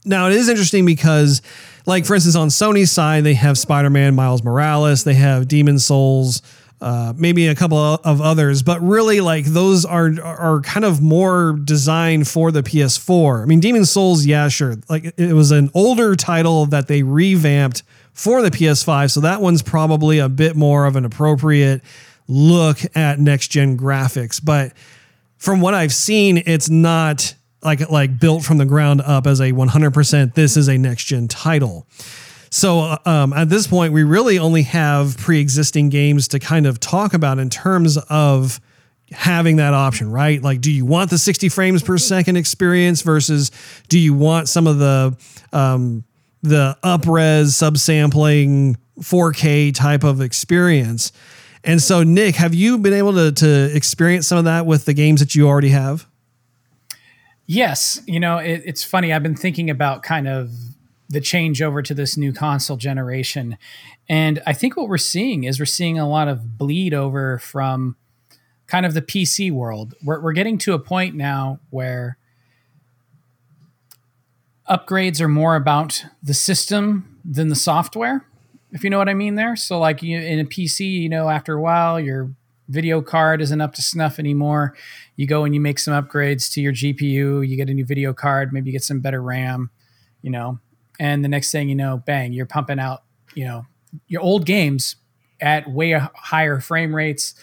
Now, 0.05 0.27
it 0.27 0.33
is 0.33 0.49
interesting 0.49 0.85
because, 0.85 1.41
like, 1.85 2.05
for 2.05 2.15
instance, 2.15 2.35
on 2.35 2.49
Sony's 2.49 2.91
side, 2.91 3.23
they 3.23 3.35
have 3.35 3.57
Spider 3.57 3.89
Man, 3.89 4.15
Miles 4.15 4.43
Morales, 4.43 5.05
they 5.05 5.13
have 5.13 5.47
Demon's 5.47 5.85
Souls 5.85 6.41
uh, 6.83 7.13
maybe 7.15 7.47
a 7.47 7.55
couple 7.55 7.77
of 7.77 8.19
others, 8.19 8.61
but 8.61 8.81
really 8.81 9.21
like 9.21 9.45
those 9.45 9.85
are 9.85 10.11
are 10.21 10.59
kind 10.59 10.83
of 10.83 11.01
more 11.01 11.57
designed 11.63 12.27
for 12.27 12.51
the 12.51 12.61
PS4. 12.61 13.41
I 13.41 13.45
mean, 13.45 13.61
Demon's 13.61 13.89
Souls, 13.89 14.25
yeah, 14.25 14.49
sure, 14.49 14.75
like 14.89 15.13
it 15.17 15.31
was 15.31 15.51
an 15.51 15.71
older 15.73 16.13
title 16.17 16.65
that 16.65 16.89
they 16.89 17.01
revamped 17.01 17.83
for 18.13 18.41
the 18.41 18.51
PS5, 18.51 19.11
so 19.11 19.21
that 19.21 19.41
one's 19.41 19.61
probably 19.61 20.19
a 20.19 20.29
bit 20.29 20.55
more 20.55 20.85
of 20.85 20.95
an 20.95 21.05
appropriate 21.05 21.81
look 22.27 22.79
at 22.95 23.19
next 23.19 23.49
gen 23.49 23.77
graphics. 23.77 24.43
But 24.43 24.73
from 25.37 25.61
what 25.61 25.73
I've 25.73 25.93
seen, 25.93 26.41
it's 26.45 26.69
not 26.69 27.35
like 27.63 27.89
like 27.89 28.19
built 28.19 28.43
from 28.43 28.57
the 28.57 28.65
ground 28.65 29.01
up 29.01 29.27
as 29.27 29.39
a 29.39 29.51
100%. 29.51 30.33
This 30.33 30.57
is 30.57 30.67
a 30.67 30.77
next 30.77 31.05
gen 31.05 31.27
title. 31.27 31.87
So 32.49 32.81
uh, 32.81 32.97
um, 33.05 33.33
at 33.33 33.49
this 33.49 33.65
point, 33.65 33.93
we 33.93 34.03
really 34.03 34.37
only 34.37 34.61
have 34.63 35.17
pre-existing 35.17 35.89
games 35.89 36.27
to 36.29 36.39
kind 36.39 36.67
of 36.67 36.79
talk 36.79 37.13
about 37.15 37.39
in 37.39 37.49
terms 37.49 37.97
of 37.97 38.61
having 39.11 39.55
that 39.55 39.73
option, 39.73 40.11
right? 40.11 40.41
Like, 40.41 40.61
do 40.61 40.71
you 40.71 40.85
want 40.85 41.09
the 41.09 41.17
60 41.17 41.49
frames 41.49 41.81
per 41.81 41.97
second 41.97 42.35
experience 42.35 43.01
versus 43.01 43.49
do 43.89 43.97
you 43.97 44.13
want 44.13 44.49
some 44.49 44.67
of 44.67 44.77
the 44.77 45.17
um, 45.51 46.03
the 46.43 46.77
upres 46.83 47.47
subsampling 47.51 48.75
4K 48.99 49.73
type 49.73 50.03
of 50.03 50.21
experience? 50.21 51.11
And 51.63 51.81
so, 51.81 52.03
Nick, 52.03 52.35
have 52.35 52.53
you 52.53 52.77
been 52.77 52.93
able 52.93 53.13
to 53.13 53.31
to 53.31 53.75
experience 53.75 54.27
some 54.27 54.37
of 54.37 54.43
that 54.43 54.65
with 54.65 54.85
the 54.85 54.93
games 54.93 55.21
that 55.21 55.33
you 55.33 55.47
already 55.47 55.69
have? 55.69 56.05
Yes, 57.45 58.01
you 58.05 58.19
know 58.19 58.37
it, 58.37 58.61
it's 58.65 58.83
funny. 58.83 59.11
I've 59.11 59.23
been 59.23 59.35
thinking 59.35 59.69
about 59.69 60.03
kind 60.03 60.27
of 60.27 60.51
the 61.09 61.21
change 61.21 61.61
over 61.61 61.81
to 61.81 61.93
this 61.93 62.17
new 62.17 62.33
console 62.33 62.77
generation. 62.77 63.57
And 64.09 64.41
I 64.45 64.53
think 64.53 64.75
what 64.75 64.89
we're 64.89 64.97
seeing 64.97 65.43
is 65.43 65.59
we're 65.59 65.65
seeing 65.65 65.99
a 65.99 66.09
lot 66.09 66.27
of 66.27 66.57
bleed 66.57 66.93
over 66.93 67.37
from 67.37 67.95
kind 68.67 68.85
of 68.85 68.93
the 68.93 69.01
PC 69.01 69.51
world. 69.51 69.93
We're, 70.03 70.19
we're 70.19 70.33
getting 70.33 70.57
to 70.59 70.73
a 70.73 70.79
point 70.79 71.15
now 71.15 71.59
where 71.69 72.17
upgrades 74.69 75.21
are 75.21 75.27
more 75.27 75.55
about 75.55 76.03
the 76.21 76.33
system 76.33 77.19
than 77.25 77.49
the 77.49 77.55
software, 77.55 78.25
if 78.71 78.83
you 78.83 78.89
know 78.89 78.97
what 78.97 79.09
I 79.09 79.13
mean 79.13 79.35
there. 79.35 79.55
So, 79.55 79.79
like 79.79 80.01
you, 80.01 80.19
in 80.19 80.39
a 80.39 80.45
PC, 80.45 81.01
you 81.01 81.09
know, 81.09 81.29
after 81.29 81.53
a 81.53 81.61
while, 81.61 81.99
your 81.99 82.31
video 82.69 83.01
card 83.01 83.41
isn't 83.41 83.61
up 83.61 83.73
to 83.75 83.81
snuff 83.81 84.19
anymore. 84.19 84.75
You 85.15 85.27
go 85.27 85.43
and 85.43 85.53
you 85.53 85.61
make 85.61 85.79
some 85.79 85.93
upgrades 85.93 86.51
to 86.53 86.61
your 86.61 86.73
GPU, 86.73 87.47
you 87.47 87.55
get 87.55 87.69
a 87.69 87.73
new 87.73 87.85
video 87.85 88.13
card, 88.13 88.53
maybe 88.53 88.69
you 88.69 88.71
get 88.71 88.83
some 88.83 88.99
better 88.99 89.21
RAM, 89.21 89.69
you 90.21 90.31
know, 90.31 90.59
and 90.99 91.23
the 91.23 91.29
next 91.29 91.51
thing 91.51 91.69
you 91.69 91.75
know, 91.75 91.97
bang, 92.05 92.33
you're 92.33 92.45
pumping 92.45 92.79
out, 92.79 93.03
you 93.35 93.45
know, 93.45 93.65
your 94.07 94.21
old 94.21 94.45
games 94.45 94.95
at 95.41 95.69
way 95.69 95.91
higher 96.15 96.59
frame 96.59 96.95
rates 96.95 97.35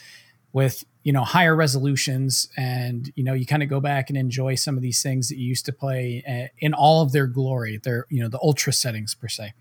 with 0.52 0.84
you 1.02 1.12
know 1.12 1.24
higher 1.24 1.56
resolutions 1.56 2.48
and 2.56 3.12
you 3.16 3.24
know 3.24 3.32
you 3.32 3.46
kind 3.46 3.62
of 3.62 3.68
go 3.68 3.80
back 3.80 4.10
and 4.10 4.18
enjoy 4.18 4.54
some 4.54 4.76
of 4.76 4.82
these 4.82 5.02
things 5.02 5.28
that 5.28 5.38
you 5.38 5.46
used 5.46 5.64
to 5.64 5.72
play 5.72 6.22
eh, 6.26 6.48
in 6.58 6.74
all 6.74 7.02
of 7.02 7.12
their 7.12 7.26
glory 7.26 7.78
their 7.78 8.06
you 8.10 8.22
know 8.22 8.28
the 8.28 8.38
ultra 8.42 8.72
settings 8.72 9.14
per 9.14 9.28
se. 9.28 9.52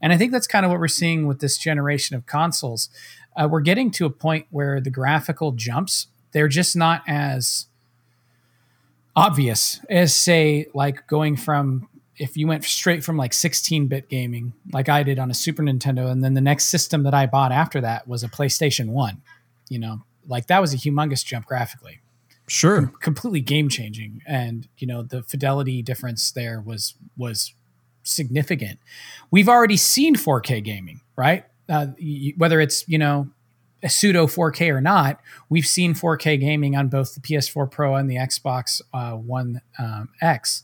And 0.00 0.12
i 0.12 0.16
think 0.16 0.32
that's 0.32 0.46
kind 0.46 0.64
of 0.64 0.70
what 0.70 0.80
we're 0.80 0.88
seeing 0.88 1.26
with 1.26 1.40
this 1.40 1.58
generation 1.58 2.16
of 2.16 2.26
consoles. 2.26 2.88
Uh, 3.36 3.46
we're 3.48 3.60
getting 3.60 3.90
to 3.92 4.04
a 4.04 4.10
point 4.10 4.46
where 4.50 4.80
the 4.80 4.90
graphical 4.90 5.52
jumps 5.52 6.08
they're 6.32 6.48
just 6.48 6.76
not 6.76 7.02
as 7.06 7.66
obvious 9.14 9.80
as 9.88 10.14
say 10.14 10.66
like 10.74 11.06
going 11.06 11.36
from 11.36 11.88
if 12.16 12.36
you 12.36 12.48
went 12.48 12.64
straight 12.64 13.04
from 13.04 13.16
like 13.16 13.32
16-bit 13.32 14.08
gaming 14.08 14.52
like 14.72 14.88
i 14.88 15.02
did 15.02 15.18
on 15.18 15.30
a 15.30 15.34
super 15.34 15.62
nintendo 15.62 16.10
and 16.10 16.22
then 16.22 16.34
the 16.34 16.40
next 16.40 16.66
system 16.66 17.04
that 17.04 17.14
i 17.14 17.26
bought 17.26 17.52
after 17.52 17.80
that 17.80 18.06
was 18.06 18.22
a 18.22 18.28
playstation 18.28 18.88
1 18.88 19.20
you 19.68 19.78
know 19.78 20.02
like 20.28 20.46
that 20.46 20.60
was 20.60 20.72
a 20.72 20.76
humongous 20.76 21.24
jump 21.24 21.46
graphically. 21.46 22.00
Sure. 22.46 22.82
Com- 22.82 22.94
completely 23.00 23.40
game 23.40 23.68
changing. 23.68 24.22
And 24.26 24.68
you 24.78 24.86
know 24.86 25.02
the 25.02 25.22
fidelity 25.22 25.82
difference 25.82 26.30
there 26.30 26.60
was 26.60 26.94
was 27.16 27.54
significant. 28.04 28.78
We've 29.30 29.48
already 29.48 29.76
seen 29.76 30.14
4k 30.14 30.62
gaming 30.62 31.00
right? 31.18 31.44
Uh, 31.68 31.88
whether 32.38 32.60
it's 32.60 32.88
you 32.88 32.96
know 32.96 33.28
a 33.82 33.90
pseudo 33.90 34.26
4k 34.26 34.72
or 34.72 34.80
not 34.80 35.20
we've 35.50 35.66
seen 35.66 35.92
4k 35.92 36.40
gaming 36.40 36.74
on 36.74 36.88
both 36.88 37.14
the 37.14 37.20
ps4 37.20 37.70
pro 37.70 37.94
and 37.94 38.10
the 38.10 38.16
xbox 38.16 38.80
uh, 38.94 39.12
one 39.12 39.60
um, 39.78 40.08
x. 40.22 40.62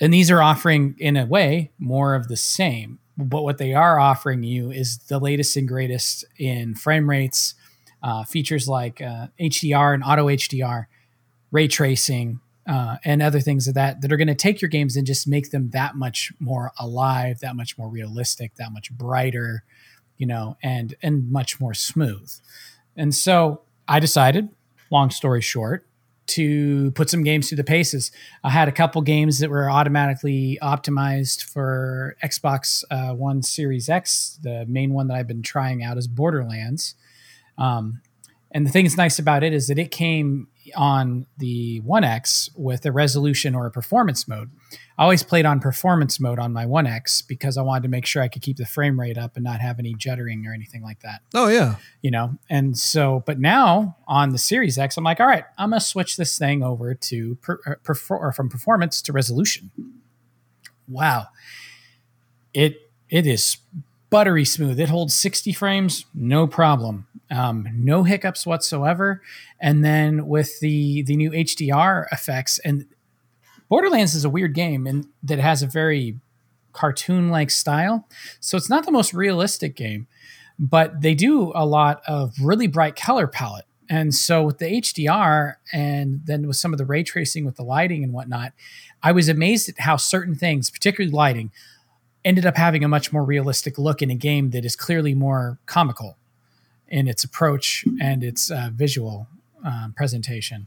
And 0.00 0.14
these 0.14 0.30
are 0.30 0.40
offering 0.40 0.94
in 1.00 1.16
a 1.16 1.26
way 1.26 1.72
more 1.78 2.14
of 2.14 2.28
the 2.28 2.36
same. 2.36 3.00
But 3.16 3.42
what 3.42 3.58
they 3.58 3.74
are 3.74 3.98
offering 3.98 4.44
you 4.44 4.70
is 4.70 4.98
the 4.98 5.18
latest 5.18 5.56
and 5.56 5.66
greatest 5.66 6.24
in 6.36 6.76
frame 6.76 7.10
rates 7.10 7.54
uh, 8.02 8.24
features 8.24 8.68
like 8.68 9.00
uh, 9.00 9.28
hdr 9.40 9.94
and 9.94 10.02
auto 10.04 10.26
hdr 10.26 10.86
ray 11.50 11.68
tracing 11.68 12.40
uh, 12.66 12.96
and 13.04 13.22
other 13.22 13.40
things 13.40 13.66
of 13.66 13.74
that 13.74 14.00
that 14.02 14.12
are 14.12 14.16
going 14.18 14.28
to 14.28 14.34
take 14.34 14.60
your 14.60 14.68
games 14.68 14.96
and 14.96 15.06
just 15.06 15.26
make 15.26 15.50
them 15.50 15.70
that 15.70 15.96
much 15.96 16.32
more 16.38 16.72
alive 16.78 17.40
that 17.40 17.56
much 17.56 17.78
more 17.78 17.88
realistic 17.88 18.54
that 18.56 18.72
much 18.72 18.90
brighter 18.92 19.64
you 20.16 20.26
know 20.26 20.56
and 20.62 20.94
and 21.02 21.30
much 21.30 21.60
more 21.60 21.74
smooth 21.74 22.30
and 22.96 23.14
so 23.14 23.62
i 23.86 23.98
decided 23.98 24.48
long 24.90 25.10
story 25.10 25.40
short 25.40 25.88
to 26.28 26.90
put 26.92 27.10
some 27.10 27.24
games 27.24 27.48
through 27.48 27.56
the 27.56 27.64
paces. 27.64 28.12
I 28.44 28.50
had 28.50 28.68
a 28.68 28.72
couple 28.72 29.02
games 29.02 29.38
that 29.40 29.50
were 29.50 29.70
automatically 29.70 30.58
optimized 30.62 31.42
for 31.42 32.16
Xbox 32.22 32.84
uh, 32.90 33.14
One 33.14 33.42
Series 33.42 33.88
X. 33.88 34.38
The 34.42 34.64
main 34.66 34.92
one 34.92 35.08
that 35.08 35.14
I've 35.14 35.26
been 35.26 35.42
trying 35.42 35.82
out 35.82 35.96
is 35.96 36.06
Borderlands. 36.06 36.94
Um, 37.58 38.00
and 38.50 38.66
the 38.66 38.70
thing 38.70 38.84
that's 38.84 38.96
nice 38.96 39.18
about 39.18 39.42
it 39.42 39.52
is 39.52 39.68
that 39.68 39.78
it 39.78 39.90
came 39.90 40.48
on 40.74 41.26
the 41.38 41.80
One 41.80 42.04
X 42.04 42.50
with 42.56 42.84
a 42.86 42.92
resolution 42.92 43.54
or 43.54 43.66
a 43.66 43.70
performance 43.70 44.26
mode. 44.26 44.50
I 44.96 45.02
always 45.02 45.22
played 45.22 45.46
on 45.46 45.60
performance 45.60 46.18
mode 46.18 46.38
on 46.38 46.52
my 46.52 46.66
One 46.66 46.86
X 46.86 47.22
because 47.22 47.56
I 47.56 47.62
wanted 47.62 47.84
to 47.84 47.88
make 47.88 48.06
sure 48.06 48.22
I 48.22 48.28
could 48.28 48.42
keep 48.42 48.56
the 48.56 48.66
frame 48.66 48.98
rate 48.98 49.18
up 49.18 49.36
and 49.36 49.44
not 49.44 49.60
have 49.60 49.78
any 49.78 49.94
juddering 49.94 50.46
or 50.46 50.52
anything 50.52 50.82
like 50.82 51.00
that. 51.00 51.20
Oh 51.34 51.48
yeah, 51.48 51.76
you 52.02 52.10
know. 52.10 52.38
And 52.48 52.76
so, 52.76 53.22
but 53.26 53.38
now 53.38 53.96
on 54.06 54.30
the 54.30 54.38
Series 54.38 54.78
X, 54.78 54.96
I'm 54.96 55.04
like, 55.04 55.20
all 55.20 55.26
right, 55.26 55.44
I'm 55.56 55.70
gonna 55.70 55.80
switch 55.80 56.16
this 56.16 56.38
thing 56.38 56.62
over 56.62 56.94
to 56.94 57.34
per, 57.36 57.58
uh, 57.66 57.74
perfor- 57.84 58.20
or 58.20 58.32
from 58.32 58.48
performance 58.48 59.02
to 59.02 59.12
resolution. 59.12 59.70
Wow, 60.88 61.28
it 62.54 62.90
it 63.10 63.26
is 63.26 63.58
buttery 64.10 64.44
smooth. 64.44 64.80
It 64.80 64.88
holds 64.88 65.14
60 65.14 65.52
frames, 65.52 66.06
no 66.14 66.46
problem. 66.46 67.06
Um, 67.30 67.68
no 67.74 68.04
hiccups 68.04 68.46
whatsoever. 68.46 69.22
And 69.60 69.84
then 69.84 70.26
with 70.26 70.60
the 70.60 71.02
the 71.02 71.16
new 71.16 71.30
HDR 71.30 72.06
effects, 72.10 72.58
and 72.60 72.86
Borderlands 73.68 74.14
is 74.14 74.24
a 74.24 74.30
weird 74.30 74.54
game 74.54 74.86
and 74.86 75.06
that 75.22 75.38
has 75.38 75.62
a 75.62 75.66
very 75.66 76.18
cartoon 76.72 77.28
like 77.30 77.50
style. 77.50 78.06
So 78.40 78.56
it's 78.56 78.70
not 78.70 78.86
the 78.86 78.92
most 78.92 79.12
realistic 79.12 79.76
game, 79.76 80.06
but 80.58 81.02
they 81.02 81.14
do 81.14 81.52
a 81.54 81.66
lot 81.66 82.02
of 82.06 82.34
really 82.42 82.66
bright 82.66 82.96
color 82.96 83.26
palette. 83.26 83.66
And 83.90 84.14
so 84.14 84.42
with 84.42 84.58
the 84.58 84.66
HDR 84.66 85.54
and 85.72 86.20
then 86.24 86.46
with 86.46 86.56
some 86.56 86.72
of 86.72 86.78
the 86.78 86.84
ray 86.84 87.02
tracing 87.02 87.44
with 87.44 87.56
the 87.56 87.62
lighting 87.62 88.04
and 88.04 88.12
whatnot, 88.12 88.52
I 89.02 89.12
was 89.12 89.28
amazed 89.28 89.68
at 89.68 89.80
how 89.80 89.96
certain 89.96 90.34
things, 90.34 90.70
particularly 90.70 91.12
lighting, 91.12 91.50
ended 92.24 92.44
up 92.44 92.56
having 92.56 92.84
a 92.84 92.88
much 92.88 93.12
more 93.12 93.24
realistic 93.24 93.78
look 93.78 94.02
in 94.02 94.10
a 94.10 94.14
game 94.14 94.50
that 94.50 94.64
is 94.64 94.76
clearly 94.76 95.14
more 95.14 95.58
comical 95.66 96.18
in 96.88 97.08
its 97.08 97.24
approach 97.24 97.84
and 98.00 98.24
its 98.24 98.50
uh, 98.50 98.70
visual 98.72 99.28
um, 99.64 99.94
presentation. 99.96 100.66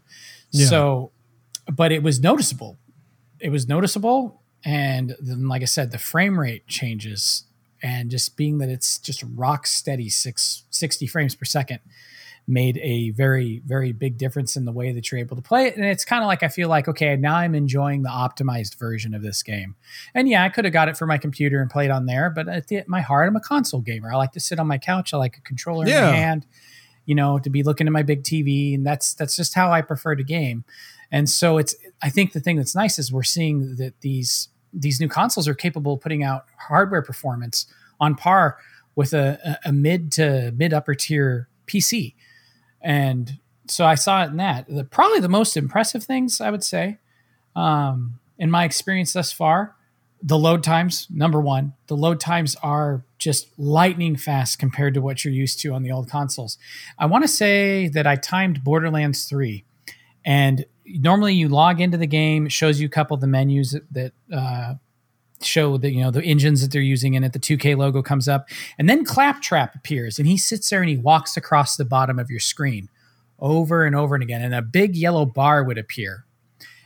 Yeah. 0.52 0.68
So, 0.68 1.12
but 1.72 1.92
it 1.92 2.04
was 2.04 2.20
noticeable. 2.20 2.78
It 3.40 3.50
was 3.50 3.68
noticeable, 3.68 4.42
and 4.64 5.16
then, 5.20 5.48
like 5.48 5.62
I 5.62 5.66
said, 5.66 5.92
the 5.92 5.98
frame 5.98 6.40
rate 6.40 6.68
changes, 6.68 7.46
and 7.82 8.12
just 8.12 8.38
being 8.38 8.60
that 8.60 8.70
it's 8.70 9.00
just 9.00 9.24
rock 9.36 9.66
steady 9.66 10.10
six, 10.10 10.64
60 10.70 11.08
frames 11.08 11.34
per 11.34 11.46
second 11.46 11.80
made 12.48 12.78
a 12.80 13.12
very 13.12 13.62
very 13.66 13.92
big 13.92 14.18
difference 14.18 14.56
in 14.56 14.66
the 14.66 14.72
way 14.72 14.92
that 14.92 15.12
you're 15.12 15.20
able 15.20 15.36
to 15.36 15.42
play 15.42 15.68
it. 15.68 15.76
And 15.76 15.86
it's 15.86 16.04
kind 16.04 16.24
of 16.24 16.28
like 16.28 16.44
i 16.44 16.48
feel 16.48 16.70
like 16.70 16.88
okay 16.88 17.16
now 17.16 17.36
i'm 17.36 17.56
enjoying 17.56 18.02
the 18.02 18.10
optimized 18.10 18.78
version 18.78 19.14
of 19.14 19.22
this 19.22 19.44
game. 19.44 19.76
And 20.14 20.28
yeah 20.28 20.44
i 20.44 20.50
could 20.50 20.66
have 20.66 20.74
got 20.74 20.90
it 20.90 20.98
for 20.98 21.06
my 21.06 21.18
computer 21.18 21.62
and 21.62 21.70
played 21.70 21.92
on 21.92 22.06
there 22.06 22.30
but 22.30 22.48
at, 22.48 22.68
the, 22.68 22.78
at 22.78 22.88
my 22.88 23.02
heart 23.02 23.28
i'm 23.28 23.36
a 23.36 23.42
console 23.42 23.82
gamer. 23.82 24.12
I 24.12 24.16
like 24.18 24.32
to 24.34 24.40
sit 24.40 24.60
on 24.60 24.68
my 24.68 24.78
couch 24.78 25.14
i 25.14 25.18
like 25.18 25.38
a 25.38 25.42
controller 25.42 25.88
yeah. 25.88 26.08
in 26.08 26.12
my 26.12 26.18
hand 26.18 26.46
you 27.06 27.16
know 27.16 27.40
to 27.40 27.50
be 27.50 27.64
looking 27.64 27.88
at 27.88 27.94
my 27.94 28.04
big 28.04 28.24
tv 28.24 28.76
and 28.76 28.86
that's 28.86 29.14
that's 29.14 29.36
just 29.36 29.54
how 29.54 29.72
i 29.72 29.82
prefer 29.82 30.16
to 30.16 30.24
game. 30.24 30.64
And 31.12 31.30
so 31.30 31.58
it's 31.58 31.76
i 32.02 32.10
think 32.10 32.34
the 32.34 32.40
thing 32.40 32.58
that's 32.58 32.76
nice 32.76 32.98
is 32.98 33.12
we're 33.12 33.24
seeing 33.24 33.76
that 33.78 34.00
these 34.02 34.50
these 34.74 35.00
new 35.00 35.10
consoles 35.10 35.48
are 35.48 35.54
capable 35.54 35.94
of 35.94 36.02
putting 36.02 36.24
out 36.24 36.46
hardware 36.58 37.02
performance 37.02 37.66
on 38.00 38.16
par 38.16 38.58
with 38.96 39.14
a, 39.14 39.60
a 39.66 39.72
mid 39.72 40.12
to 40.14 40.54
mid 40.56 40.74
upper 40.74 40.96
tier 40.96 41.48
pc 41.68 42.16
and 42.82 43.40
so 43.68 43.86
I 43.86 43.96
saw 43.96 44.24
it 44.24 44.32
in 44.32 44.38
that. 44.38 44.68
The, 44.68 44.84
probably 44.84 45.20
the 45.20 45.30
most 45.30 45.56
impressive 45.56 46.04
things 46.04 46.42
I 46.42 46.52
would 46.52 46.64
say, 46.64 47.00
um, 47.56 48.20
in 48.38 48.52
my 48.52 48.66
experience 48.66 49.14
thus 49.14 49.32
far, 49.32 49.76
the 50.22 50.38
load 50.38 50.64
times. 50.64 51.08
Number 51.10 51.40
one, 51.40 51.74
the 51.88 51.98
load 51.98 52.20
times 52.20 52.56
are 52.62 53.04
just 53.18 53.48
lightning 53.58 54.16
fast 54.16 54.60
compared 54.60 54.94
to 54.94 55.02
what 55.02 55.24
you're 55.24 55.34
used 55.34 55.60
to 55.62 55.74
on 55.74 55.84
the 55.84 55.92
old 55.92 56.10
consoles. 56.10 56.58
I 56.98 57.06
want 57.06 57.24
to 57.24 57.28
say 57.28 57.88
that 57.90 58.06
I 58.06 58.16
timed 58.16 58.64
Borderlands 58.64 59.26
three, 59.26 59.64
and 60.26 60.66
normally 60.86 61.34
you 61.34 61.48
log 61.48 61.82
into 61.82 61.98
the 61.98 62.08
game, 62.08 62.46
it 62.46 62.52
shows 62.52 62.80
you 62.80 62.88
a 62.88 62.90
couple 62.90 63.16
of 63.16 63.22
the 63.22 63.28
menus 63.28 63.72
that, 63.72 63.84
that 63.92 64.14
uh, 64.36 64.74
show 65.44 65.78
that 65.78 65.92
you 65.92 66.02
know 66.02 66.12
the 66.12 66.24
engines 66.24 66.62
that 66.62 66.72
they're 66.72 66.82
using 66.82 67.14
in 67.14 67.24
it. 67.24 67.34
The 67.34 67.40
2K 67.40 67.78
logo 67.78 68.02
comes 68.02 68.28
up, 68.28 68.50
and 68.78 68.90
then 68.90 69.06
Claptrap 69.06 69.76
appears, 69.76 70.20
and 70.20 70.28
he 70.28 70.38
sits 70.38 70.70
there 70.70 70.82
and 70.82 70.90
he 70.90 70.98
walks 70.98 71.38
across 71.38 71.76
the 71.76 71.86
bottom 71.86 72.20
of 72.20 72.30
your 72.30 72.40
screen 72.40 72.90
over 73.40 73.86
and 73.86 73.96
over 73.96 74.16
and 74.16 74.24
again, 74.24 74.42
and 74.42 74.54
a 74.54 74.62
big 74.62 74.96
yellow 74.96 75.26
bar 75.26 75.64
would 75.64 75.78
appear. 75.78 76.26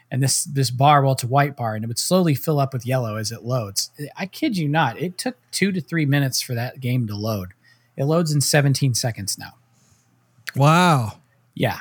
And 0.09 0.23
this 0.23 0.43
this 0.45 0.71
bar, 0.71 1.01
well, 1.01 1.13
it's 1.13 1.23
a 1.23 1.27
white 1.27 1.57
bar, 1.57 1.75
and 1.75 1.83
it 1.83 1.87
would 1.87 1.99
slowly 1.99 2.35
fill 2.35 2.59
up 2.59 2.73
with 2.73 2.85
yellow 2.85 3.15
as 3.17 3.31
it 3.31 3.43
loads. 3.43 3.91
I 4.15 4.27
kid 4.27 4.57
you 4.57 4.67
not, 4.67 4.99
it 5.01 5.17
took 5.17 5.35
two 5.51 5.71
to 5.71 5.81
three 5.81 6.05
minutes 6.05 6.41
for 6.41 6.53
that 6.53 6.79
game 6.79 7.07
to 7.07 7.15
load. 7.15 7.53
It 7.97 8.05
loads 8.05 8.31
in 8.31 8.41
17 8.41 8.93
seconds 8.93 9.37
now. 9.37 9.53
Wow. 10.55 11.19
Yeah, 11.53 11.79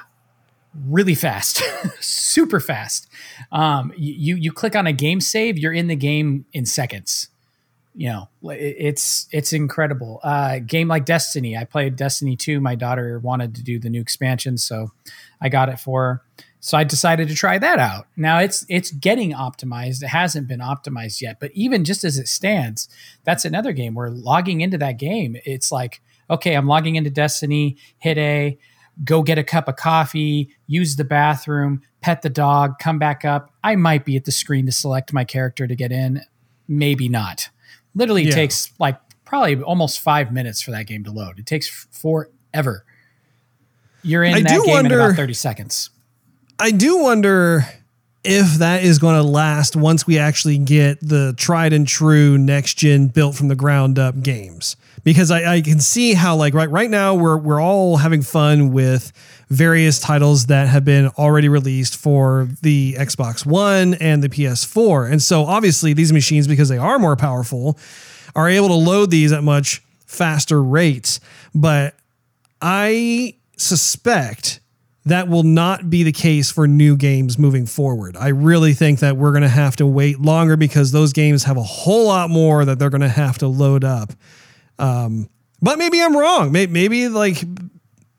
really 0.89 1.15
fast, 1.15 1.63
super 2.01 2.61
fast. 2.61 3.09
Um, 3.53 3.93
you 3.97 4.37
you 4.37 4.53
click 4.53 4.77
on 4.77 4.87
a 4.87 4.93
game 4.93 5.21
save, 5.21 5.59
you're 5.59 5.73
in 5.73 5.89
the 5.89 5.97
game 5.97 6.47
in 6.53 6.67
seconds. 6.67 7.29
You 7.97 8.09
know, 8.09 8.29
it's 8.43 9.29
it's 9.31 9.53
incredible. 9.53 10.21
Uh, 10.25 10.59
game 10.59 10.89
like 10.89 11.05
Destiny, 11.05 11.57
I 11.57 11.65
played 11.65 11.97
Destiny 11.97 12.37
two. 12.37 12.61
My 12.61 12.75
daughter 12.75 13.21
wanted 13.21 13.55
to 13.55 13.63
do 13.63 13.79
the 13.79 13.89
new 13.89 14.01
expansion, 14.01 14.59
so 14.59 14.91
I 15.41 15.49
got 15.49 15.69
it 15.69 15.79
for 15.79 16.03
her. 16.03 16.23
So 16.59 16.79
I 16.79 16.85
decided 16.85 17.29
to 17.29 17.35
try 17.35 17.59
that 17.59 17.79
out. 17.79 18.07
Now 18.17 18.39
it's 18.39 18.65
it's 18.69 18.91
getting 18.91 19.33
optimized. 19.33 20.03
It 20.03 20.09
hasn't 20.09 20.49
been 20.49 20.61
optimized 20.61 21.21
yet, 21.21 21.39
but 21.39 21.53
even 21.53 21.85
just 21.85 22.05
as 22.05 22.19
it 22.19 22.27
stands, 22.27 22.89
that's 23.23 23.45
another 23.45 23.73
game 23.73 23.95
where 23.95 24.11
logging 24.11 24.63
into 24.63 24.79
that 24.79 24.99
game, 24.99 25.37
it's 25.45 25.71
like, 25.71 26.01
okay, 26.31 26.55
I'm 26.55 26.67
logging 26.67 26.97
into 26.97 27.11
Destiny, 27.11 27.77
hit 27.99 28.17
A, 28.17 28.59
go 29.03 29.23
get 29.23 29.39
a 29.39 29.45
cup 29.45 29.69
of 29.69 29.77
coffee, 29.77 30.51
use 30.67 30.97
the 30.97 31.05
bathroom, 31.05 31.83
pet 32.01 32.23
the 32.23 32.31
dog, 32.31 32.79
come 32.79 32.99
back 32.99 33.25
up. 33.25 33.51
I 33.65 33.77
might 33.77 34.05
be 34.05 34.17
at 34.17 34.25
the 34.25 34.33
screen 34.33 34.67
to 34.67 34.73
select 34.73 35.13
my 35.13 35.25
character 35.25 35.67
to 35.67 35.75
get 35.75 35.91
in, 35.91 36.21
maybe 36.69 37.09
not. 37.09 37.49
Literally 37.95 38.25
yeah. 38.25 38.35
takes 38.35 38.73
like 38.79 38.99
probably 39.25 39.61
almost 39.63 40.01
five 40.01 40.33
minutes 40.33 40.61
for 40.61 40.71
that 40.71 40.87
game 40.87 41.05
to 41.05 41.11
load. 41.11 41.39
It 41.39 41.47
takes 41.47 41.69
forever. 41.91 42.85
You're 44.03 44.23
in 44.23 44.35
I 44.35 44.41
that 44.43 44.49
game 44.49 44.61
wonder, 44.67 45.01
in 45.01 45.07
about 45.07 45.17
30 45.17 45.35
seconds. 45.35 45.91
I 46.59 46.71
do 46.71 46.99
wonder 46.99 47.65
if 48.23 48.55
that 48.55 48.83
is 48.85 48.99
going 48.99 49.17
to 49.17 49.23
last 49.23 49.77
once 49.77 50.07
we 50.07 50.19
actually 50.19 50.59
get 50.59 50.99
the 51.01 51.35
tried 51.37 51.73
and 51.73 51.87
true 51.87 52.39
next 52.39 52.75
gen 52.75 53.09
built 53.09 53.35
from 53.35 53.49
the 53.49 53.57
ground 53.57 53.99
up 53.99 54.23
games 54.23 54.77
because 55.05 55.31
I, 55.31 55.57
I 55.57 55.61
can 55.61 55.79
see 55.79 56.15
how 56.15 56.37
like 56.37 56.55
right 56.55 56.71
right 56.71 56.91
now 56.91 57.15
we're 57.15 57.37
we're 57.37 57.61
all 57.61 57.99
having 57.99 58.23
fun 58.23 58.73
with 58.73 59.13
various 59.49 60.01
titles 60.01 60.47
that 60.47 60.69
have 60.69 60.85
been 60.85 61.09
already 61.19 61.49
released 61.49 61.97
for 61.97 62.49
the 62.63 62.95
Xbox 62.95 63.47
One 63.47 63.95
and 63.95 64.23
the 64.23 64.29
PS4. 64.29 65.11
And 65.11 65.23
so 65.23 65.45
obviously 65.45 65.93
these 65.93 66.13
machines 66.13 66.49
because 66.49 66.69
they 66.69 66.79
are 66.79 66.99
more 66.99 67.15
powerful 67.15 67.79
are 68.35 68.49
able 68.49 68.69
to 68.69 68.75
load 68.75 69.11
these 69.11 69.33
at 69.33 69.45
much 69.45 69.83
faster 70.07 70.63
rates, 70.63 71.21
but 71.55 71.95
I 72.61 73.37
suspect 73.57 74.61
that 75.07 75.29
will 75.29 75.43
not 75.43 75.91
be 75.91 76.03
the 76.03 76.13
case 76.13 76.51
for 76.51 76.67
new 76.67 76.97
games 76.97 77.39
moving 77.39 77.67
forward. 77.67 78.17
I 78.17 78.29
really 78.29 78.73
think 78.73 79.01
that 79.01 79.17
we're 79.17 79.33
going 79.33 79.43
to 79.43 79.49
have 79.49 79.77
to 79.77 79.87
wait 79.87 80.19
longer 80.19 80.57
because 80.57 80.93
those 80.93 81.13
games 81.13 81.45
have 81.45 81.59
a 81.59 81.63
whole 81.63 82.07
lot 82.07 82.31
more 82.31 82.65
that 82.65 82.79
they're 82.79 82.91
going 82.91 83.03
to 83.03 83.09
have 83.09 83.39
to 83.39 83.47
load 83.47 83.85
up. 83.85 84.13
Um, 84.79 85.29
but 85.63 85.79
maybe 85.79 86.03
I'm 86.03 86.17
wrong. 86.17 86.53
Maybe, 86.53 86.73
maybe 86.73 87.09
like 87.09 87.43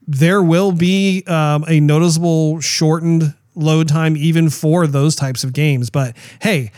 there 0.08 0.42
will 0.42 0.72
be 0.72 1.24
um, 1.28 1.66
a 1.68 1.80
noticeable 1.80 2.60
shortened 2.62 3.34
load 3.56 3.88
time 3.88 4.18
even 4.18 4.50
for 4.50 4.88
those 4.88 5.16
types 5.16 5.44
of 5.44 5.54
games. 5.54 5.90
But 5.90 6.16
hey, 6.42 6.72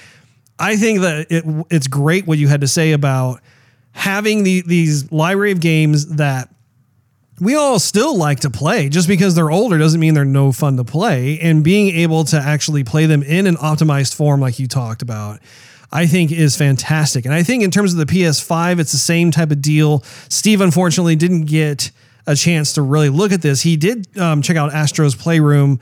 I 0.59 0.75
think 0.75 1.01
that 1.01 1.27
it, 1.29 1.65
it's 1.69 1.87
great 1.87 2.27
what 2.27 2.37
you 2.37 2.47
had 2.47 2.61
to 2.61 2.67
say 2.67 2.91
about 2.91 3.41
having 3.91 4.43
the, 4.43 4.61
these 4.61 5.11
library 5.11 5.51
of 5.51 5.59
games 5.59 6.15
that 6.17 6.49
we 7.39 7.55
all 7.55 7.79
still 7.79 8.17
like 8.17 8.41
to 8.41 8.49
play. 8.49 8.89
Just 8.89 9.07
because 9.07 9.35
they're 9.35 9.51
older 9.51 9.77
doesn't 9.77 9.99
mean 9.99 10.13
they're 10.13 10.25
no 10.25 10.51
fun 10.51 10.77
to 10.77 10.83
play. 10.83 11.39
And 11.39 11.63
being 11.63 11.95
able 11.95 12.23
to 12.25 12.37
actually 12.37 12.83
play 12.83 13.05
them 13.05 13.23
in 13.23 13.45
an 13.47 13.55
optimized 13.55 14.15
form, 14.15 14.41
like 14.41 14.59
you 14.59 14.67
talked 14.67 15.01
about, 15.01 15.39
I 15.91 16.05
think 16.05 16.31
is 16.31 16.57
fantastic. 16.57 17.25
And 17.25 17.33
I 17.33 17.43
think 17.43 17.63
in 17.63 17.71
terms 17.71 17.93
of 17.93 17.99
the 17.99 18.05
PS5, 18.05 18.79
it's 18.79 18.91
the 18.91 18.97
same 18.97 19.31
type 19.31 19.51
of 19.51 19.61
deal. 19.61 20.01
Steve 20.29 20.61
unfortunately 20.61 21.15
didn't 21.15 21.45
get 21.45 21.91
a 22.25 22.35
chance 22.35 22.73
to 22.73 22.81
really 22.81 23.09
look 23.09 23.31
at 23.31 23.41
this. 23.41 23.61
He 23.61 23.77
did 23.77 24.17
um, 24.17 24.41
check 24.41 24.57
out 24.57 24.73
Astro's 24.73 25.15
Playroom. 25.15 25.79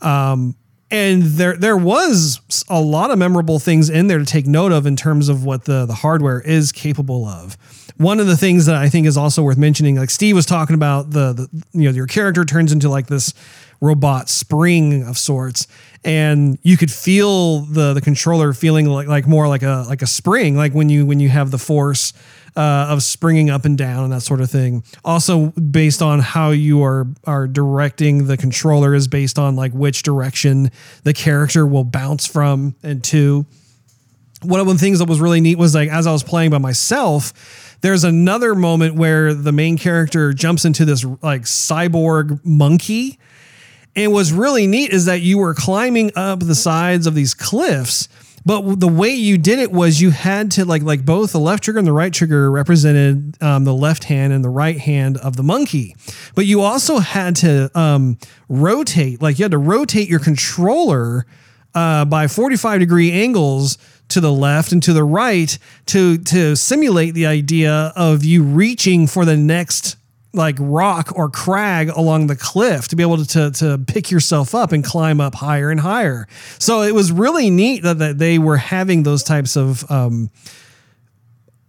Um, 0.00 0.54
and 0.90 1.22
there 1.22 1.56
there 1.56 1.76
was 1.76 2.40
a 2.68 2.80
lot 2.80 3.10
of 3.10 3.18
memorable 3.18 3.58
things 3.58 3.90
in 3.90 4.06
there 4.06 4.18
to 4.18 4.24
take 4.24 4.46
note 4.46 4.72
of 4.72 4.86
in 4.86 4.96
terms 4.96 5.28
of 5.28 5.44
what 5.44 5.64
the 5.64 5.84
the 5.84 5.94
hardware 5.94 6.40
is 6.40 6.72
capable 6.72 7.26
of. 7.26 7.58
One 7.98 8.20
of 8.20 8.26
the 8.26 8.36
things 8.36 8.66
that 8.66 8.76
I 8.76 8.88
think 8.88 9.06
is 9.06 9.16
also 9.16 9.42
worth 9.42 9.58
mentioning, 9.58 9.96
like 9.96 10.08
Steve 10.08 10.34
was 10.36 10.46
talking 10.46 10.74
about 10.74 11.10
the, 11.10 11.32
the 11.32 11.64
you 11.72 11.84
know 11.84 11.90
your 11.90 12.06
character 12.06 12.44
turns 12.44 12.72
into 12.72 12.88
like 12.88 13.08
this 13.08 13.34
robot 13.80 14.28
spring 14.28 15.02
of 15.06 15.18
sorts 15.18 15.66
and 16.04 16.58
you 16.62 16.76
could 16.76 16.90
feel 16.90 17.60
the 17.60 17.92
the 17.94 18.00
controller 18.00 18.52
feeling 18.52 18.86
like 18.86 19.08
like 19.08 19.26
more 19.26 19.48
like 19.48 19.62
a 19.62 19.84
like 19.88 20.02
a 20.02 20.06
spring 20.06 20.56
like 20.56 20.72
when 20.72 20.88
you 20.88 21.04
when 21.04 21.20
you 21.20 21.28
have 21.28 21.50
the 21.50 21.58
force 21.58 22.12
uh, 22.56 22.86
of 22.88 23.02
springing 23.02 23.50
up 23.50 23.64
and 23.64 23.78
down 23.78 24.04
and 24.04 24.12
that 24.12 24.22
sort 24.22 24.40
of 24.40 24.50
thing 24.50 24.82
also 25.04 25.48
based 25.50 26.02
on 26.02 26.20
how 26.20 26.50
you 26.50 26.82
are 26.82 27.06
are 27.24 27.46
directing 27.46 28.26
the 28.26 28.36
controller 28.36 28.94
is 28.94 29.08
based 29.08 29.38
on 29.38 29.56
like 29.56 29.72
which 29.72 30.02
direction 30.02 30.70
the 31.04 31.12
character 31.12 31.66
will 31.66 31.84
bounce 31.84 32.26
from 32.26 32.74
and 32.82 33.04
to 33.04 33.46
one 34.42 34.60
of 34.60 34.66
the 34.66 34.74
things 34.74 35.00
that 35.00 35.08
was 35.08 35.20
really 35.20 35.40
neat 35.40 35.58
was 35.58 35.74
like 35.74 35.88
as 35.88 36.06
I 36.06 36.12
was 36.12 36.22
playing 36.22 36.50
by 36.50 36.58
myself, 36.58 37.76
there's 37.80 38.04
another 38.04 38.54
moment 38.54 38.94
where 38.94 39.34
the 39.34 39.52
main 39.52 39.78
character 39.78 40.32
jumps 40.32 40.64
into 40.64 40.84
this 40.84 41.04
like 41.22 41.42
cyborg 41.42 42.44
monkey. 42.44 43.18
And 43.98 44.12
what's 44.12 44.30
really 44.30 44.68
neat 44.68 44.92
is 44.92 45.06
that 45.06 45.22
you 45.22 45.38
were 45.38 45.54
climbing 45.54 46.12
up 46.14 46.38
the 46.38 46.54
sides 46.54 47.08
of 47.08 47.16
these 47.16 47.34
cliffs, 47.34 48.08
but 48.46 48.78
the 48.78 48.86
way 48.86 49.08
you 49.08 49.36
did 49.38 49.58
it 49.58 49.72
was 49.72 50.00
you 50.00 50.10
had 50.10 50.52
to 50.52 50.64
like 50.64 50.82
like 50.82 51.04
both 51.04 51.32
the 51.32 51.40
left 51.40 51.64
trigger 51.64 51.80
and 51.80 51.86
the 51.86 51.92
right 51.92 52.12
trigger 52.12 52.48
represented 52.48 53.36
um, 53.42 53.64
the 53.64 53.74
left 53.74 54.04
hand 54.04 54.32
and 54.32 54.44
the 54.44 54.50
right 54.50 54.78
hand 54.78 55.16
of 55.16 55.34
the 55.34 55.42
monkey, 55.42 55.96
but 56.36 56.46
you 56.46 56.60
also 56.60 56.98
had 56.98 57.34
to 57.36 57.76
um, 57.76 58.18
rotate 58.48 59.20
like 59.20 59.40
you 59.40 59.44
had 59.44 59.50
to 59.50 59.58
rotate 59.58 60.08
your 60.08 60.20
controller 60.20 61.26
uh, 61.74 62.04
by 62.04 62.28
45 62.28 62.78
degree 62.78 63.10
angles 63.10 63.78
to 64.10 64.20
the 64.20 64.32
left 64.32 64.70
and 64.70 64.80
to 64.84 64.92
the 64.92 65.02
right 65.02 65.58
to 65.86 66.18
to 66.18 66.54
simulate 66.54 67.14
the 67.14 67.26
idea 67.26 67.92
of 67.96 68.24
you 68.24 68.44
reaching 68.44 69.08
for 69.08 69.24
the 69.24 69.36
next 69.36 69.97
like 70.38 70.56
rock 70.58 71.12
or 71.14 71.28
crag 71.28 71.90
along 71.90 72.28
the 72.28 72.36
cliff 72.36 72.88
to 72.88 72.96
be 72.96 73.02
able 73.02 73.18
to, 73.18 73.26
to, 73.26 73.50
to 73.50 73.78
pick 73.86 74.10
yourself 74.10 74.54
up 74.54 74.72
and 74.72 74.82
climb 74.82 75.20
up 75.20 75.34
higher 75.34 75.70
and 75.70 75.80
higher. 75.80 76.26
So 76.58 76.80
it 76.80 76.94
was 76.94 77.12
really 77.12 77.50
neat 77.50 77.82
that, 77.82 77.98
that 77.98 78.16
they 78.16 78.38
were 78.38 78.56
having 78.56 79.02
those 79.02 79.22
types 79.22 79.56
of 79.56 79.88
um, 79.90 80.30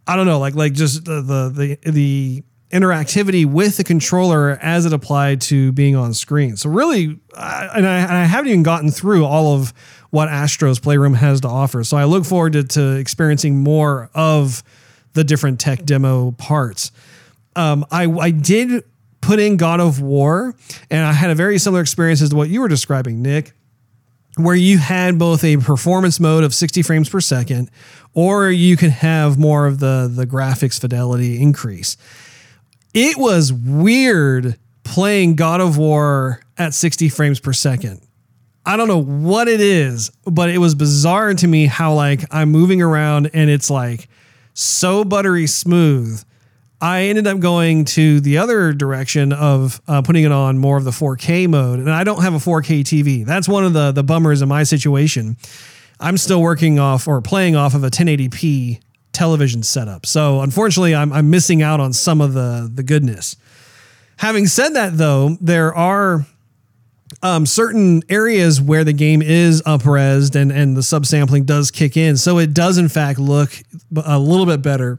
I 0.08 0.16
don't 0.16 0.26
know, 0.26 0.40
like 0.40 0.56
like 0.56 0.74
just 0.74 1.06
the 1.06 1.22
the 1.22 1.78
the, 1.84 1.92
the 1.92 2.44
interactivity 2.72 3.46
with 3.46 3.78
the 3.78 3.84
controller 3.84 4.58
as 4.62 4.86
it 4.86 4.94
applied 4.94 5.42
to 5.42 5.72
being 5.72 5.96
on 5.96 6.14
screen. 6.14 6.56
So 6.56 6.70
really, 6.70 7.20
I, 7.36 7.70
and, 7.76 7.88
I, 7.88 8.00
and 8.00 8.12
I 8.12 8.26
haven't 8.26 8.50
even 8.50 8.64
gotten 8.64 8.92
through 8.92 9.26
all 9.26 9.56
of 9.56 9.74
what 10.12 10.30
Astro's 10.30 10.80
Playroom 10.80 11.16
has 11.16 11.42
to 11.42 11.48
offer. 11.48 11.84
So 11.84 11.98
I 11.98 12.06
look 12.06 12.26
forward 12.26 12.54
to, 12.54 12.64
to 12.64 12.96
experiencing 12.98 13.64
more 13.64 14.10
of 14.14 14.64
the 15.14 15.24
different 15.24 15.60
tech 15.60 15.84
demo 15.86 16.32
parts. 16.32 16.92
Um, 17.60 17.86
I, 17.91 18.05
I 18.05 18.32
did 18.32 18.86
put 19.20 19.38
in 19.38 19.57
God 19.57 19.82
of 19.82 20.01
War, 20.01 20.55
and 20.89 21.05
I 21.05 21.12
had 21.12 21.30
a 21.30 21.36
very 21.36 21.57
similar 21.60 21.82
experience 21.82 22.22
as 22.22 22.30
to 22.30 22.36
what 22.38 22.47
you 22.47 22.62
were 22.62 22.70
describing, 22.70 23.22
Nick, 23.22 23.51
where 24.38 24.55
you 24.55 24.78
had 24.78 25.20
both 25.20 25.43
a 25.43 25.57
performance 25.57 26.22
mode 26.22 26.45
of 26.45 26.53
60 26.53 26.82
frames 26.84 27.10
per 27.10 27.20
second, 27.20 27.70
or 28.14 28.49
you 28.49 28.78
could 28.78 28.91
have 28.91 29.38
more 29.38 29.68
of 29.68 29.80
the, 29.80 30.10
the 30.10 30.26
graphics 30.26 30.80
fidelity 30.80 31.41
increase. 31.41 31.97
It 32.93 33.18
was 33.18 33.51
weird 33.51 34.57
playing 34.86 35.36
God 35.36 35.60
of 35.60 35.78
War 35.78 36.39
at 36.57 36.74
60 36.74 37.10
frames 37.10 37.41
per 37.41 37.51
second. 37.51 37.99
I 38.66 38.78
don't 38.78 38.88
know 38.88 39.01
what 39.01 39.49
it 39.49 39.60
is, 39.60 40.12
but 40.24 40.49
it 40.49 40.60
was 40.60 40.76
bizarre 40.76 41.34
to 41.34 41.47
me 41.47 41.66
how 41.66 41.93
like 41.93 42.24
I'm 42.32 42.51
moving 42.51 42.82
around 42.82 43.32
and 43.34 43.49
it's 43.49 43.70
like 43.70 44.07
so 44.53 45.03
buttery 45.03 45.45
smooth. 45.45 46.24
I 46.82 47.04
ended 47.04 47.28
up 47.28 47.40
going 47.40 47.86
to 47.86 48.22
the 48.22 48.38
other 48.38 48.72
direction 48.72 49.34
of 49.34 49.82
uh, 49.88 50.02
putting 50.02 50.24
it 50.24 50.32
on 50.32 50.58
more 50.58 50.78
of 50.78 50.86
the 50.86 50.92
4K 50.92 51.50
mode, 51.50 51.80
and 51.80 51.92
I 51.92 52.06
don't 52.06 52.22
have 52.22 52.34
a 52.34 52.38
4K 52.38 52.82
TV. 52.82 53.26
That's 53.26 53.50
one 53.50 53.66
of 53.66 53.74
the 53.74 53.92
the 53.92 54.04
bummers 54.04 54.42
in 54.42 54.48
my 54.48 54.64
situation. 54.64 55.38
I'm 56.00 56.18
still 56.18 56.42
working 56.42 56.80
off 56.80 57.08
or 57.08 57.22
playing 57.22 57.58
off 57.58 57.76
of 57.76 57.84
a 57.84 57.90
1080p 57.90 58.80
television 59.12 59.64
setup, 59.64 60.06
so 60.06 60.40
unfortunately, 60.40 60.96
I'm, 60.96 61.12
I'm 61.12 61.30
missing 61.30 61.62
out 61.62 61.82
on 61.82 61.92
some 61.92 62.22
of 62.22 62.34
the 62.34 62.72
the 62.74 62.84
goodness. 62.84 63.36
Having 64.18 64.48
said 64.48 64.70
that, 64.70 64.98
though, 64.98 65.38
there 65.42 65.74
are 65.74 66.26
um, 67.22 67.46
certain 67.46 68.04
areas 68.08 68.62
where 68.62 68.86
the 68.86 68.94
game 68.94 69.22
is 69.22 69.62
upresed 69.64 70.40
and 70.40 70.50
and 70.50 70.78
the 70.78 70.82
subsampling 70.82 71.46
does 71.46 71.72
kick 71.72 71.98
in, 71.98 72.16
so 72.16 72.38
it 72.38 72.54
does 72.54 72.78
in 72.78 72.88
fact 72.88 73.20
look 73.20 73.52
a 74.06 74.18
little 74.18 74.46
bit 74.46 74.62
better 74.62 74.98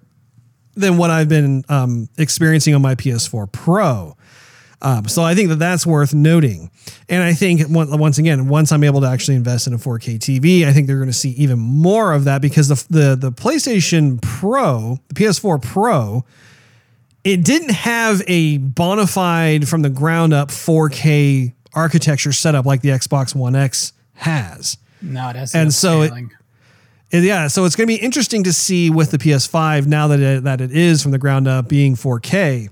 than 0.80 0.96
what 0.96 1.10
I've 1.10 1.28
been 1.28 1.64
um, 1.68 2.08
experiencing 2.18 2.74
on 2.74 2.82
my 2.82 2.94
PS4 2.94 3.50
Pro. 3.52 4.16
Um, 4.82 5.06
so 5.08 5.22
I 5.22 5.34
think 5.34 5.50
that 5.50 5.58
that's 5.58 5.86
worth 5.86 6.14
noting. 6.14 6.70
And 7.08 7.22
I 7.22 7.34
think 7.34 7.62
once 7.68 8.18
again, 8.18 8.48
once 8.48 8.72
I'm 8.72 8.82
able 8.82 9.02
to 9.02 9.06
actually 9.06 9.36
invest 9.36 9.66
in 9.66 9.74
a 9.74 9.78
4K 9.78 10.18
TV, 10.18 10.64
I 10.64 10.72
think 10.72 10.86
they're 10.86 10.96
going 10.96 11.08
to 11.08 11.12
see 11.12 11.30
even 11.32 11.58
more 11.58 12.12
of 12.12 12.24
that 12.24 12.40
because 12.40 12.68
the 12.68 12.86
the 12.88 13.16
the 13.16 13.32
PlayStation 13.32 14.20
Pro, 14.22 14.98
the 15.08 15.14
PS4 15.14 15.62
Pro, 15.62 16.24
it 17.24 17.44
didn't 17.44 17.72
have 17.72 18.22
a 18.26 18.56
bona 18.58 19.06
fide 19.06 19.68
from 19.68 19.82
the 19.82 19.90
ground 19.90 20.32
up 20.32 20.48
4K 20.48 21.52
architecture 21.74 22.32
setup 22.32 22.64
like 22.64 22.80
the 22.80 22.88
Xbox 22.88 23.34
One 23.34 23.54
X 23.54 23.92
has. 24.14 24.78
No, 25.02 25.28
it 25.28 25.36
has. 25.36 25.54
And 25.54 25.72
so 25.72 26.02
it, 26.02 26.12
it, 26.12 26.24
yeah, 27.12 27.48
so 27.48 27.64
it's 27.64 27.76
going 27.76 27.88
to 27.88 27.94
be 27.94 28.00
interesting 28.00 28.44
to 28.44 28.52
see 28.52 28.90
with 28.90 29.10
the 29.10 29.18
PS5 29.18 29.86
now 29.86 30.08
that 30.08 30.20
it, 30.20 30.44
that 30.44 30.60
it 30.60 30.70
is 30.70 31.02
from 31.02 31.10
the 31.10 31.18
ground 31.18 31.48
up 31.48 31.68
being 31.68 31.96
4K 31.96 32.70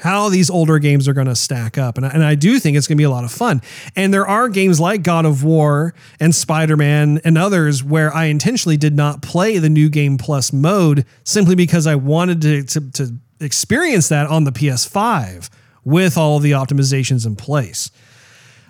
how 0.00 0.28
these 0.28 0.50
older 0.50 0.78
games 0.78 1.08
are 1.08 1.12
going 1.12 1.26
to 1.26 1.34
stack 1.34 1.78
up. 1.78 1.96
And 1.96 2.06
I, 2.06 2.10
and 2.10 2.24
I 2.24 2.34
do 2.34 2.58
think 2.58 2.76
it's 2.76 2.86
going 2.86 2.96
to 2.96 3.00
be 3.00 3.04
a 3.04 3.10
lot 3.10 3.24
of 3.24 3.32
fun. 3.32 3.62
And 3.94 4.12
there 4.12 4.26
are 4.26 4.48
games 4.48 4.80
like 4.80 5.02
God 5.02 5.24
of 5.24 5.44
War 5.44 5.94
and 6.20 6.34
Spider 6.34 6.76
Man 6.76 7.20
and 7.24 7.38
others 7.38 7.82
where 7.82 8.12
I 8.14 8.24
intentionally 8.26 8.76
did 8.76 8.94
not 8.94 9.22
play 9.22 9.58
the 9.58 9.70
new 9.70 9.88
game 9.88 10.18
plus 10.18 10.52
mode 10.52 11.06
simply 11.24 11.54
because 11.54 11.86
I 11.86 11.94
wanted 11.94 12.42
to, 12.42 12.62
to, 12.64 12.90
to 12.92 13.14
experience 13.40 14.08
that 14.08 14.26
on 14.26 14.44
the 14.44 14.52
PS5 14.52 15.50
with 15.84 16.18
all 16.18 16.38
the 16.40 16.52
optimizations 16.52 17.26
in 17.26 17.36
place. 17.36 17.90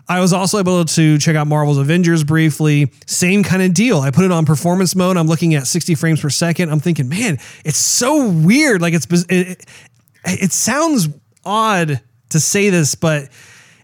I 0.08 0.20
was 0.20 0.32
also 0.32 0.58
able 0.58 0.84
to 0.84 1.18
check 1.18 1.34
out 1.34 1.46
Marvel's 1.46 1.78
Avengers 1.78 2.22
briefly. 2.22 2.92
Same 3.06 3.42
kind 3.42 3.62
of 3.62 3.74
deal. 3.74 4.00
I 4.00 4.10
put 4.10 4.24
it 4.24 4.30
on 4.30 4.46
performance 4.46 4.94
mode. 4.94 5.16
I'm 5.16 5.26
looking 5.26 5.54
at 5.54 5.66
60 5.66 5.94
frames 5.96 6.20
per 6.20 6.30
second. 6.30 6.70
I'm 6.70 6.80
thinking, 6.80 7.08
man, 7.08 7.38
it's 7.64 7.78
so 7.78 8.28
weird. 8.28 8.80
Like 8.80 8.94
it's 8.94 9.06
it, 9.28 9.66
it 10.24 10.52
sounds 10.52 11.08
odd 11.44 12.00
to 12.30 12.40
say 12.40 12.70
this, 12.70 12.94
but 12.94 13.28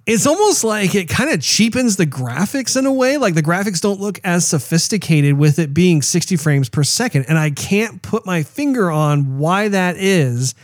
it's 0.07 0.27
almost 0.27 0.65
like 0.65 0.95
it 0.95 1.09
kind 1.09 1.31
of 1.31 1.41
cheapens 1.41 1.97
the 1.97 2.07
graphics 2.07 2.77
in 2.77 2.87
a 2.87 2.93
way. 2.93 3.17
Like 3.17 3.35
the 3.35 3.43
graphics 3.43 3.81
don't 3.81 4.01
look 4.01 4.21
as 4.25 4.47
sophisticated 4.47 5.39
with 5.39 5.59
it 5.59 5.73
being 5.75 6.03
60 6.03 6.37
frames 6.37 6.69
per 6.69 6.85
second. 6.85 7.27
And 7.29 7.39
I 7.39 7.51
can't 7.51 8.03
put 8.03 8.27
my 8.27 8.43
finger 8.43 8.91
on 8.91 9.39
why 9.39 9.69
that 9.69 9.97
is 9.97 10.55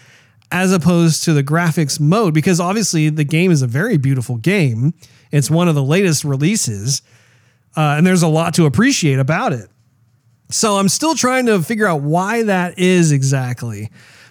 as 0.50 0.72
opposed 0.72 1.24
to 1.24 1.32
the 1.32 1.44
graphics 1.44 2.00
mode 2.00 2.32
because 2.32 2.58
obviously 2.58 3.10
the 3.10 3.24
game 3.24 3.50
is 3.50 3.62
a 3.62 3.66
very 3.66 3.96
beautiful 3.96 4.36
game. 4.36 4.94
It's 5.30 5.50
one 5.50 5.68
of 5.68 5.74
the 5.74 5.82
latest 5.82 6.24
releases, 6.24 7.02
uh, 7.76 7.94
and 7.96 8.06
there's 8.06 8.22
a 8.22 8.28
lot 8.28 8.54
to 8.54 8.66
appreciate 8.66 9.18
about 9.18 9.52
it. 9.52 9.68
So 10.50 10.76
I'm 10.76 10.88
still 10.88 11.14
trying 11.14 11.46
to 11.46 11.62
figure 11.62 11.86
out 11.86 12.00
why 12.00 12.44
that 12.44 12.78
is 12.78 13.12
exactly. 13.12 13.90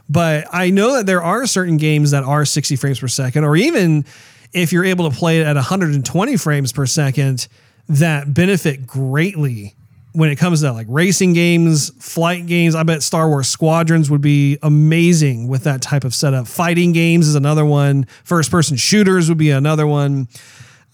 But 0.10 0.48
I 0.52 0.70
know 0.70 0.94
that 0.98 1.06
there 1.06 1.22
are 1.22 1.46
certain 1.46 1.78
games 1.78 2.12
that 2.12 2.24
are 2.24 2.46
60 2.46 2.76
frames 2.78 3.00
per 3.00 3.08
second, 3.08 3.44
or 3.44 3.56
even 3.56 4.06
if 4.54 4.72
you're 4.72 4.86
able 4.86 5.10
to 5.10 5.16
play 5.16 5.40
it 5.40 5.46
at 5.46 5.56
120 5.56 6.38
frames 6.38 6.72
per 6.72 6.86
second, 6.86 7.48
that 7.90 8.34
benefit 8.34 8.88
greatly 8.88 9.76
when 10.14 10.32
it 10.32 10.38
comes 10.38 10.62
to 10.62 10.72
like 10.72 10.88
racing 10.90 11.34
games, 11.34 11.92
flight 12.04 12.48
games. 12.48 12.74
I 12.74 12.84
bet 12.84 13.04
Star 13.04 13.28
Wars 13.30 13.48
Squadrons 13.48 14.10
would 14.10 14.22
be 14.22 14.58
amazing 14.64 15.48
with 15.48 15.66
that 15.66 15.82
type 15.82 16.04
of 16.04 16.16
setup. 16.16 16.48
Fighting 16.48 16.92
games 16.92 17.28
is 17.28 17.36
another 17.36 17.66
one. 17.66 18.08
First 18.24 18.50
person 18.50 18.78
shooters 18.78 19.30
would 19.30 19.38
be 19.38 19.52
another 19.52 19.86
one. 19.86 20.28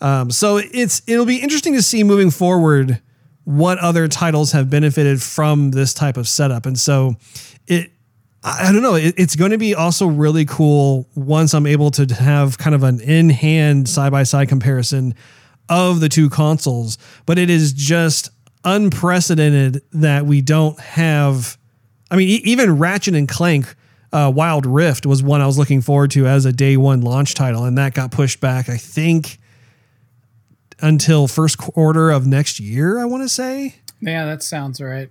Um, 0.03 0.29
so 0.29 0.57
it's 0.57 1.01
it'll 1.07 1.25
be 1.25 1.37
interesting 1.37 1.73
to 1.73 1.81
see 1.81 2.03
moving 2.03 2.29
forward 2.29 3.01
what 3.45 3.79
other 3.79 4.07
titles 4.07 4.51
have 4.51 4.69
benefited 4.69 5.21
from 5.21 5.71
this 5.71 5.93
type 5.93 6.17
of 6.17 6.27
setup. 6.27 6.65
And 6.65 6.77
so 6.77 7.15
it 7.67 7.91
I 8.43 8.73
don't 8.73 8.81
know. 8.81 8.95
It, 8.95 9.15
it's 9.17 9.37
going 9.37 9.51
to 9.51 9.57
be 9.57 9.73
also 9.73 10.05
really 10.05 10.43
cool 10.43 11.07
once 11.15 11.53
I'm 11.53 11.65
able 11.65 11.91
to 11.91 12.13
have 12.13 12.57
kind 12.57 12.75
of 12.75 12.83
an 12.83 12.99
in 12.99 13.29
hand 13.29 13.87
side 13.87 14.11
by 14.11 14.23
side 14.23 14.49
comparison 14.49 15.15
of 15.69 16.01
the 16.01 16.09
two 16.09 16.29
consoles. 16.29 16.97
But 17.25 17.39
it 17.39 17.49
is 17.49 17.71
just 17.71 18.29
unprecedented 18.65 19.81
that 19.93 20.25
we 20.25 20.41
don't 20.41 20.77
have. 20.79 21.57
I 22.11 22.17
mean, 22.17 22.41
even 22.43 22.77
Ratchet 22.77 23.15
and 23.15 23.29
Clank 23.29 23.73
uh, 24.11 24.31
Wild 24.35 24.65
Rift 24.65 25.05
was 25.05 25.23
one 25.23 25.39
I 25.39 25.47
was 25.47 25.57
looking 25.57 25.81
forward 25.81 26.11
to 26.11 26.27
as 26.27 26.45
a 26.45 26.51
day 26.51 26.75
one 26.75 26.99
launch 26.99 27.35
title, 27.35 27.63
and 27.63 27.77
that 27.77 27.93
got 27.93 28.11
pushed 28.11 28.41
back. 28.41 28.67
I 28.67 28.75
think 28.75 29.39
until 30.79 31.27
first 31.27 31.57
quarter 31.57 32.11
of 32.11 32.25
next 32.27 32.59
year, 32.59 32.99
I 32.99 33.05
want 33.05 33.23
to 33.23 33.29
say. 33.29 33.75
Yeah, 34.01 34.25
that 34.25 34.43
sounds 34.43 34.81
right. 34.81 35.09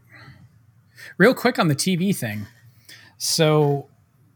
Real 1.19 1.35
quick 1.35 1.59
on 1.59 1.69
the 1.69 1.75
TV 1.75 2.15
thing. 2.15 2.47
So 3.19 3.89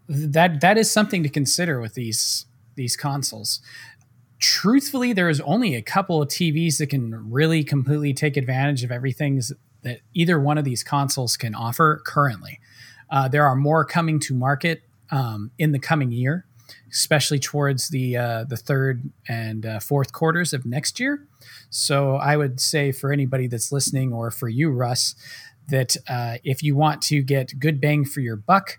that 0.08 0.60
that 0.60 0.78
is 0.78 0.90
something 0.90 1.22
to 1.22 1.28
consider 1.28 1.80
with 1.80 1.94
these 1.94 2.46
these 2.76 2.96
consoles. 2.96 3.60
truthfully, 4.38 5.14
there 5.14 5.30
is 5.30 5.40
only 5.40 5.74
a 5.74 5.82
couple 5.82 6.20
of 6.20 6.28
TVs 6.28 6.76
that 6.78 6.88
can 6.88 7.32
really 7.32 7.64
completely 7.64 8.12
take 8.12 8.36
advantage 8.36 8.84
of 8.84 8.92
everything 8.92 9.40
that 9.82 10.00
either 10.12 10.38
one 10.38 10.58
of 10.58 10.64
these 10.64 10.82
consoles 10.82 11.36
can 11.36 11.54
offer 11.54 12.02
currently. 12.04 12.60
Uh, 13.08 13.28
there 13.28 13.46
are 13.46 13.56
more 13.56 13.84
coming 13.84 14.20
to 14.20 14.34
market 14.34 14.82
um, 15.10 15.50
in 15.58 15.72
the 15.72 15.78
coming 15.78 16.12
year, 16.12 16.44
especially 16.92 17.38
towards 17.38 17.88
the 17.88 18.16
uh, 18.16 18.44
the 18.44 18.56
third 18.56 19.10
and 19.28 19.66
uh, 19.66 19.80
fourth 19.80 20.12
quarters 20.12 20.52
of 20.52 20.64
next 20.64 21.00
year. 21.00 21.26
So 21.70 22.16
I 22.16 22.36
would 22.36 22.60
say 22.60 22.92
for 22.92 23.12
anybody 23.12 23.46
that's 23.46 23.72
listening, 23.72 24.12
or 24.12 24.30
for 24.30 24.48
you, 24.48 24.70
Russ, 24.70 25.14
that 25.68 25.96
uh, 26.08 26.38
if 26.44 26.62
you 26.62 26.76
want 26.76 27.02
to 27.02 27.22
get 27.22 27.58
good 27.58 27.80
bang 27.80 28.04
for 28.04 28.20
your 28.20 28.36
buck 28.36 28.78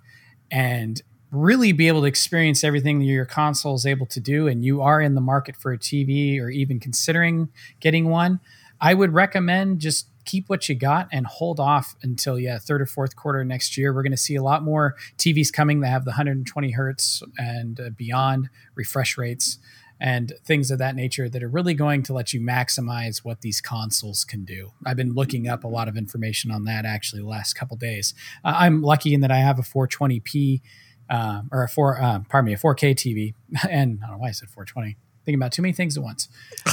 and 0.51 1.01
really 1.32 1.74
be 1.74 1.89
able 1.89 2.01
to 2.01 2.08
experience 2.08 2.64
everything 2.64 2.99
that 2.99 3.05
your 3.05 3.26
console 3.26 3.76
is 3.76 3.86
able 3.86 4.05
to 4.08 4.20
do, 4.20 4.47
and 4.47 4.64
you 4.64 4.82
are 4.82 5.01
in 5.01 5.16
the 5.16 5.22
market 5.22 5.55
for 5.55 5.74
a 5.74 5.78
TV 5.78 6.39
or 6.39 6.49
even 6.49 6.80
considering 6.80 7.49
getting 7.80 8.08
one, 8.10 8.39
I 8.80 8.93
would 8.93 9.14
recommend 9.14 9.80
just 9.80 10.08
keep 10.28 10.47
what 10.49 10.69
you 10.69 10.75
got 10.75 11.07
and 11.11 11.25
hold 11.25 11.59
off 11.59 11.95
until 12.03 12.38
yeah 12.38 12.59
third 12.59 12.82
or 12.82 12.86
fourth 12.86 13.15
quarter 13.15 13.43
next 13.43 13.78
year 13.78 13.93
we're 13.93 14.03
going 14.03 14.11
to 14.11 14.17
see 14.17 14.36
a 14.36 14.43
lot 14.43 14.61
more 14.61 14.95
tvs 15.17 15.51
coming 15.51 15.80
that 15.80 15.88
have 15.88 16.05
the 16.05 16.11
120 16.11 16.71
hertz 16.71 17.23
and 17.38 17.80
uh, 17.80 17.89
beyond 17.89 18.49
refresh 18.75 19.17
rates 19.17 19.57
and 19.99 20.34
things 20.45 20.69
of 20.69 20.78
that 20.78 20.95
nature 20.95 21.28
that 21.28 21.41
are 21.41 21.49
really 21.49 21.73
going 21.73 22.03
to 22.03 22.13
let 22.13 22.34
you 22.34 22.39
maximize 22.39 23.25
what 23.25 23.41
these 23.41 23.59
consoles 23.61 24.23
can 24.23 24.45
do. 24.45 24.71
I've 24.86 24.95
been 24.97 25.13
looking 25.13 25.47
up 25.47 25.63
a 25.63 25.67
lot 25.67 25.88
of 25.88 25.97
information 25.97 26.51
on 26.51 26.65
that 26.65 26.86
actually 26.86 27.21
the 27.21 27.28
last 27.28 27.53
couple 27.53 27.78
days. 27.78 28.13
Uh, 28.45 28.53
I'm 28.57 28.84
lucky 28.84 29.15
in 29.15 29.21
that 29.21 29.32
I 29.32 29.38
have 29.38 29.57
a 29.57 29.63
420p 29.63 30.61
uh, 31.09 31.41
or 31.51 31.63
a 31.63 31.69
four, 31.69 31.99
uh, 31.99 32.19
pardon 32.30 32.47
me, 32.47 32.53
a 32.53 32.57
4K 32.57 32.93
TV, 32.93 33.34
and 33.69 33.99
I 34.03 34.07
don't 34.07 34.17
know 34.17 34.21
why 34.21 34.30
I 34.30 34.32
said 34.32 34.49
420. 34.49 34.97
Thinking 35.28 35.39
about 35.39 35.51
too 35.51 35.61
many 35.61 35.73
things 35.73 35.97
at 35.97 36.03
once. 36.03 36.30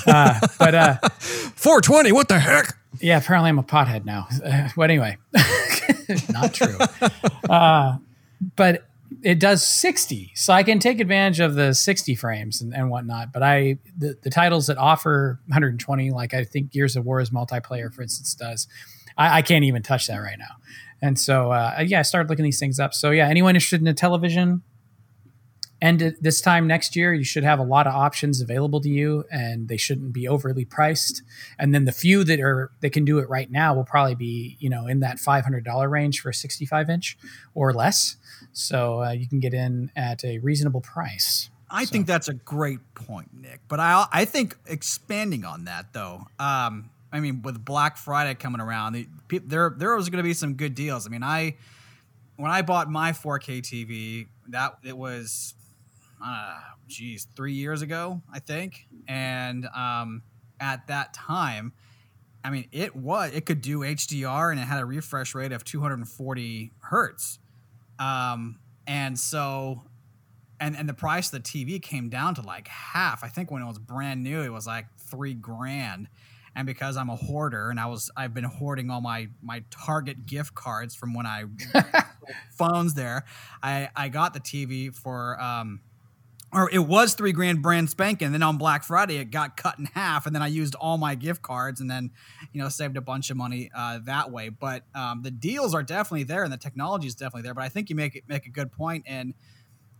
Uh, 0.07 0.38
but 0.61 0.76
uh, 0.76 0.98
420, 1.18 2.12
what 2.12 2.28
the 2.28 2.38
heck? 2.38 2.76
Yeah, 3.00 3.18
apparently 3.18 3.48
I'm 3.48 3.59
a 3.59 3.64
pothead 3.64 4.05
now. 4.05 4.28
Uh, 4.44 4.68
but 4.76 4.90
anyway, 4.90 5.16
not 6.30 6.55
true. 6.55 6.78
Uh, 7.50 7.96
but 8.55 8.86
it 9.24 9.40
does 9.40 9.66
60 9.66 10.32
so 10.34 10.52
i 10.52 10.62
can 10.62 10.78
take 10.78 10.98
advantage 10.98 11.40
of 11.40 11.55
the 11.55 11.72
60 11.72 12.14
frames 12.14 12.61
and, 12.61 12.74
and 12.74 12.90
whatnot 12.90 13.32
but 13.32 13.42
i 13.42 13.78
the, 13.96 14.18
the 14.22 14.30
titles 14.30 14.66
that 14.66 14.76
offer 14.76 15.38
120 15.46 16.11
like 16.11 16.34
i 16.34 16.42
think 16.42 16.70
gears 16.70 16.96
of 16.96 17.05
war's 17.05 17.30
multiplayer 17.30 17.92
for 17.94 18.02
instance 18.02 18.34
does 18.34 18.66
i, 19.16 19.38
I 19.38 19.42
can't 19.42 19.64
even 19.64 19.82
touch 19.82 20.09
that 20.09 20.16
right 20.16 20.38
now 20.38 20.57
and 21.00 21.18
so 21.18 21.52
uh, 21.52 21.84
yeah 21.86 22.00
i 22.00 22.02
started 22.02 22.28
looking 22.28 22.44
these 22.44 22.59
things 22.59 22.80
up 22.80 22.92
so 22.92 23.11
yeah 23.12 23.28
anyone 23.28 23.55
interested 23.55 23.80
in 23.80 23.86
a 23.86 23.94
television 23.94 24.62
and 25.81 26.16
this 26.20 26.41
time 26.41 26.66
next 26.66 26.97
year 26.97 27.12
you 27.12 27.25
should 27.25 27.45
have 27.45 27.59
a 27.59 27.62
lot 27.62 27.87
of 27.87 27.95
options 27.95 28.41
available 28.41 28.81
to 28.81 28.89
you 28.89 29.25
and 29.31 29.68
they 29.68 29.77
shouldn't 29.77 30.12
be 30.12 30.27
overly 30.27 30.64
priced 30.64 31.22
and 31.59 31.75
then 31.75 31.85
the 31.85 31.93
few 31.93 32.25
that 32.25 32.41
are 32.41 32.70
that 32.81 32.91
can 32.91 33.05
do 33.05 33.18
it 33.18 33.29
right 33.29 33.51
now 33.51 33.75
will 33.75 33.85
probably 33.85 34.14
be 34.14 34.57
you 34.61 34.70
know 34.70 34.87
in 34.87 35.01
that 35.01 35.16
$500 35.18 35.91
range 35.91 36.20
for 36.20 36.31
a 36.31 36.35
65 36.35 36.91
inch 36.91 37.18
or 37.55 37.72
less 37.72 38.16
so 38.53 39.03
uh, 39.03 39.11
you 39.11 39.27
can 39.29 39.41
get 39.41 39.55
in 39.55 39.91
at 39.97 40.25
a 40.25 40.39
reasonable 40.39 40.81
price. 40.81 41.51
I 41.70 41.85
so. 41.85 41.93
think 41.93 42.07
that's 42.07 42.29
a 42.29 42.35
great 42.35 42.79
point, 42.95 43.31
Nick. 43.35 43.61
But 43.68 43.81
I 43.81 44.07
I 44.12 44.25
think 44.25 44.57
expanding 44.66 45.45
on 45.45 45.64
that 45.64 45.93
though, 45.93 46.27
um, 46.39 46.91
I 47.12 47.20
mean, 47.20 47.43
with 47.43 47.64
Black 47.64 47.97
Friday 47.97 48.35
coming 48.35 48.61
around, 48.61 48.93
the, 48.93 49.09
there 49.39 49.75
there 49.77 49.97
was 49.97 50.09
going 50.09 50.18
to 50.18 50.25
be 50.25 50.35
some 50.35 50.55
good 50.55 50.75
deals. 50.75 51.07
I 51.07 51.11
mean, 51.11 51.22
I 51.22 51.57
when 52.37 52.51
I 52.51 52.62
bought 52.62 52.91
my 52.91 53.12
4K 53.12 53.61
TV, 53.61 54.27
that 54.49 54.79
it 54.85 54.97
was, 54.97 55.55
uh, 56.24 56.60
geez, 56.86 57.26
three 57.36 57.52
years 57.52 57.82
ago, 57.82 58.20
I 58.32 58.38
think, 58.38 58.86
and 59.08 59.66
um, 59.66 60.22
at 60.60 60.86
that 60.88 61.14
time. 61.14 61.72
I 62.42 62.50
mean, 62.50 62.68
it 62.72 62.94
was 62.94 63.32
it 63.32 63.46
could 63.46 63.62
do 63.62 63.80
HDR 63.80 64.50
and 64.50 64.60
it 64.60 64.64
had 64.64 64.80
a 64.80 64.84
refresh 64.84 65.34
rate 65.34 65.52
of 65.52 65.64
240 65.64 66.72
hertz. 66.80 67.38
Um, 67.98 68.58
and 68.86 69.18
so, 69.18 69.82
and 70.60 70.76
and 70.76 70.86
the 70.86 70.94
price 70.94 71.32
of 71.32 71.42
the 71.42 71.48
TV 71.48 71.80
came 71.80 72.10
down 72.10 72.34
to 72.34 72.42
like 72.42 72.68
half. 72.68 73.24
I 73.24 73.28
think 73.28 73.50
when 73.50 73.62
it 73.62 73.66
was 73.66 73.78
brand 73.78 74.22
new, 74.22 74.42
it 74.42 74.52
was 74.52 74.66
like 74.66 74.86
three 74.98 75.34
grand. 75.34 76.08
And 76.56 76.66
because 76.66 76.96
I'm 76.96 77.08
a 77.08 77.16
hoarder 77.16 77.70
and 77.70 77.80
I 77.80 77.86
was 77.86 78.10
I've 78.16 78.34
been 78.34 78.44
hoarding 78.44 78.90
all 78.90 79.00
my 79.00 79.28
my 79.42 79.64
Target 79.70 80.26
gift 80.26 80.54
cards 80.54 80.94
from 80.94 81.14
when 81.14 81.26
I 81.26 81.44
phones 82.50 82.94
there, 82.94 83.24
I 83.62 83.88
I 83.96 84.08
got 84.10 84.34
the 84.34 84.40
TV 84.40 84.94
for 84.94 85.40
um 85.40 85.80
or 86.55 86.70
it 86.72 86.78
was 86.78 87.14
three 87.14 87.32
grand 87.32 87.62
brand 87.62 87.90
spanking. 87.90 88.26
And 88.26 88.34
then 88.34 88.42
on 88.42 88.59
Black 88.59 88.84
Friday, 88.84 89.16
it 89.16 89.30
got 89.30 89.57
cut 89.57 89.78
in 89.78 89.86
half, 89.86 90.26
and 90.26 90.34
then 90.34 90.42
I 90.42 90.46
used 90.46 90.74
all 90.76 90.96
my 90.96 91.14
gift 91.14 91.42
cards, 91.42 91.80
and 91.80 91.90
then 91.90 92.11
you 92.52 92.62
know 92.62 92.68
saved 92.68 92.96
a 92.96 93.00
bunch 93.00 93.30
of 93.30 93.36
money 93.36 93.70
uh, 93.74 93.98
that 94.05 94.30
way. 94.30 94.48
But 94.48 94.84
um, 94.94 95.22
the 95.22 95.30
deals 95.30 95.74
are 95.74 95.82
definitely 95.82 96.24
there, 96.24 96.44
and 96.44 96.52
the 96.52 96.57
technology 96.57 97.07
is 97.07 97.14
definitely 97.14 97.42
there. 97.42 97.55
But 97.55 97.64
I 97.64 97.68
think 97.68 97.90
you 97.90 97.96
make 97.96 98.16
it 98.16 98.24
make 98.28 98.46
a 98.46 98.50
good 98.50 98.72
point 98.72 99.07
in 99.07 99.34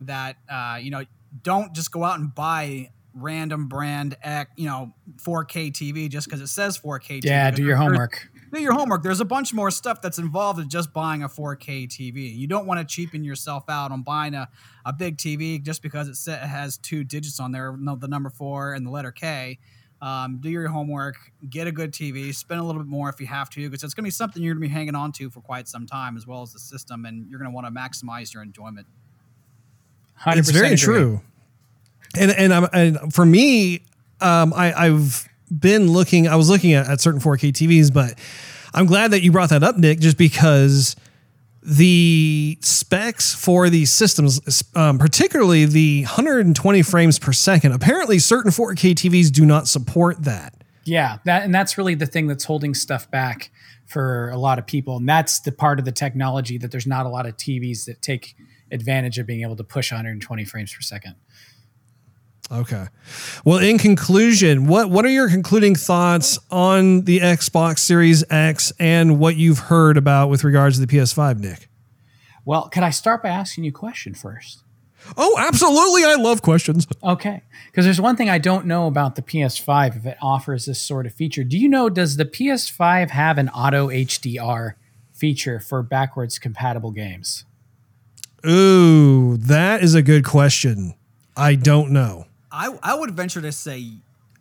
that 0.03 0.37
uh, 0.49 0.79
you 0.81 0.91
know 0.91 1.05
don't 1.43 1.75
just 1.75 1.91
go 1.91 2.05
out 2.05 2.19
and 2.19 2.35
buy 2.35 2.91
random 3.15 3.69
brand 3.69 4.17
you 4.57 4.67
know 4.67 4.93
4K 5.17 5.71
TV 5.73 6.09
just 6.09 6.27
because 6.27 6.41
it 6.41 6.49
says 6.49 6.79
4K. 6.79 7.25
Yeah, 7.25 7.51
do 7.51 7.65
your 7.65 7.77
homework 7.77 8.29
do 8.55 8.61
your 8.61 8.73
homework. 8.73 9.03
There's 9.03 9.21
a 9.21 9.25
bunch 9.25 9.53
more 9.53 9.71
stuff 9.71 10.01
that's 10.01 10.19
involved 10.19 10.61
in 10.61 10.69
just 10.69 10.93
buying 10.93 11.23
a 11.23 11.29
4K 11.29 11.89
TV. 11.89 12.37
You 12.37 12.47
don't 12.47 12.67
want 12.67 12.81
to 12.81 12.95
cheapen 12.95 13.25
yourself 13.25 13.65
out 13.69 13.91
on 13.93 14.03
buying 14.03 14.35
a, 14.35 14.49
a 14.85 14.93
big 14.93 15.17
TV 15.17 15.63
just 15.63 15.83
because 15.83 16.27
it 16.29 16.39
has 16.39 16.79
two 16.79 17.05
digits 17.05 17.41
on 17.41 17.53
there, 17.53 17.77
the 17.77 18.09
number 18.09 18.31
four 18.31 18.75
and 18.75 18.87
the 18.87 18.91
letter 18.91 19.13
K. 19.13 19.59
Um, 20.03 20.39
do 20.39 20.51
your 20.51 20.69
homework, 20.69 21.17
get 21.49 21.67
a 21.67 21.73
good 21.73 21.93
TV, 21.93 22.35
spend 22.35 22.61
a 22.61 22.65
little 22.65 22.83
bit 22.83 22.89
more 22.89 23.09
if 23.09 23.21
you 23.21 23.27
have 23.27 23.49
to, 23.51 23.71
because 23.71 23.83
it's 23.85 23.95
going 23.95 24.03
to 24.03 24.09
be 24.09 24.11
something 24.11 24.43
you're 24.43 24.55
going 24.55 24.63
to 24.63 24.69
be 24.69 24.73
hanging 24.73 24.95
on 24.95 25.13
to 25.13 25.31
for 25.31 25.41
quite 25.41 25.67
some 25.67 25.87
time, 25.87 26.17
as 26.17 26.27
well 26.27 26.43
as 26.43 26.53
the 26.53 26.59
system, 26.59 27.07
and 27.07 27.27
you're 27.31 27.39
going 27.39 27.51
to 27.51 27.55
want 27.55 27.67
to 27.67 27.73
maximize 27.73 28.35
your 28.35 28.43
enjoyment. 28.43 28.87
It's 30.27 30.51
very 30.51 30.77
true, 30.77 31.23
and 32.19 32.31
and, 32.31 32.69
and 32.75 33.15
for 33.15 33.25
me, 33.25 33.83
um, 34.21 34.53
I, 34.53 34.75
I've 34.75 35.27
been 35.51 35.91
looking, 35.91 36.29
I 36.29 36.37
was 36.37 36.49
looking 36.49 36.73
at, 36.73 36.89
at 36.89 37.01
certain 37.01 37.21
4K 37.21 37.53
TVs, 37.53 37.93
but 37.93 38.19
I'm 38.73 38.87
glad 38.87 39.11
that 39.13 39.23
you 39.23 39.33
brought 39.33 39.51
that 39.51 39.63
up, 39.63 39.77
Nick, 39.77 40.01
just 40.01 40.19
because 40.19 40.97
the 41.63 42.59
specs 42.61 43.35
for 43.35 43.71
these 43.71 43.91
systems, 43.91 44.65
um, 44.75 44.99
particularly 44.99 45.65
the 45.65 46.03
120 46.03 46.83
frames 46.83 47.19
per 47.19 47.33
second, 47.33 47.73
apparently 47.73 48.19
certain 48.19 48.51
4K 48.51 48.95
TVs 48.95 49.31
do 49.33 49.47
not 49.47 49.67
support 49.67 50.23
that. 50.25 50.55
Yeah, 50.85 51.19
that 51.25 51.45
and 51.45 51.55
that's 51.55 51.79
really 51.79 51.95
the 51.95 52.05
thing 52.05 52.27
that's 52.27 52.45
holding 52.45 52.75
stuff 52.75 53.11
back 53.11 53.51
for 53.87 54.29
a 54.31 54.37
lot 54.37 54.59
of 54.59 54.67
people, 54.67 54.99
and 54.99 55.09
that's 55.09 55.41
the 55.41 55.53
part 55.53 55.79
of 55.79 55.87
the 55.87 55.93
technology 55.93 56.59
that 56.59 56.71
there's 56.71 56.87
not 56.87 57.07
a 57.07 57.09
lot 57.09 57.25
of 57.25 57.37
TVs 57.37 57.87
that 57.87 58.03
take 58.03 58.37
advantage 58.71 59.19
of 59.19 59.27
being 59.27 59.43
able 59.43 59.57
to 59.57 59.65
push 59.65 59.91
120 59.91 60.45
frames 60.45 60.75
per 60.75 60.81
second. 60.81 61.15
Okay. 62.55 62.87
Well, 63.45 63.59
in 63.59 63.79
conclusion, 63.79 64.67
what 64.67 64.89
what 64.89 65.05
are 65.05 65.11
your 65.11 65.29
concluding 65.29 65.75
thoughts 65.75 66.39
on 66.51 67.03
the 67.03 67.19
Xbox 67.19 67.81
Series 67.81 68.25
X 68.31 68.73
and 68.79 69.19
what 69.19 69.37
you've 69.37 69.59
heard 69.59 69.97
about 69.97 70.29
with 70.29 70.45
regards 70.45 70.79
to 70.79 70.87
the 70.87 70.97
PS5, 70.97 71.41
Nick? 71.41 71.69
Well, 72.45 72.69
can 72.69 72.85
I 72.85 72.91
start 72.91 73.23
by 73.23 73.31
asking 73.31 73.65
you 73.65 73.71
a 73.71 73.73
question 73.73 74.15
first? 74.15 74.63
Oh, 75.17 75.37
absolutely. 75.39 76.05
I 76.05 76.15
love 76.15 76.43
questions. 76.43 76.87
Okay. 77.03 77.43
Because 77.67 77.85
there's 77.85 78.01
one 78.01 78.17
thing 78.17 78.31
I 78.31 78.39
don't 78.39 78.67
know 78.67 78.87
about 78.87 79.17
the 79.17 79.23
PS5 79.23 79.97
if 79.97 80.07
it 80.07 80.17
offers 80.23 80.67
this 80.67 80.81
sort 80.81 81.07
of 81.07 81.13
feature. 81.13 81.45
Do 81.45 81.59
you 81.59 81.69
know, 81.69 81.91
does 81.91 82.17
the 82.17 82.25
PS5 82.25 83.11
have 83.11 83.37
an 83.37 83.49
auto 83.51 83.89
HDR 83.89 84.75
feature 85.13 85.61
for 85.61 85.83
backwards 85.83 86.39
compatible 86.39 86.91
games? 86.91 87.45
Ooh, 88.47 89.37
that 89.39 89.83
is 89.83 89.95
a 89.95 90.03
good 90.03 90.25
question. 90.25 90.95
I 91.37 91.55
don't 91.55 91.91
know. 91.91 92.27
I 92.55 92.79
I 92.83 92.95
would 92.95 93.11
venture 93.11 93.43
to 93.43 93.53
say 93.53 93.99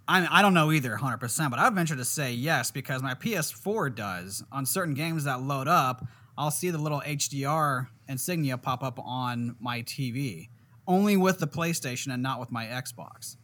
I 0.07 0.27
I 0.29 0.41
don't 0.41 0.53
know 0.53 0.71
either 0.71 0.97
100%, 0.97 1.49
but 1.49 1.59
I 1.59 1.65
would 1.65 1.73
venture 1.73 1.95
to 1.95 2.05
say 2.05 2.31
yes 2.31 2.71
because 2.71 3.01
my 3.01 3.15
PS4 3.15 3.93
does. 3.95 4.43
On 4.51 4.65
certain 4.65 4.93
games 4.93 5.23
that 5.23 5.41
load 5.41 5.67
up, 5.67 6.05
I'll 6.37 6.51
see 6.51 6.69
the 6.69 6.77
little 6.77 7.01
HDR 7.01 7.87
insignia 8.07 8.57
pop 8.57 8.83
up 8.83 8.99
on 8.99 9.55
my 9.59 9.81
TV. 9.81 10.49
Only 10.87 11.17
with 11.17 11.39
the 11.39 11.47
PlayStation 11.47 12.13
and 12.13 12.21
not 12.21 12.39
with 12.39 12.51
my 12.51 12.65
Xbox. 12.65 13.37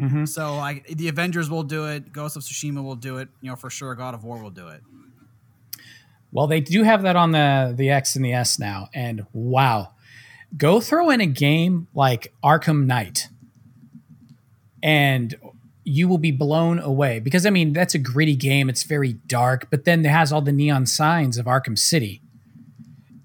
Mm-hmm. 0.00 0.26
So 0.26 0.56
like 0.56 0.86
the 0.86 1.08
Avengers 1.08 1.50
will 1.50 1.62
do 1.62 1.86
it, 1.86 2.12
Ghost 2.12 2.36
of 2.36 2.42
Tsushima 2.42 2.82
will 2.82 2.96
do 2.96 3.18
it, 3.18 3.28
you 3.40 3.50
know 3.50 3.56
for 3.56 3.70
sure 3.70 3.94
God 3.94 4.14
of 4.14 4.22
War 4.22 4.42
will 4.42 4.50
do 4.50 4.68
it. 4.68 4.82
Well, 6.30 6.46
they 6.46 6.60
do 6.60 6.82
have 6.82 7.02
that 7.02 7.16
on 7.16 7.32
the 7.32 7.74
the 7.76 7.90
X 7.90 8.16
and 8.16 8.24
the 8.24 8.32
S 8.32 8.58
now, 8.58 8.88
and 8.92 9.26
wow, 9.32 9.92
go 10.56 10.80
throw 10.80 11.10
in 11.10 11.20
a 11.20 11.26
game 11.26 11.86
like 11.94 12.32
Arkham 12.42 12.86
Knight 12.86 13.28
and 14.84 15.34
you 15.82 16.06
will 16.08 16.18
be 16.18 16.30
blown 16.30 16.78
away 16.78 17.18
because 17.18 17.44
I 17.44 17.50
mean 17.50 17.72
that's 17.72 17.94
a 17.94 17.98
gritty 17.98 18.36
game. 18.36 18.68
It's 18.68 18.84
very 18.84 19.14
dark, 19.26 19.68
but 19.70 19.84
then 19.84 20.04
it 20.04 20.08
has 20.10 20.32
all 20.32 20.40
the 20.42 20.52
neon 20.52 20.86
signs 20.86 21.36
of 21.38 21.46
Arkham 21.46 21.76
City, 21.78 22.22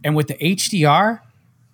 and 0.04 0.16
with 0.16 0.28
the 0.28 0.36
HDR, 0.36 1.20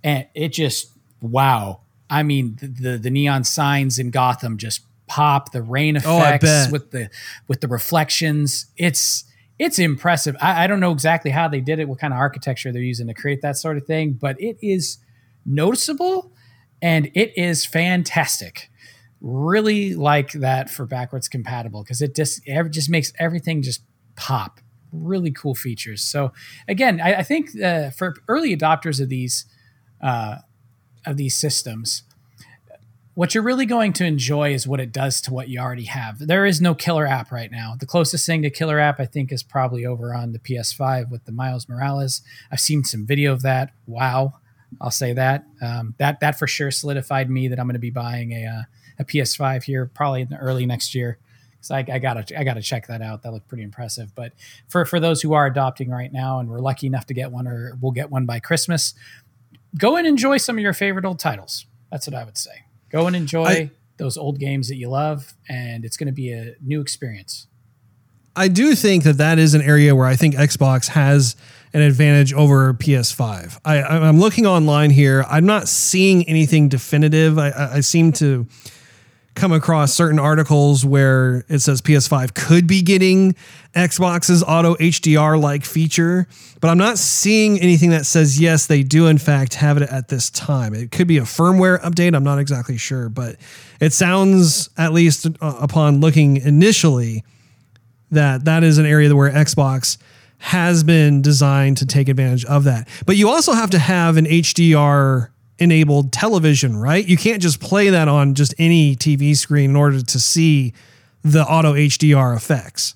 and 0.04 0.28
it 0.34 0.50
just 0.50 0.92
wow. 1.22 1.82
I 2.10 2.22
mean 2.24 2.58
the 2.60 2.68
the, 2.68 2.98
the 2.98 3.10
neon 3.10 3.44
signs 3.46 3.98
in 3.98 4.10
Gotham 4.12 4.58
just 4.58 4.82
pop, 5.08 5.52
the 5.52 5.62
rain 5.62 5.98
Oh, 6.04 6.18
effects 6.20 6.44
bet. 6.46 6.72
with 6.72 6.92
the 6.92 7.10
with 7.48 7.62
the 7.62 7.68
reflections. 7.68 8.66
It's 8.78 9.24
it's 9.58 9.80
impressive. 9.80 10.36
I, 10.42 10.66
I 10.66 10.68
don't 10.68 10.80
know 10.82 10.92
exactly 10.92 11.32
how 11.32 11.48
they 11.48 11.62
did 11.62 11.80
it, 11.80 11.88
what 11.88 11.98
kind 12.00 12.14
of 12.14 12.18
architecture 12.20 12.72
they're 12.74 12.82
using 12.82 13.08
to 13.08 13.14
create 13.14 13.42
that 13.42 13.56
sort 13.58 13.78
of 13.78 13.86
thing, 13.86 14.14
but 14.14 14.40
it 14.42 14.58
is 14.62 14.98
noticeable 15.46 16.32
and 16.82 17.10
it 17.14 17.32
is 17.38 17.66
fantastic. 17.66 18.70
Really 19.28 19.96
like 19.96 20.34
that 20.34 20.70
for 20.70 20.86
backwards 20.86 21.28
compatible 21.28 21.82
because 21.82 22.00
it 22.00 22.16
just 22.16 22.42
it 22.46 22.70
just 22.70 22.92
makes 22.92 23.12
everything 23.18 23.64
just 23.64 23.82
pop. 24.16 24.60
Really 24.92 25.32
cool 25.32 25.56
features. 25.56 26.04
So 26.04 26.32
again, 26.68 27.02
I, 27.02 27.16
I 27.16 27.24
think 27.24 27.60
uh, 27.60 27.90
for 27.90 28.14
early 28.28 28.56
adopters 28.56 29.02
of 29.02 29.10
these 29.10 29.46
uh, 30.00 30.38
of 31.08 31.18
these 31.18 31.36
systems, 31.36 32.04
what 33.16 33.34
you're 33.34 33.44
really 33.44 33.66
going 33.66 33.94
to 33.94 34.06
enjoy 34.06 34.54
is 34.54 34.68
what 34.68 34.80
it 34.80 34.92
does 34.92 35.22
to 35.22 35.34
what 35.34 35.50
you 35.50 35.60
already 35.60 35.86
have. 35.86 36.20
There 36.20 36.46
is 36.46 36.62
no 36.62 36.76
killer 36.76 37.08
app 37.08 37.32
right 37.32 37.50
now. 37.50 37.74
The 37.80 37.88
closest 37.88 38.28
thing 38.28 38.44
to 38.44 38.52
killer 38.52 38.80
app, 38.80 39.00
I 39.00 39.08
think, 39.08 39.32
is 39.32 39.42
probably 39.42 39.86
over 39.86 40.14
on 40.14 40.34
the 40.34 40.40
PS5 40.40 41.10
with 41.10 41.26
the 41.26 41.32
Miles 41.32 41.68
Morales. 41.68 42.22
I've 42.52 42.60
seen 42.60 42.84
some 42.84 43.08
video 43.08 43.34
of 43.34 43.42
that. 43.42 43.72
Wow, 43.88 44.34
I'll 44.80 44.92
say 44.92 45.14
that. 45.14 45.46
Um, 45.62 45.96
that 45.98 46.20
that 46.20 46.38
for 46.38 46.46
sure 46.46 46.70
solidified 46.70 47.30
me 47.30 47.48
that 47.48 47.60
I'm 47.60 47.66
going 47.66 47.74
to 47.74 47.80
be 47.80 47.90
buying 47.90 48.34
a 48.34 48.46
uh, 48.46 48.62
a 49.00 49.06
PS5 49.06 49.64
here 49.64 49.86
probably 49.94 50.22
in 50.22 50.30
the 50.30 50.38
early 50.38 50.66
next 50.66 50.96
year. 50.96 51.18
So 51.62 51.74
I, 51.76 51.80
I 51.92 52.00
gotta 52.00 52.40
I 52.40 52.44
gotta 52.44 52.62
check 52.62 52.88
that 52.88 53.02
out. 53.02 53.24
That 53.24 53.34
looked 53.34 53.48
pretty 53.48 53.64
impressive. 53.64 54.14
But 54.14 54.34
for 54.68 54.86
for 54.86 55.00
those 55.00 55.22
who 55.22 55.34
are 55.34 55.48
adopting 55.48 55.90
right 55.90 56.14
now 56.14 56.40
and 56.40 56.48
we're 56.50 56.60
lucky 56.60 56.86
enough 56.86 57.08
to 57.08 57.14
get 57.14 57.32
one 57.32 57.48
or 57.48 57.78
we'll 57.82 57.92
get 57.92 58.12
one 58.12 58.26
by 58.26 58.40
Christmas, 58.40 58.94
go 59.78 59.96
and 59.96 60.06
enjoy 60.06 60.38
some 60.38 60.58
of 60.58 60.62
your 60.62 60.74
favorite 60.74 61.06
old 61.06 61.20
titles. 61.20 61.66
That's 61.92 62.08
what 62.08 62.14
I 62.16 62.24
would 62.24 62.38
say. 62.38 62.66
Go 62.92 63.08
and 63.08 63.16
enjoy 63.16 63.46
I- 63.46 63.72
those 63.98 64.18
old 64.18 64.40
games 64.40 64.68
that 64.68 64.76
you 64.76 64.90
love, 64.90 65.36
and 65.48 65.86
it's 65.86 65.96
going 65.98 66.08
to 66.08 66.14
be 66.14 66.32
a 66.32 66.56
new 66.62 66.82
experience. 66.82 67.48
I 68.36 68.50
do 68.50 68.76
think 68.76 69.06
that 69.06 69.18
that 69.18 69.40
is 69.40 69.54
an 69.54 69.62
area 69.62 69.96
where 69.96 70.06
I 70.06 70.18
think 70.18 70.36
Xbox 70.36 70.90
has 70.90 71.38
an 71.74 71.82
advantage 71.82 72.34
over 72.34 72.74
PS5. 72.74 73.60
I, 73.64 73.82
I'm 73.82 74.20
looking 74.20 74.46
online 74.46 74.90
here. 74.92 75.26
I'm 75.30 75.46
not 75.46 75.70
seeing 75.70 76.28
anything 76.28 76.68
definitive. 76.68 77.40
I, 77.40 77.52
I 77.76 77.80
seem 77.80 78.12
to 78.14 78.46
come 79.36 79.52
across 79.52 79.94
certain 79.94 80.18
articles 80.18 80.86
where 80.86 81.46
it 81.50 81.60
says 81.60 81.82
PS5 81.82 82.34
could 82.34 82.68
be 82.68 82.82
getting 82.82 83.36
Xbox's 83.74 84.42
auto 84.42 84.76
HDR 84.76 85.40
like 85.40 85.66
feature, 85.66 86.28
but 86.62 86.70
I'm 86.70 86.78
not 86.78 86.98
seeing 86.98 87.60
anything 87.60 87.90
that 87.90 88.06
says 88.06 88.40
yes, 88.40 88.66
they 88.66 88.82
do 88.82 89.08
in 89.08 89.18
fact 89.18 89.56
have 89.56 89.78
it 89.78 89.84
at 89.84 90.08
this 90.08 90.30
time. 90.30 90.74
It 90.74 90.92
could 90.92 91.08
be 91.08 91.18
a 91.18 91.24
firmware 91.24 91.82
update. 91.82 92.16
I'm 92.16 92.24
not 92.24 92.40
exactly 92.40 92.78
sure, 92.78 93.10
but 93.10 93.36
it 93.82 93.92
sounds, 93.92 94.70
at 94.78 94.94
least 94.94 95.28
uh, 95.28 95.58
upon 95.60 96.00
looking 96.00 96.38
initially, 96.38 97.24
that 98.12 98.46
that 98.46 98.64
is 98.64 98.78
an 98.78 98.86
area 98.86 99.14
where 99.14 99.32
Xbox 99.32 99.98
has 100.38 100.84
been 100.84 101.22
designed 101.22 101.78
to 101.78 101.86
take 101.86 102.08
advantage 102.08 102.46
of 102.46 102.64
that. 102.66 102.88
But 103.06 103.18
you 103.18 103.30
also 103.30 103.54
have 103.54 103.72
to 103.72 103.80
have 103.80 104.16
an 104.16 104.26
HDR 104.26 105.30
enabled 105.60 106.12
television, 106.12 106.76
right? 106.78 107.06
You 107.08 107.18
can't 107.18 107.42
just 107.42 107.60
play 107.60 107.90
that 107.90 108.08
on 108.08 108.34
just 108.34 108.54
any 108.58 108.96
TV 108.96 109.36
screen 109.36 109.70
in 109.72 109.76
order 109.76 110.02
to 110.02 110.20
see 110.20 110.74
the 111.24 111.44
auto 111.44 111.74
HDR 111.74 112.36
effects. 112.36 112.96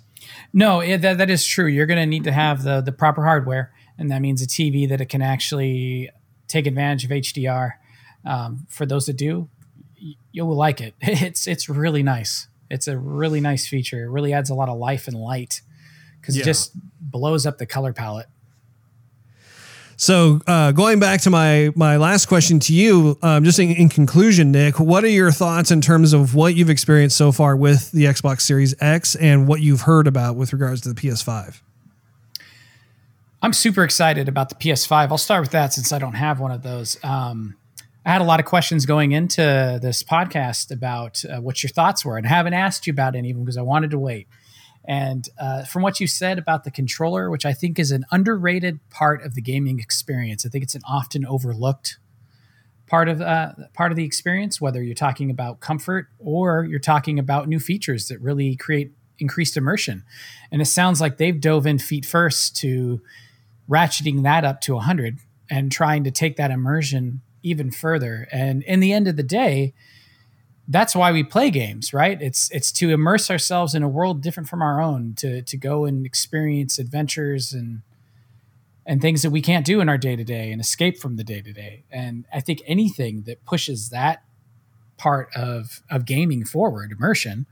No, 0.54 0.80
it, 0.80 1.00
that, 1.02 1.18
that 1.20 1.30
is 1.30 1.46
true. 1.46 1.68
You're 1.68 1.86
going 1.86 2.00
to 2.00 2.06
need 2.06 2.24
to 2.26 2.32
have 2.32 2.64
the 2.64 2.82
the 2.82 2.92
proper 2.92 3.24
hardware, 3.24 3.72
and 3.98 4.10
that 4.12 4.22
means 4.22 4.42
a 4.42 4.48
TV 4.48 4.88
that 4.90 5.00
it 5.00 5.06
can 5.06 5.22
actually 5.22 6.10
take 6.48 6.66
advantage 6.68 7.06
of 7.06 7.12
HDR. 7.12 7.74
Um, 8.26 8.66
for 8.70 8.86
those 8.86 9.06
that 9.06 9.14
do, 9.18 9.48
you'll 10.32 10.56
like 10.56 10.82
it. 10.82 10.94
It's 11.02 11.48
it's 11.48 11.70
really 11.70 12.04
nice. 12.04 12.48
It's 12.70 12.88
a 12.88 12.98
really 12.98 13.42
nice 13.42 13.68
feature. 13.68 14.04
It 14.06 14.10
really 14.10 14.34
adds 14.34 14.50
a 14.50 14.54
lot 14.56 14.70
of 14.70 14.78
life 14.78 15.08
and 15.08 15.18
light 15.18 15.62
because 16.20 16.36
Yeah. 16.36 16.42
it 16.44 16.46
just 16.46 16.72
blows 17.00 17.46
up 17.46 17.58
the 17.58 17.66
color 17.66 17.94
palette. 17.94 18.28
So, 20.02 20.40
uh, 20.48 20.72
going 20.72 21.02
back 21.02 21.20
to 21.24 21.30
my 21.30 21.74
my 21.76 21.98
last 21.98 22.28
question 22.28 22.58
to 22.62 22.74
you, 22.74 23.18
um, 23.22 23.44
just 23.44 23.60
in, 23.60 23.72
in 23.72 23.90
conclusion, 23.90 24.50
Nick, 24.50 24.80
what 24.80 25.04
are 25.04 25.10
your 25.10 25.30
thoughts 25.30 25.72
in 25.72 25.82
terms 25.82 26.14
of 26.14 26.34
what 26.34 26.56
you've 26.56 26.70
experienced 26.70 27.18
so 27.18 27.34
far 27.34 27.54
with 27.54 27.92
the 27.92 28.06
Xbox 28.06 28.42
Series 28.42 28.74
X 28.80 29.16
and 29.16 29.46
what 29.46 29.60
you've 29.60 29.82
heard 29.82 30.08
about 30.08 30.38
with 30.38 30.54
regards 30.54 30.80
to 30.82 30.94
the 30.94 30.96
PS5? 30.96 31.60
I'm 33.42 33.52
super 33.52 33.84
excited 33.84 34.30
about 34.30 34.48
the 34.48 34.56
PS5. 34.56 35.10
I'll 35.12 35.18
start 35.18 35.42
with 35.42 35.52
that 35.52 35.74
since 35.74 35.92
I 35.92 36.00
don't 36.00 36.14
have 36.14 36.40
one 36.40 36.52
of 36.52 36.64
those. 36.64 36.98
Um, 37.04 37.58
I 38.06 38.14
had 38.14 38.22
a 38.22 38.24
lot 38.24 38.40
of 38.40 38.46
questions 38.46 38.86
going 38.86 39.12
into 39.12 39.80
this 39.82 40.02
podcast 40.02 40.72
about 40.72 41.26
uh, 41.26 41.42
what 41.42 41.62
your 41.62 41.72
thoughts 41.72 42.06
were, 42.06 42.16
and 42.16 42.26
I 42.26 42.30
haven't 42.30 42.54
asked 42.54 42.88
you 42.88 42.94
about 42.94 43.18
any 43.18 43.32
of 43.32 43.36
them 43.36 43.44
because 43.44 43.58
I 43.58 43.64
wanted 43.64 43.92
to 43.92 44.00
wait. 44.00 44.30
And 44.90 45.30
uh, 45.38 45.66
from 45.66 45.84
what 45.84 46.00
you 46.00 46.08
said 46.08 46.40
about 46.40 46.64
the 46.64 46.72
controller, 46.72 47.30
which 47.30 47.46
I 47.46 47.54
think 47.54 47.78
is 47.78 47.92
an 47.92 48.06
underrated 48.12 48.80
part 48.90 49.24
of 49.24 49.36
the 49.36 49.42
gaming 49.42 49.80
experience, 49.80 50.48
I 50.48 50.50
think 50.50 50.64
it's 50.64 50.74
an 50.74 50.82
often 50.84 51.28
overlooked 51.28 52.00
part 52.88 53.08
of 53.08 53.22
uh, 53.22 53.52
part 53.76 53.92
of 53.92 53.98
the 53.98 54.04
experience. 54.04 54.60
Whether 54.60 54.82
you're 54.82 54.96
talking 54.96 55.30
about 55.30 55.60
comfort 55.60 56.08
or 56.18 56.66
you're 56.66 56.80
talking 56.80 57.20
about 57.20 57.48
new 57.48 57.60
features 57.60 58.08
that 58.08 58.20
really 58.20 58.56
create 58.56 58.92
increased 59.20 59.56
immersion, 59.56 60.04
and 60.52 60.60
it 60.60 60.66
sounds 60.66 61.00
like 61.00 61.18
they've 61.18 61.40
dove 61.40 61.68
in 61.68 61.78
feet 61.78 62.04
first 62.04 62.56
to 62.58 63.00
ratcheting 63.70 64.24
that 64.24 64.44
up 64.44 64.60
to 64.62 64.74
100 64.74 65.20
and 65.52 65.72
trying 65.72 66.04
to 66.04 66.10
take 66.10 66.36
that 66.38 66.50
immersion 66.50 67.22
even 67.44 67.70
further. 67.70 68.28
And 68.32 68.64
in 68.64 68.80
the 68.80 68.92
end 68.92 69.08
of 69.08 69.18
the 69.18 69.24
day, 69.24 69.76
that's 70.70 70.96
why 70.96 71.12
we 71.12 71.24
play 71.24 71.50
games, 71.50 71.94
right? 71.94 72.22
It's 72.22 72.50
it's 72.52 72.72
to 72.74 72.92
immerse 72.92 73.32
ourselves 73.32 73.74
in 73.74 73.82
a 73.82 73.90
world 73.90 74.22
different 74.22 74.48
from 74.48 74.62
our 74.62 74.80
own, 74.80 75.16
to 75.18 75.42
to 75.42 75.58
go 75.58 75.86
and 75.86 76.06
experience 76.06 76.78
adventures 76.78 77.52
and 77.52 77.82
and 78.86 79.02
things 79.02 79.24
that 79.24 79.32
we 79.32 79.42
can't 79.42 79.66
do 79.66 79.82
in 79.82 79.90
our 79.90 79.98
day 79.98 80.16
to 80.16 80.24
day 80.24 80.52
and 80.52 80.62
escape 80.62 81.00
from 81.00 81.16
the 81.16 81.24
day 81.24 81.42
to 81.42 81.52
day. 81.52 81.84
And 81.92 82.26
I 82.32 82.40
think 82.40 82.62
anything 82.68 83.24
that 83.24 83.44
pushes 83.46 83.90
that 83.90 84.24
part 84.98 85.30
of 85.36 85.82
of 85.90 86.06
gaming 86.06 86.46
forward, 86.46 86.92
immersion, 86.92 87.48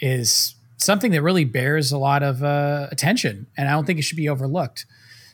is 0.00 0.56
something 0.78 1.12
that 1.12 1.22
really 1.22 1.44
bears 1.44 1.92
a 1.92 1.98
lot 1.98 2.24
of 2.24 2.42
uh, 2.42 2.88
attention, 2.90 3.46
and 3.56 3.68
I 3.68 3.72
don't 3.72 3.86
think 3.86 4.00
it 4.00 4.02
should 4.02 4.16
be 4.16 4.28
overlooked. 4.28 4.84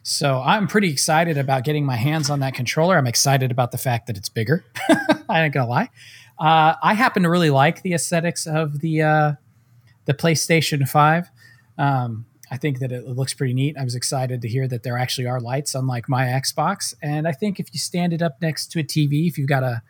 So 0.03 0.41
I'm 0.45 0.69
pretty 0.69 0.91
excited 0.91 1.37
about 1.39 1.65
getting 1.65 1.85
my 1.85 1.97
hands 1.97 2.31
on 2.31 2.39
that 2.41 2.55
controller. 2.55 2.97
I'm 2.97 3.09
excited 3.09 3.51
about 3.51 3.73
the 3.73 3.79
fact 3.79 4.07
that 4.07 4.17
it's 4.17 4.29
bigger. 4.29 4.65
I 5.29 5.43
ain't 5.43 5.55
gonna 5.55 5.69
lie. 5.69 5.89
Uh, 6.39 6.75
I 6.83 6.95
happen 6.95 7.23
to 7.23 7.31
really 7.31 7.51
like 7.51 7.83
the 7.83 7.95
aesthetics 7.95 8.47
of 8.47 8.81
the 8.81 9.03
uh, 9.03 9.33
the 10.05 10.15
PlayStation 10.15 10.89
Five. 10.89 11.31
Um, 11.79 12.27
I 12.51 12.57
think 12.57 12.79
that 12.79 12.93
it 12.93 13.07
looks 13.09 13.35
pretty 13.35 13.55
neat. 13.55 13.77
I 13.77 13.85
was 13.85 13.95
excited 13.95 14.41
to 14.43 14.49
hear 14.49 14.69
that 14.69 14.83
there 14.83 14.97
actually 14.97 15.27
are 15.27 15.41
lights, 15.41 15.75
unlike 15.75 16.09
my 16.09 16.27
Xbox. 16.27 16.95
And 17.03 17.27
I 17.27 17.33
think 17.33 17.59
if 17.59 17.69
you 17.73 17.81
stand 17.81 18.13
it 18.13 18.23
up 18.23 18.41
next 18.41 18.71
to 18.73 18.81
a 18.81 18.85
TV, 18.85 19.27
if 19.27 19.37
you've 19.37 19.49
got 19.49 19.65
a, 19.65 19.83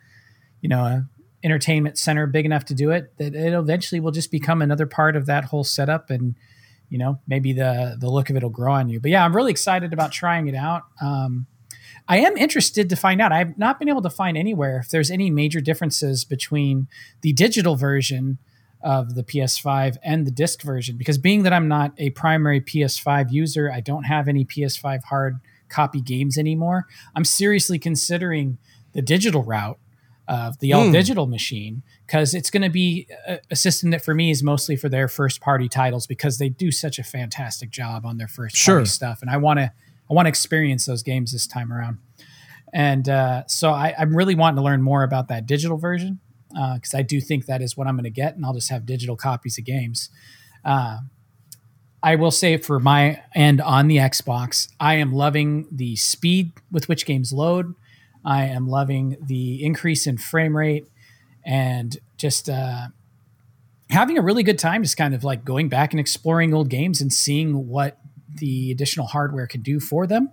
you 0.61 0.69
know, 0.69 0.83
a 0.83 1.07
entertainment 1.43 1.99
center 1.99 2.25
big 2.25 2.45
enough 2.45 2.65
to 2.65 2.73
do 2.73 2.89
it, 2.89 3.15
that 3.17 3.35
it 3.35 3.53
eventually 3.53 3.99
will 3.99 4.11
just 4.11 4.31
become 4.31 4.61
another 4.61 4.87
part 4.87 5.15
of 5.15 5.27
that 5.27 5.45
whole 5.45 5.63
setup. 5.63 6.09
And 6.09 6.35
you 6.89 6.97
know, 6.97 7.19
maybe 7.27 7.53
the 7.53 7.97
the 7.99 8.09
look 8.09 8.29
of 8.29 8.35
it 8.35 8.43
will 8.43 8.49
grow 8.49 8.73
on 8.73 8.89
you. 8.89 8.99
But 8.99 9.11
yeah, 9.11 9.23
I'm 9.23 9.35
really 9.35 9.51
excited 9.51 9.93
about 9.93 10.11
trying 10.11 10.47
it 10.47 10.55
out. 10.55 10.83
Um, 11.01 11.45
I 12.07 12.17
am 12.19 12.37
interested 12.37 12.89
to 12.89 12.95
find 12.95 13.21
out. 13.21 13.31
I've 13.31 13.57
not 13.57 13.79
been 13.79 13.89
able 13.89 14.01
to 14.03 14.09
find 14.09 14.37
anywhere 14.37 14.77
if 14.79 14.89
there's 14.89 15.11
any 15.11 15.29
major 15.29 15.59
differences 15.59 16.23
between 16.23 16.87
the 17.21 17.33
digital 17.33 17.75
version 17.75 18.37
of 18.81 19.15
the 19.15 19.23
PS5 19.23 19.97
and 20.03 20.25
the 20.25 20.31
disc 20.31 20.61
version. 20.61 20.97
Because 20.97 21.17
being 21.17 21.43
that 21.43 21.51
I'm 21.53 21.67
not 21.67 21.93
a 21.97 22.11
primary 22.11 22.61
PS5 22.61 23.31
user, 23.31 23.71
I 23.71 23.81
don't 23.81 24.03
have 24.03 24.27
any 24.27 24.45
PS5 24.45 25.03
hard 25.03 25.39
copy 25.67 25.99
games 25.99 26.37
anymore. 26.37 26.85
I'm 27.15 27.25
seriously 27.25 27.79
considering 27.79 28.57
the 28.93 29.01
digital 29.01 29.43
route 29.43 29.79
of 30.29 30.59
the 30.59 30.73
all 30.73 30.85
Hmm. 30.85 30.91
digital 30.91 31.25
machine 31.25 31.83
because 32.05 32.33
it's 32.33 32.49
going 32.49 32.61
to 32.63 32.69
be 32.69 33.07
a, 33.27 33.39
a 33.51 33.55
system 33.55 33.91
that 33.91 34.03
for 34.03 34.13
me 34.13 34.29
is 34.29 34.43
mostly 34.43 34.75
for 34.75 34.89
their 34.89 35.07
first 35.07 35.39
party 35.41 35.69
titles 35.69 36.05
because 36.05 36.37
they 36.37 36.49
do 36.49 36.69
such 36.71 36.99
a 36.99 37.03
fantastic 37.03 37.69
job 37.69 38.05
on 38.05 38.17
their 38.17 38.27
first 38.27 38.55
Sure. 38.57 38.75
party 38.75 38.89
stuff 38.89 39.21
and 39.21 39.29
I 39.31 39.37
want 39.37 39.59
to 39.59 39.71
I 40.09 40.13
want 40.13 40.25
to 40.25 40.29
experience 40.29 40.85
those 40.85 41.03
games 41.03 41.31
this 41.31 41.47
time 41.47 41.71
around 41.71 41.99
and 42.73 43.07
uh, 43.07 43.43
so 43.47 43.71
I, 43.71 43.93
I'm 43.97 44.15
really 44.15 44.35
wanting 44.35 44.57
to 44.57 44.63
learn 44.63 44.81
more 44.81 45.03
about 45.03 45.29
that 45.29 45.45
digital 45.45 45.77
version 45.77 46.19
because 46.49 46.93
I 46.93 47.01
do 47.01 47.21
think 47.21 47.45
that 47.45 47.61
is 47.61 47.77
what 47.77 47.87
I'm 47.87 47.95
going 47.95 48.03
to 48.05 48.09
get 48.09 48.35
and 48.35 48.45
I'll 48.45 48.53
just 48.53 48.69
have 48.69 48.85
digital 48.85 49.15
copies 49.15 49.57
of 49.57 49.65
games 49.65 50.09
uh, 50.65 50.97
I 52.03 52.15
will 52.15 52.31
say 52.31 52.57
for 52.57 52.79
my 52.79 53.21
end 53.33 53.59
on 53.59 53.87
the 53.87 53.97
Xbox, 53.97 54.69
I 54.79 54.95
am 54.95 55.13
loving 55.13 55.67
the 55.71 55.95
speed 55.95 56.51
with 56.71 56.87
which 56.87 57.05
games 57.05 57.33
load. 57.33 57.73
I 58.23 58.45
am 58.45 58.67
loving 58.67 59.17
the 59.21 59.63
increase 59.63 60.05
in 60.05 60.17
frame 60.17 60.55
rate 60.55 60.87
and 61.45 61.97
just 62.17 62.49
uh, 62.49 62.87
having 63.89 64.17
a 64.17 64.21
really 64.21 64.43
good 64.43 64.59
time, 64.59 64.83
just 64.83 64.97
kind 64.97 65.15
of 65.15 65.23
like 65.23 65.43
going 65.43 65.69
back 65.69 65.91
and 65.91 65.99
exploring 65.99 66.53
old 66.53 66.69
games 66.69 67.01
and 67.01 67.11
seeing 67.11 67.67
what 67.67 67.99
the 68.37 68.71
additional 68.71 69.07
hardware 69.07 69.47
can 69.47 69.61
do 69.61 69.79
for 69.79 70.07
them. 70.07 70.31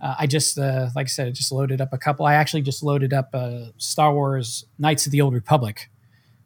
Uh, 0.00 0.14
I 0.18 0.26
just, 0.26 0.58
uh, 0.58 0.90
like 0.94 1.06
I 1.06 1.08
said, 1.08 1.28
I 1.28 1.30
just 1.30 1.52
loaded 1.52 1.80
up 1.80 1.92
a 1.92 1.98
couple. 1.98 2.26
I 2.26 2.34
actually 2.34 2.62
just 2.62 2.82
loaded 2.82 3.12
up 3.12 3.30
uh, 3.32 3.66
Star 3.78 4.12
Wars 4.12 4.66
Knights 4.78 5.06
of 5.06 5.12
the 5.12 5.20
Old 5.20 5.32
Republic, 5.32 5.88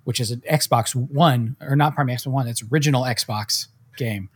which 0.05 0.21
is 0.21 0.31
an 0.31 0.43
Xbox 0.51 0.95
One 0.95 1.57
or 1.61 1.75
not 1.75 1.95
Prime 1.95 2.07
Xbox 2.07 2.27
One. 2.29 2.47
It's 2.47 2.63
original 2.71 3.03
Xbox 3.03 3.69
game 3.97 4.29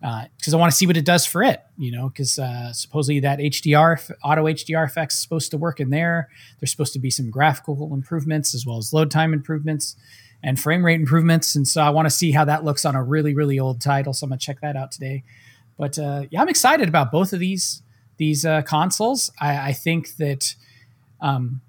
because 0.00 0.54
uh, 0.54 0.56
I 0.56 0.60
want 0.60 0.70
to 0.70 0.76
see 0.76 0.86
what 0.86 0.96
it 0.96 1.04
does 1.04 1.26
for 1.26 1.42
it. 1.42 1.60
You 1.76 1.90
know, 1.90 2.08
because 2.08 2.38
uh, 2.38 2.72
supposedly 2.72 3.20
that 3.20 3.38
HDR 3.38 4.12
auto 4.22 4.44
HDR 4.44 4.86
effects 4.86 5.16
is 5.16 5.22
supposed 5.22 5.50
to 5.50 5.58
work 5.58 5.80
in 5.80 5.90
there. 5.90 6.28
There's 6.60 6.70
supposed 6.70 6.92
to 6.92 7.00
be 7.00 7.10
some 7.10 7.30
graphical 7.30 7.92
improvements 7.92 8.54
as 8.54 8.64
well 8.64 8.78
as 8.78 8.92
load 8.92 9.10
time 9.10 9.32
improvements 9.32 9.96
and 10.42 10.58
frame 10.58 10.84
rate 10.84 11.00
improvements. 11.00 11.56
And 11.56 11.66
so 11.66 11.82
I 11.82 11.90
want 11.90 12.06
to 12.06 12.10
see 12.10 12.30
how 12.30 12.44
that 12.44 12.64
looks 12.64 12.84
on 12.84 12.94
a 12.94 13.02
really 13.02 13.34
really 13.34 13.58
old 13.58 13.80
title. 13.80 14.12
So 14.12 14.24
I'm 14.24 14.30
gonna 14.30 14.38
check 14.38 14.60
that 14.60 14.76
out 14.76 14.92
today. 14.92 15.24
But 15.78 15.98
uh, 15.98 16.24
yeah, 16.30 16.42
I'm 16.42 16.48
excited 16.48 16.88
about 16.88 17.10
both 17.12 17.32
of 17.32 17.40
these 17.40 17.82
these 18.16 18.44
uh, 18.44 18.62
consoles. 18.62 19.30
I, 19.40 19.68
I, 19.68 19.72
think 19.72 20.16
that. 20.16 20.54
Um, 21.20 21.62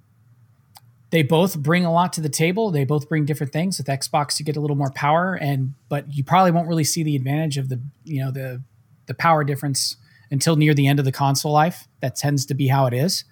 they 1.12 1.24
both 1.24 1.58
bring 1.58 1.86
a 1.86 1.92
lot 1.92 2.14
to 2.14 2.22
the 2.22 2.30
table. 2.30 2.70
They 2.70 2.86
both 2.86 3.10
bring 3.10 3.26
different 3.26 3.52
things. 3.52 3.80
With 3.80 3.88
Xbox, 3.88 4.40
you 4.40 4.46
get 4.46 4.56
a 4.56 4.60
little 4.60 4.76
more 4.76 4.92
power, 4.92 5.34
and 5.34 5.74
but 5.90 6.14
you 6.14 6.24
probably 6.24 6.52
won't 6.52 6.68
really 6.68 6.84
see 6.84 7.02
the 7.02 7.16
advantage 7.16 7.58
of 7.58 7.70
the 7.70 7.82
you 8.04 8.24
know 8.24 8.32
the 8.32 8.62
the 9.08 9.16
power 9.16 9.44
difference 9.44 9.98
until 10.30 10.56
near 10.56 10.76
the 10.76 10.88
end 10.88 11.00
of 11.00 11.06
the 11.06 11.12
console 11.12 11.52
life. 11.52 11.88
That 12.02 12.16
tends 12.16 12.46
to 12.48 12.54
be 12.54 12.68
how 12.68 12.86
it 12.86 12.94
is. 12.94 13.24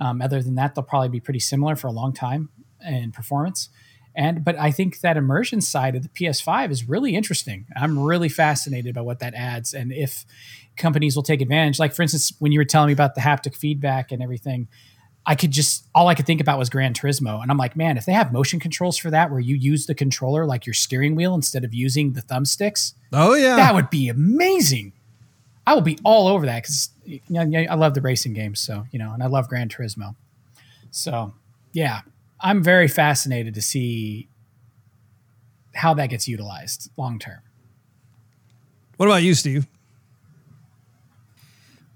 Um, 0.00 0.22
other 0.22 0.42
than 0.42 0.54
that, 0.54 0.74
they'll 0.74 0.84
probably 0.84 1.08
be 1.08 1.18
pretty 1.18 1.40
similar 1.40 1.74
for 1.74 1.88
a 1.88 1.92
long 1.92 2.12
time 2.12 2.50
in 2.86 3.10
performance. 3.10 3.68
And 4.18 4.44
but 4.44 4.58
I 4.58 4.72
think 4.72 5.00
that 5.00 5.16
immersion 5.16 5.60
side 5.60 5.94
of 5.94 6.02
the 6.02 6.08
PS5 6.08 6.72
is 6.72 6.88
really 6.88 7.14
interesting. 7.14 7.66
I'm 7.76 7.96
really 7.96 8.28
fascinated 8.28 8.92
by 8.92 9.00
what 9.00 9.20
that 9.20 9.32
adds, 9.32 9.72
and 9.72 9.92
if 9.92 10.26
companies 10.76 11.14
will 11.14 11.22
take 11.22 11.40
advantage. 11.40 11.78
Like 11.78 11.94
for 11.94 12.02
instance, 12.02 12.32
when 12.40 12.50
you 12.50 12.58
were 12.58 12.64
telling 12.64 12.88
me 12.88 12.92
about 12.92 13.14
the 13.14 13.20
haptic 13.20 13.54
feedback 13.54 14.10
and 14.10 14.20
everything 14.20 14.66
I 15.24 15.36
could 15.36 15.52
just 15.52 15.86
all 15.94 16.08
I 16.08 16.14
could 16.16 16.26
think 16.26 16.40
about 16.40 16.58
was 16.58 16.68
Gran 16.68 16.94
Turismo, 16.94 17.40
and 17.40 17.50
I'm 17.50 17.58
like, 17.58 17.76
man, 17.76 17.96
if 17.96 18.06
they 18.06 18.12
have 18.12 18.32
motion 18.32 18.58
controls 18.58 18.96
for 18.96 19.10
that, 19.10 19.30
where 19.30 19.38
you 19.38 19.54
use 19.54 19.86
the 19.86 19.94
controller 19.94 20.46
like 20.46 20.66
your 20.66 20.74
steering 20.74 21.14
wheel 21.14 21.34
instead 21.34 21.64
of 21.64 21.72
using 21.72 22.14
the 22.14 22.22
thumbsticks, 22.22 22.94
oh 23.12 23.34
yeah, 23.34 23.54
that 23.54 23.72
would 23.72 23.88
be 23.88 24.08
amazing. 24.08 24.94
I 25.64 25.74
will 25.74 25.82
be 25.82 25.98
all 26.02 26.26
over 26.26 26.44
that 26.46 26.62
because 26.62 26.88
you 27.04 27.20
know, 27.28 27.66
I 27.70 27.74
love 27.76 27.94
the 27.94 28.00
racing 28.00 28.32
games, 28.32 28.58
so 28.58 28.86
you 28.90 28.98
know, 28.98 29.12
and 29.12 29.22
I 29.22 29.26
love 29.26 29.48
Gran 29.48 29.68
Turismo. 29.68 30.16
So 30.90 31.34
yeah, 31.72 32.00
I'm 32.40 32.62
very 32.62 32.88
fascinated 32.88 33.54
to 33.54 33.62
see 33.62 34.28
how 35.74 35.94
that 35.94 36.08
gets 36.08 36.28
utilized 36.28 36.90
long 36.96 37.18
term. 37.18 37.40
What 38.96 39.06
about 39.06 39.22
you, 39.22 39.34
Steve? 39.34 39.66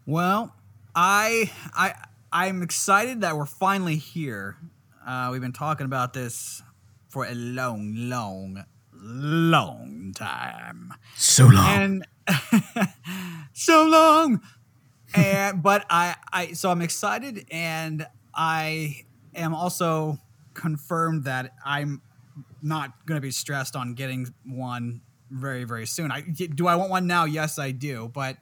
Well, 0.06 0.54
I 0.94 1.50
I 1.74 1.94
I'm 2.32 2.62
excited 2.62 3.20
that 3.20 3.36
we're 3.36 3.46
finally 3.46 3.96
here. 3.96 4.56
Uh, 5.06 5.28
we've 5.32 5.40
been 5.40 5.52
talking 5.52 5.84
about 5.84 6.12
this 6.12 6.62
for 7.08 7.26
a 7.26 7.34
long, 7.34 7.94
long, 7.96 8.64
long 8.92 10.12
time. 10.16 10.94
So 11.16 11.46
long. 11.46 11.66
And 11.66 12.06
so 13.52 13.84
long. 13.84 14.40
and 15.14 15.62
but 15.62 15.84
I, 15.90 16.16
I 16.32 16.52
so 16.52 16.70
I'm 16.70 16.82
excited 16.82 17.46
and 17.50 18.06
I 18.34 19.04
am 19.34 19.54
also 19.54 20.18
confirmed 20.54 21.24
that 21.24 21.54
I'm 21.64 22.02
not 22.62 23.06
going 23.06 23.16
to 23.16 23.22
be 23.22 23.30
stressed 23.30 23.76
on 23.76 23.94
getting 23.94 24.32
one 24.46 25.02
very 25.30 25.64
very 25.64 25.86
soon. 25.86 26.10
I 26.10 26.20
do 26.20 26.66
I 26.66 26.76
want 26.76 26.90
one 26.90 27.06
now? 27.06 27.24
Yes, 27.24 27.58
I 27.58 27.70
do. 27.70 28.10
But 28.12 28.36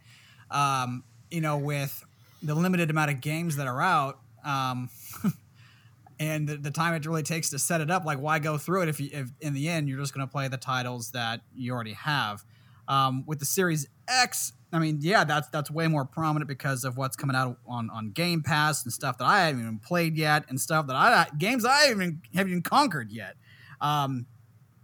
um, 0.51 1.05
you 1.31 1.41
know, 1.41 1.57
with 1.57 2.05
the 2.43 2.55
limited 2.55 2.91
amount 2.91 3.11
of 3.11 3.21
games 3.21 3.57
that 3.57 3.67
are 3.67 3.81
out 3.81 4.19
um, 4.45 4.89
and 6.21 6.49
the, 6.49 6.57
the, 6.57 6.71
time 6.71 6.95
it 6.95 7.05
really 7.07 7.23
takes 7.23 7.51
to 7.51 7.59
set 7.59 7.81
it 7.81 7.91
up 7.91 8.05
like 8.05 8.19
why 8.19 8.39
go 8.39 8.57
through 8.57 8.83
it 8.83 8.89
if, 8.89 9.01
you, 9.01 9.11
if 9.13 9.29
in 9.41 9.53
the 9.53 9.69
end 9.69 9.89
you're 9.89 9.99
just 9.99 10.15
going 10.15 10.27
to 10.27 10.31
play 10.31 10.49
the 10.49 10.57
titles 10.57 11.11
that 11.11 11.41
you 11.55 11.73
already 11.73 11.93
have 11.93 12.45
um, 12.91 13.25
with 13.27 13.39
the 13.39 13.45
series 13.47 13.89
x 14.09 14.53
i 14.73 14.79
mean 14.79 14.99
yeah 15.01 15.25
that's 15.25 15.49
that's 15.49 15.71
way 15.71 15.87
more 15.87 16.05
prominent 16.05 16.49
because 16.49 16.85
of 16.85 16.97
what's 16.97 17.17
coming 17.17 17.37
out 17.37 17.59
on, 17.67 17.89
on 17.91 18.11
game 18.11 18.43
pass 18.43 18.85
and 18.85 18.93
stuff 18.93 19.17
that 19.19 19.25
i 19.25 19.47
haven't 19.47 19.61
even 19.61 19.79
played 19.79 20.17
yet 20.17 20.45
and 20.49 20.61
stuff 20.61 20.87
that 20.87 20.97
i 20.97 21.27
games 21.39 21.65
i 21.65 21.85
haven't, 21.85 22.21
haven't 22.35 22.51
even 22.51 22.63
conquered 22.63 23.11
yet 23.11 23.37
um, 23.81 24.27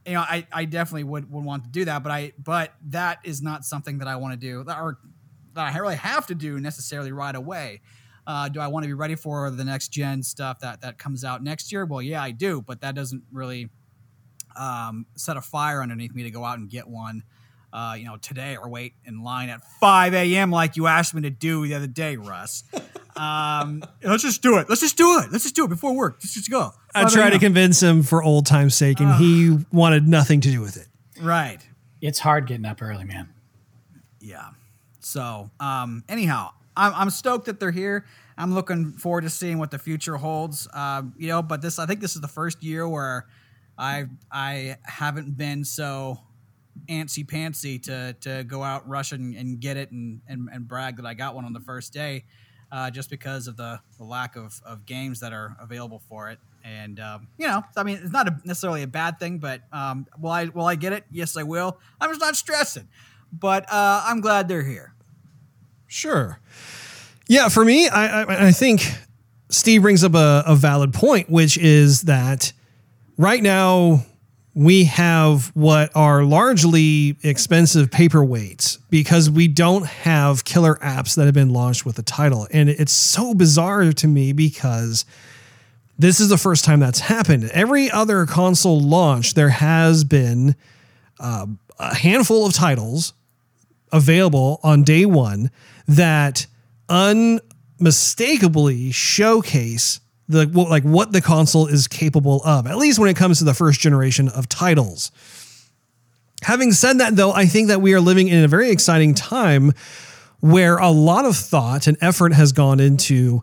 you 0.06 0.14
know 0.14 0.20
I, 0.20 0.46
I 0.52 0.64
definitely 0.64 1.04
would, 1.04 1.30
would 1.30 1.44
want 1.44 1.64
to 1.64 1.70
do 1.70 1.84
that 1.84 2.02
but 2.02 2.12
i 2.12 2.32
but 2.38 2.72
that 2.88 3.18
is 3.24 3.42
not 3.42 3.64
something 3.64 3.98
that 3.98 4.08
i 4.08 4.16
want 4.16 4.32
to 4.32 4.38
do 4.38 4.64
or 4.68 4.98
that 5.56 5.74
I 5.74 5.78
really 5.78 5.96
have 5.96 6.26
to 6.28 6.34
do 6.34 6.60
necessarily 6.60 7.12
right 7.12 7.34
away. 7.34 7.80
Uh, 8.26 8.48
do 8.48 8.60
I 8.60 8.68
want 8.68 8.84
to 8.84 8.88
be 8.88 8.94
ready 8.94 9.14
for 9.14 9.50
the 9.50 9.64
next 9.64 9.88
gen 9.88 10.22
stuff 10.22 10.60
that 10.60 10.80
that 10.82 10.98
comes 10.98 11.24
out 11.24 11.42
next 11.42 11.72
year? 11.72 11.84
Well, 11.84 12.02
yeah, 12.02 12.22
I 12.22 12.30
do, 12.30 12.62
but 12.62 12.80
that 12.80 12.94
doesn't 12.94 13.24
really 13.32 13.68
um, 14.56 15.06
set 15.16 15.36
a 15.36 15.40
fire 15.40 15.82
underneath 15.82 16.14
me 16.14 16.22
to 16.22 16.30
go 16.30 16.44
out 16.44 16.58
and 16.58 16.68
get 16.68 16.88
one. 16.88 17.22
Uh, 17.76 17.92
you 17.92 18.06
know, 18.06 18.16
today 18.16 18.56
or 18.56 18.70
wait 18.70 18.94
in 19.04 19.22
line 19.22 19.50
at 19.50 19.62
5 19.80 20.14
a.m. 20.14 20.50
like 20.50 20.76
you 20.76 20.86
asked 20.86 21.12
me 21.12 21.20
to 21.20 21.30
do 21.30 21.66
the 21.66 21.74
other 21.74 21.86
day, 21.86 22.16
Russ. 22.16 22.64
Um, 23.16 23.82
let's 24.02 24.22
just 24.22 24.42
do 24.42 24.58
it. 24.58 24.68
Let's 24.68 24.82
just 24.82 24.98
do 24.98 25.20
it. 25.20 25.32
Let's 25.32 25.44
just 25.44 25.56
do 25.56 25.64
it 25.64 25.68
before 25.68 25.94
work. 25.94 26.16
Let's 26.16 26.34
just 26.34 26.50
go. 26.50 26.72
I 26.94 27.08
tried 27.08 27.30
to 27.30 27.38
convince 27.38 27.82
him 27.82 28.02
for 28.02 28.22
old 28.22 28.44
time's 28.44 28.74
sake, 28.74 29.00
and 29.00 29.08
uh, 29.08 29.16
he 29.16 29.56
wanted 29.72 30.06
nothing 30.06 30.42
to 30.42 30.50
do 30.50 30.60
with 30.60 30.76
it. 30.76 30.86
Right. 31.18 31.66
It's 32.02 32.18
hard 32.18 32.46
getting 32.46 32.66
up 32.66 32.82
early, 32.82 33.04
man. 33.04 33.30
Yeah. 34.20 34.50
So, 35.00 35.50
um, 35.60 36.04
anyhow, 36.10 36.50
I'm, 36.76 36.92
I'm 36.94 37.10
stoked 37.10 37.46
that 37.46 37.58
they're 37.58 37.70
here. 37.70 38.04
I'm 38.36 38.54
looking 38.54 38.92
forward 38.92 39.22
to 39.22 39.30
seeing 39.30 39.58
what 39.58 39.70
the 39.70 39.78
future 39.78 40.16
holds. 40.16 40.68
Uh, 40.72 41.02
you 41.16 41.28
know, 41.28 41.42
but 41.42 41.62
this 41.62 41.78
I 41.78 41.86
think 41.86 42.00
this 42.00 42.16
is 42.16 42.20
the 42.20 42.28
first 42.28 42.62
year 42.62 42.86
where 42.86 43.26
I 43.78 44.06
I 44.30 44.76
haven't 44.84 45.36
been 45.38 45.64
so 45.64 46.18
antsy 46.88 47.24
pantsy 47.26 47.82
to 47.82 48.14
to 48.20 48.44
go 48.44 48.62
out 48.62 48.88
rush 48.88 49.12
and, 49.12 49.34
and 49.34 49.60
get 49.60 49.76
it 49.76 49.90
and, 49.90 50.20
and, 50.28 50.48
and 50.52 50.68
brag 50.68 50.96
that 50.96 51.06
I 51.06 51.14
got 51.14 51.34
one 51.34 51.44
on 51.44 51.52
the 51.52 51.60
first 51.60 51.92
day, 51.92 52.24
uh, 52.70 52.90
just 52.90 53.10
because 53.10 53.46
of 53.46 53.56
the, 53.56 53.80
the 53.98 54.04
lack 54.04 54.36
of, 54.36 54.60
of 54.64 54.86
games 54.86 55.20
that 55.20 55.32
are 55.32 55.56
available 55.60 56.02
for 56.08 56.30
it. 56.30 56.38
And 56.64 56.98
um, 57.00 57.28
you 57.38 57.46
know, 57.46 57.62
I 57.76 57.82
mean, 57.82 58.00
it's 58.02 58.12
not 58.12 58.28
a, 58.28 58.40
necessarily 58.44 58.82
a 58.82 58.88
bad 58.88 59.18
thing, 59.18 59.38
but 59.38 59.62
um, 59.72 60.06
will 60.20 60.30
I 60.30 60.46
will 60.46 60.66
I 60.66 60.74
get 60.74 60.92
it? 60.92 61.04
Yes, 61.10 61.36
I 61.36 61.42
will. 61.44 61.78
I'm 62.00 62.10
just 62.10 62.20
not 62.20 62.36
stressing, 62.36 62.88
but 63.32 63.64
uh, 63.72 64.02
I'm 64.04 64.20
glad 64.20 64.48
they're 64.48 64.64
here. 64.64 64.94
Sure. 65.86 66.40
Yeah, 67.28 67.48
for 67.48 67.64
me, 67.64 67.88
I, 67.88 68.22
I, 68.22 68.46
I 68.48 68.52
think 68.52 68.82
Steve 69.48 69.82
brings 69.82 70.02
up 70.04 70.14
a, 70.14 70.42
a 70.46 70.56
valid 70.56 70.92
point, 70.92 71.30
which 71.30 71.56
is 71.56 72.02
that 72.02 72.52
right 73.16 73.42
now 73.42 74.04
we 74.56 74.84
have 74.84 75.54
what 75.54 75.94
are 75.94 76.24
largely 76.24 77.18
expensive 77.22 77.90
paperweights 77.90 78.78
because 78.88 79.28
we 79.28 79.48
don't 79.48 79.84
have 79.84 80.44
killer 80.44 80.76
apps 80.76 81.14
that 81.14 81.26
have 81.26 81.34
been 81.34 81.50
launched 81.50 81.84
with 81.84 81.96
the 81.96 82.02
title. 82.02 82.48
And 82.50 82.70
it's 82.70 82.92
so 82.92 83.34
bizarre 83.34 83.92
to 83.92 84.08
me 84.08 84.32
because 84.32 85.04
this 85.98 86.20
is 86.20 86.30
the 86.30 86.38
first 86.38 86.64
time 86.64 86.80
that's 86.80 87.00
happened. 87.00 87.50
Every 87.52 87.90
other 87.90 88.24
console 88.24 88.80
launch, 88.80 89.34
there 89.34 89.50
has 89.50 90.04
been 90.04 90.56
uh, 91.20 91.46
a 91.78 91.94
handful 91.94 92.46
of 92.46 92.54
titles 92.54 93.12
available 93.92 94.58
on 94.62 94.84
day 94.84 95.04
one 95.04 95.50
that 95.86 96.46
unmistakably 96.88 98.90
showcase 98.90 100.00
the 100.28 100.46
like 100.46 100.82
what 100.82 101.12
the 101.12 101.20
console 101.20 101.66
is 101.66 101.86
capable 101.86 102.42
of 102.44 102.66
at 102.66 102.76
least 102.76 102.98
when 102.98 103.08
it 103.08 103.16
comes 103.16 103.38
to 103.38 103.44
the 103.44 103.54
first 103.54 103.80
generation 103.80 104.28
of 104.28 104.48
titles 104.48 105.10
having 106.42 106.72
said 106.72 106.98
that 106.98 107.16
though 107.16 107.32
i 107.32 107.46
think 107.46 107.68
that 107.68 107.80
we 107.80 107.94
are 107.94 108.00
living 108.00 108.28
in 108.28 108.44
a 108.44 108.48
very 108.48 108.70
exciting 108.70 109.14
time 109.14 109.72
where 110.40 110.76
a 110.76 110.90
lot 110.90 111.24
of 111.24 111.36
thought 111.36 111.86
and 111.86 111.96
effort 112.00 112.32
has 112.32 112.52
gone 112.52 112.80
into 112.80 113.42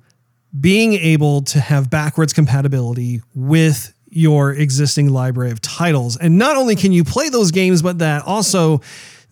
being 0.60 0.94
able 0.94 1.42
to 1.42 1.60
have 1.60 1.90
backwards 1.90 2.34
compatibility 2.34 3.22
with 3.34 3.94
your 4.10 4.52
existing 4.52 5.10
library 5.10 5.52
of 5.52 5.60
titles 5.62 6.18
and 6.18 6.38
not 6.38 6.56
only 6.56 6.76
can 6.76 6.92
you 6.92 7.04
play 7.04 7.30
those 7.30 7.52
games 7.52 7.82
but 7.82 8.00
that 8.00 8.24
also 8.26 8.80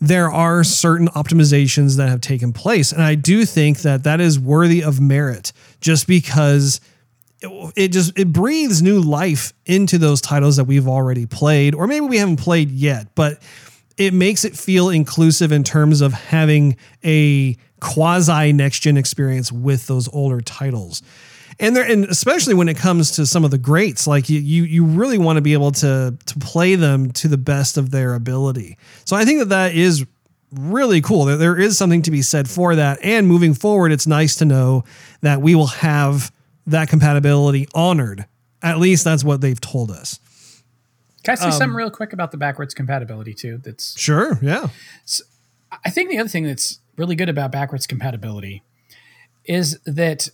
there 0.02 0.32
are 0.32 0.64
certain 0.64 1.08
optimizations 1.10 1.98
that 1.98 2.10
have 2.10 2.22
taken 2.22 2.52
place. 2.52 2.92
And 2.92 3.04
I 3.04 3.14
do 3.14 3.46
think 3.46 3.82
that 3.82 4.04
that 4.04 4.20
is 4.20 4.40
worthy 4.40 4.84
of 4.84 5.00
merit 5.00 5.54
just 5.80 6.08
because 6.08 6.82
it, 7.42 7.74
it, 7.76 7.88
just 7.90 8.18
it 8.18 8.32
breathes 8.32 8.82
new 8.82 9.02
life 9.02 9.54
into 9.66 9.98
those 9.98 10.22
titles 10.22 10.58
that 10.58 10.66
we've 10.66 10.88
already 10.88 11.26
played 11.26 11.76
or 11.76 11.88
maybe 11.88 12.06
we 12.06 12.18
haven't 12.18 12.38
played 12.38 12.72
yet, 12.72 13.14
but 13.16 13.42
it 13.98 14.14
makes 14.14 14.46
it 14.46 14.56
feel 14.56 14.90
inclusive 14.90 15.52
in 15.52 15.64
terms 15.64 16.02
of 16.02 16.14
having 16.14 16.78
a 17.04 17.56
quasi 17.80 18.54
next 18.54 18.80
gen 18.80 18.98
experience 18.98 19.52
with 19.52 19.88
those 19.88 20.08
older 20.14 20.42
titles. 20.42 21.02
And 21.60 21.76
there 21.76 21.84
and 21.84 22.06
especially 22.06 22.54
when 22.54 22.70
it 22.70 22.78
comes 22.78 23.12
to 23.12 23.26
some 23.26 23.44
of 23.44 23.52
the 23.52 23.58
greats 23.58 24.08
like 24.08 24.30
you 24.30 24.40
you, 24.40 24.64
you 24.64 24.86
really 24.86 25.18
want 25.18 25.38
to 25.38 25.42
be 25.42 25.54
able 25.54 25.72
to 25.74 26.18
to 26.26 26.40
play 26.40 26.76
them 26.76 27.12
to 27.14 27.28
the 27.28 27.38
best 27.38 27.78
of 27.78 27.92
their 27.92 28.16
ability. 28.16 28.78
So 29.06 29.16
i 29.16 29.26
think 29.26 29.40
that 29.40 29.50
that 29.50 29.76
is 29.76 30.06
really 30.52 31.02
cool. 31.02 31.26
There, 31.26 31.38
there 31.38 31.60
is 31.60 31.78
something 31.78 32.02
to 32.02 32.12
be 32.12 32.22
said 32.22 32.50
for 32.50 32.76
that. 32.76 33.00
And 33.04 33.28
moving 33.28 33.54
forward 33.54 33.92
it's 33.92 34.08
nice 34.08 34.36
to 34.38 34.46
know 34.46 34.84
that 35.22 35.42
we 35.42 35.54
will 35.54 35.68
have 35.68 36.32
that 36.68 36.90
compatibility 36.90 37.68
honored 37.74 38.26
at 38.62 38.78
least 38.80 39.04
that's 39.04 39.24
what 39.24 39.42
they've 39.42 39.62
told 39.62 39.92
us 39.92 40.20
Can 41.24 41.34
I 41.34 41.36
say 41.36 41.46
Um, 41.46 41.52
something 41.52 41.76
real 41.76 41.92
quick 41.92 42.14
about 42.14 42.32
the 42.32 42.38
backwards 42.38 42.74
compatibility 42.74 43.34
too? 43.34 43.60
That's 43.64 44.00
Sure, 44.00 44.40
yeah. 44.42 44.70
I 45.86 45.90
think 45.90 46.10
the 46.10 46.18
other 46.18 46.30
thing 46.30 46.46
that's 46.46 46.80
really 46.98 47.16
good 47.16 47.30
about 47.30 47.52
backwards 47.52 47.88
compatibility 47.88 48.64
is 49.46 49.80
that 49.86 50.30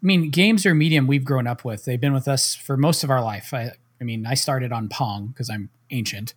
I 0.00 0.06
mean, 0.06 0.30
games 0.30 0.64
are 0.64 0.70
a 0.70 0.74
medium 0.76 1.08
we've 1.08 1.24
grown 1.24 1.48
up 1.48 1.64
with. 1.64 1.84
They've 1.84 2.00
been 2.00 2.12
with 2.12 2.28
us 2.28 2.54
for 2.54 2.76
most 2.76 3.02
of 3.02 3.10
our 3.10 3.20
life. 3.20 3.52
I, 3.52 3.72
I 4.00 4.04
mean, 4.04 4.26
I 4.26 4.34
started 4.34 4.72
on 4.72 4.88
Pong 4.88 5.28
because 5.28 5.50
I'm 5.50 5.70
ancient. 5.90 6.34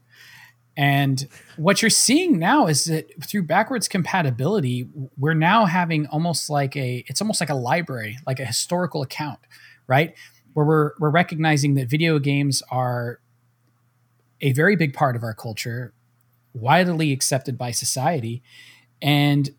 And 0.78 1.28
what 1.58 1.82
you're 1.82 1.90
seeing 1.90 2.40
now 2.40 2.68
is 2.68 2.86
that 2.86 3.12
through 3.24 3.44
backwards 3.44 3.88
compatibility, 3.88 4.88
we're 5.18 5.34
now 5.34 5.66
having 5.66 6.08
almost 6.08 6.50
like 6.50 6.76
a 6.76 7.04
it's 7.08 7.22
almost 7.22 7.42
like 7.42 7.50
a 7.50 7.56
library, 7.56 8.18
like 8.26 8.40
a 8.40 8.46
historical 8.46 9.02
account, 9.02 9.40
right? 9.88 10.16
Where 10.54 10.66
we're 10.66 10.92
we're 11.00 11.10
recognizing 11.10 11.76
that 11.76 11.90
video 11.90 12.20
games 12.20 12.64
are 12.72 13.20
a 14.40 14.54
very 14.54 14.76
big 14.76 14.94
part 14.94 15.16
of 15.16 15.24
our 15.24 15.34
culture, 15.34 15.94
widely 16.54 17.12
accepted 17.12 17.58
by 17.58 17.72
society, 17.72 18.42
and 19.02 19.50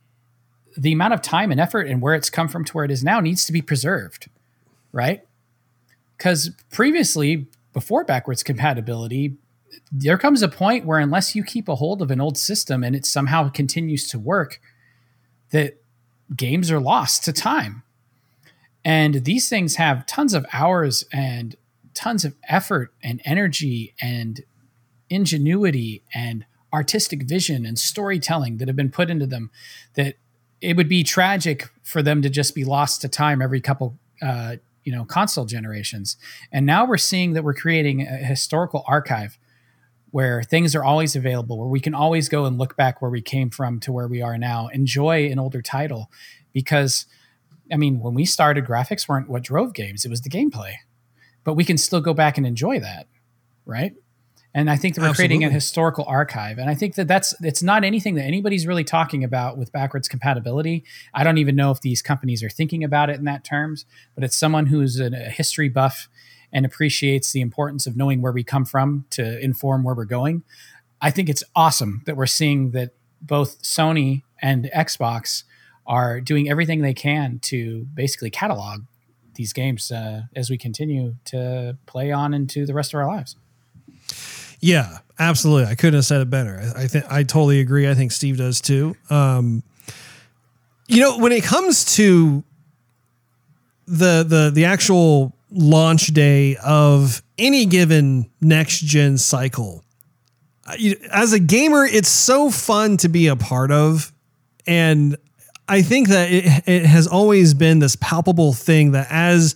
the 0.76 0.92
amount 0.92 1.12
of 1.12 1.20
time 1.20 1.50
and 1.50 1.60
effort 1.60 1.86
and 1.86 2.00
where 2.00 2.14
it's 2.14 2.30
come 2.30 2.48
from 2.48 2.64
to 2.64 2.72
where 2.72 2.84
it 2.84 2.90
is 2.90 3.04
now 3.04 3.20
needs 3.20 3.44
to 3.44 3.52
be 3.52 3.60
preserved, 3.60 4.30
right? 4.92 5.22
Because 6.16 6.50
previously, 6.70 7.46
before 7.72 8.04
backwards 8.04 8.42
compatibility, 8.42 9.36
there 9.90 10.18
comes 10.18 10.42
a 10.42 10.48
point 10.48 10.86
where 10.86 10.98
unless 10.98 11.34
you 11.34 11.44
keep 11.44 11.68
a 11.68 11.76
hold 11.76 12.02
of 12.02 12.10
an 12.10 12.20
old 12.20 12.38
system 12.38 12.82
and 12.82 12.96
it 12.96 13.06
somehow 13.06 13.48
continues 13.48 14.08
to 14.08 14.18
work, 14.18 14.60
that 15.50 15.82
games 16.34 16.70
are 16.70 16.80
lost 16.80 17.24
to 17.24 17.32
time. 17.32 17.82
And 18.84 19.24
these 19.24 19.48
things 19.48 19.76
have 19.76 20.06
tons 20.06 20.34
of 20.34 20.46
hours 20.52 21.04
and 21.12 21.56
tons 21.94 22.24
of 22.24 22.34
effort 22.48 22.92
and 23.02 23.20
energy 23.24 23.94
and 24.00 24.42
ingenuity 25.10 26.02
and 26.14 26.46
artistic 26.72 27.24
vision 27.24 27.66
and 27.66 27.78
storytelling 27.78 28.56
that 28.56 28.66
have 28.66 28.76
been 28.76 28.90
put 28.90 29.10
into 29.10 29.26
them 29.26 29.50
that 29.94 30.16
it 30.60 30.76
would 30.76 30.88
be 30.88 31.04
tragic 31.04 31.68
for 31.82 32.02
them 32.02 32.22
to 32.22 32.30
just 32.30 32.54
be 32.54 32.64
lost 32.64 33.02
to 33.02 33.08
time 33.08 33.42
every 33.42 33.60
couple 33.60 33.98
uh, 34.22 34.56
you 34.84 34.92
know 34.92 35.04
console 35.04 35.44
generations 35.44 36.16
and 36.50 36.64
now 36.64 36.86
we're 36.86 36.96
seeing 36.96 37.34
that 37.34 37.44
we're 37.44 37.52
creating 37.52 38.00
a 38.02 38.16
historical 38.16 38.84
archive 38.86 39.38
where 40.12 40.42
things 40.42 40.74
are 40.76 40.84
always 40.84 41.16
available 41.16 41.58
where 41.58 41.68
we 41.68 41.80
can 41.80 41.94
always 41.94 42.28
go 42.28 42.44
and 42.44 42.58
look 42.58 42.76
back 42.76 43.02
where 43.02 43.10
we 43.10 43.20
came 43.20 43.50
from 43.50 43.80
to 43.80 43.90
where 43.90 44.06
we 44.06 44.22
are 44.22 44.38
now 44.38 44.68
enjoy 44.68 45.26
an 45.26 45.38
older 45.38 45.60
title 45.60 46.10
because 46.52 47.06
i 47.72 47.76
mean 47.76 47.98
when 47.98 48.14
we 48.14 48.24
started 48.24 48.64
graphics 48.64 49.08
weren't 49.08 49.28
what 49.28 49.42
drove 49.42 49.74
games 49.74 50.04
it 50.04 50.08
was 50.08 50.20
the 50.22 50.30
gameplay 50.30 50.74
but 51.44 51.54
we 51.54 51.64
can 51.64 51.76
still 51.76 52.00
go 52.00 52.14
back 52.14 52.38
and 52.38 52.46
enjoy 52.46 52.78
that 52.78 53.08
right 53.66 53.94
and 54.54 54.68
I 54.68 54.76
think 54.76 54.96
that 54.96 55.00
we're 55.00 55.14
creating 55.14 55.44
a 55.44 55.50
historical 55.50 56.04
archive. 56.06 56.58
And 56.58 56.68
I 56.68 56.74
think 56.74 56.96
that 56.96 57.08
that's 57.08 57.34
it's 57.40 57.62
not 57.62 57.84
anything 57.84 58.16
that 58.16 58.24
anybody's 58.24 58.66
really 58.66 58.84
talking 58.84 59.24
about 59.24 59.56
with 59.56 59.72
backwards 59.72 60.08
compatibility. 60.08 60.84
I 61.14 61.24
don't 61.24 61.38
even 61.38 61.56
know 61.56 61.70
if 61.70 61.80
these 61.80 62.02
companies 62.02 62.42
are 62.42 62.50
thinking 62.50 62.84
about 62.84 63.08
it 63.08 63.16
in 63.16 63.24
that 63.24 63.44
terms, 63.44 63.86
but 64.14 64.24
it's 64.24 64.36
someone 64.36 64.66
who's 64.66 65.00
a 65.00 65.08
history 65.10 65.70
buff 65.70 66.08
and 66.52 66.66
appreciates 66.66 67.32
the 67.32 67.40
importance 67.40 67.86
of 67.86 67.96
knowing 67.96 68.20
where 68.20 68.32
we 68.32 68.44
come 68.44 68.64
from 68.64 69.04
to 69.10 69.38
inform 69.40 69.82
where 69.82 69.94
we're 69.94 70.04
going. 70.04 70.42
I 71.00 71.10
think 71.10 71.28
it's 71.28 71.42
awesome 71.56 72.02
that 72.06 72.16
we're 72.16 72.26
seeing 72.26 72.70
that 72.72 72.90
both 73.20 73.62
Sony 73.62 74.22
and 74.40 74.70
Xbox 74.74 75.44
are 75.86 76.20
doing 76.20 76.48
everything 76.48 76.82
they 76.82 76.94
can 76.94 77.38
to 77.40 77.86
basically 77.94 78.30
catalog 78.30 78.82
these 79.34 79.52
games 79.52 79.90
uh, 79.90 80.22
as 80.36 80.50
we 80.50 80.58
continue 80.58 81.16
to 81.24 81.76
play 81.86 82.12
on 82.12 82.34
into 82.34 82.66
the 82.66 82.74
rest 82.74 82.92
of 82.92 83.00
our 83.00 83.06
lives. 83.06 83.36
Yeah, 84.60 84.98
absolutely. 85.18 85.70
I 85.70 85.74
couldn't 85.74 85.94
have 85.94 86.04
said 86.04 86.20
it 86.20 86.30
better. 86.30 86.60
I, 86.76 86.82
I 86.82 86.86
think 86.86 87.04
I 87.10 87.22
totally 87.24 87.60
agree. 87.60 87.88
I 87.88 87.94
think 87.94 88.12
Steve 88.12 88.36
does 88.36 88.60
too. 88.60 88.94
Um, 89.10 89.64
you 90.86 91.00
know, 91.00 91.18
when 91.18 91.32
it 91.32 91.42
comes 91.42 91.96
to 91.96 92.44
the 93.86 94.22
the 94.22 94.52
the 94.54 94.64
actual 94.64 95.34
launch 95.52 96.08
day 96.08 96.56
of 96.56 97.22
any 97.38 97.66
given 97.66 98.30
next 98.40 98.80
gen 98.80 99.18
cycle, 99.18 99.84
as 101.10 101.32
a 101.32 101.38
gamer, 101.38 101.84
it's 101.84 102.08
so 102.08 102.50
fun 102.50 102.96
to 102.98 103.08
be 103.08 103.26
a 103.26 103.36
part 103.36 103.70
of, 103.70 104.12
and 104.66 105.16
I 105.68 105.82
think 105.82 106.08
that 106.08 106.30
it, 106.30 106.44
it 106.66 106.86
has 106.86 107.06
always 107.06 107.54
been 107.54 107.78
this 107.78 107.96
palpable 107.96 108.52
thing 108.52 108.92
that 108.92 109.06
as 109.10 109.54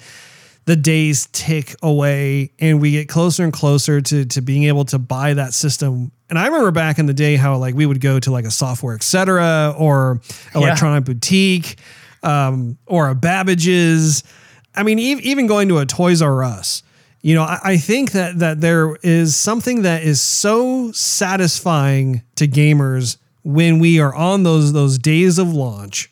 the 0.64 0.76
days 0.76 1.28
tick 1.32 1.76
away 1.82 2.50
and 2.58 2.80
we 2.80 2.90
get 2.90 3.08
closer 3.08 3.44
and 3.44 3.52
closer 3.52 4.00
to 4.00 4.24
to 4.24 4.40
being 4.40 4.64
able 4.64 4.84
to 4.86 4.98
buy 4.98 5.34
that 5.34 5.54
system. 5.54 6.10
And 6.28 6.38
I 6.38 6.46
remember 6.46 6.72
back 6.72 6.98
in 6.98 7.06
the 7.06 7.14
day 7.14 7.36
how 7.36 7.56
like 7.58 7.74
we 7.74 7.86
would 7.86 8.00
go 8.00 8.18
to 8.18 8.30
like 8.32 8.44
a 8.44 8.50
software 8.50 8.94
etc. 8.94 9.74
or 9.78 10.20
electronic 10.54 11.04
boutique 11.04 11.76
um, 12.22 12.78
or 12.86 13.08
a 13.08 13.14
Babbage's. 13.14 14.24
I 14.76 14.82
mean, 14.82 14.98
even 14.98 15.46
going 15.46 15.68
to 15.68 15.78
a 15.78 15.86
Toys 15.86 16.22
R 16.22 16.44
Us. 16.44 16.82
You 17.22 17.34
know, 17.34 17.42
I, 17.42 17.58
I 17.64 17.76
think 17.76 18.12
that 18.12 18.38
that 18.38 18.60
there 18.60 18.96
is 19.02 19.34
something 19.34 19.82
that 19.82 20.02
is 20.02 20.20
so 20.20 20.92
satisfying 20.92 22.22
to 22.36 22.46
gamers 22.46 23.16
when 23.42 23.78
we 23.78 24.00
are 24.00 24.14
on 24.14 24.42
those 24.42 24.72
those 24.72 24.98
days 24.98 25.38
of 25.38 25.52
launch 25.52 26.10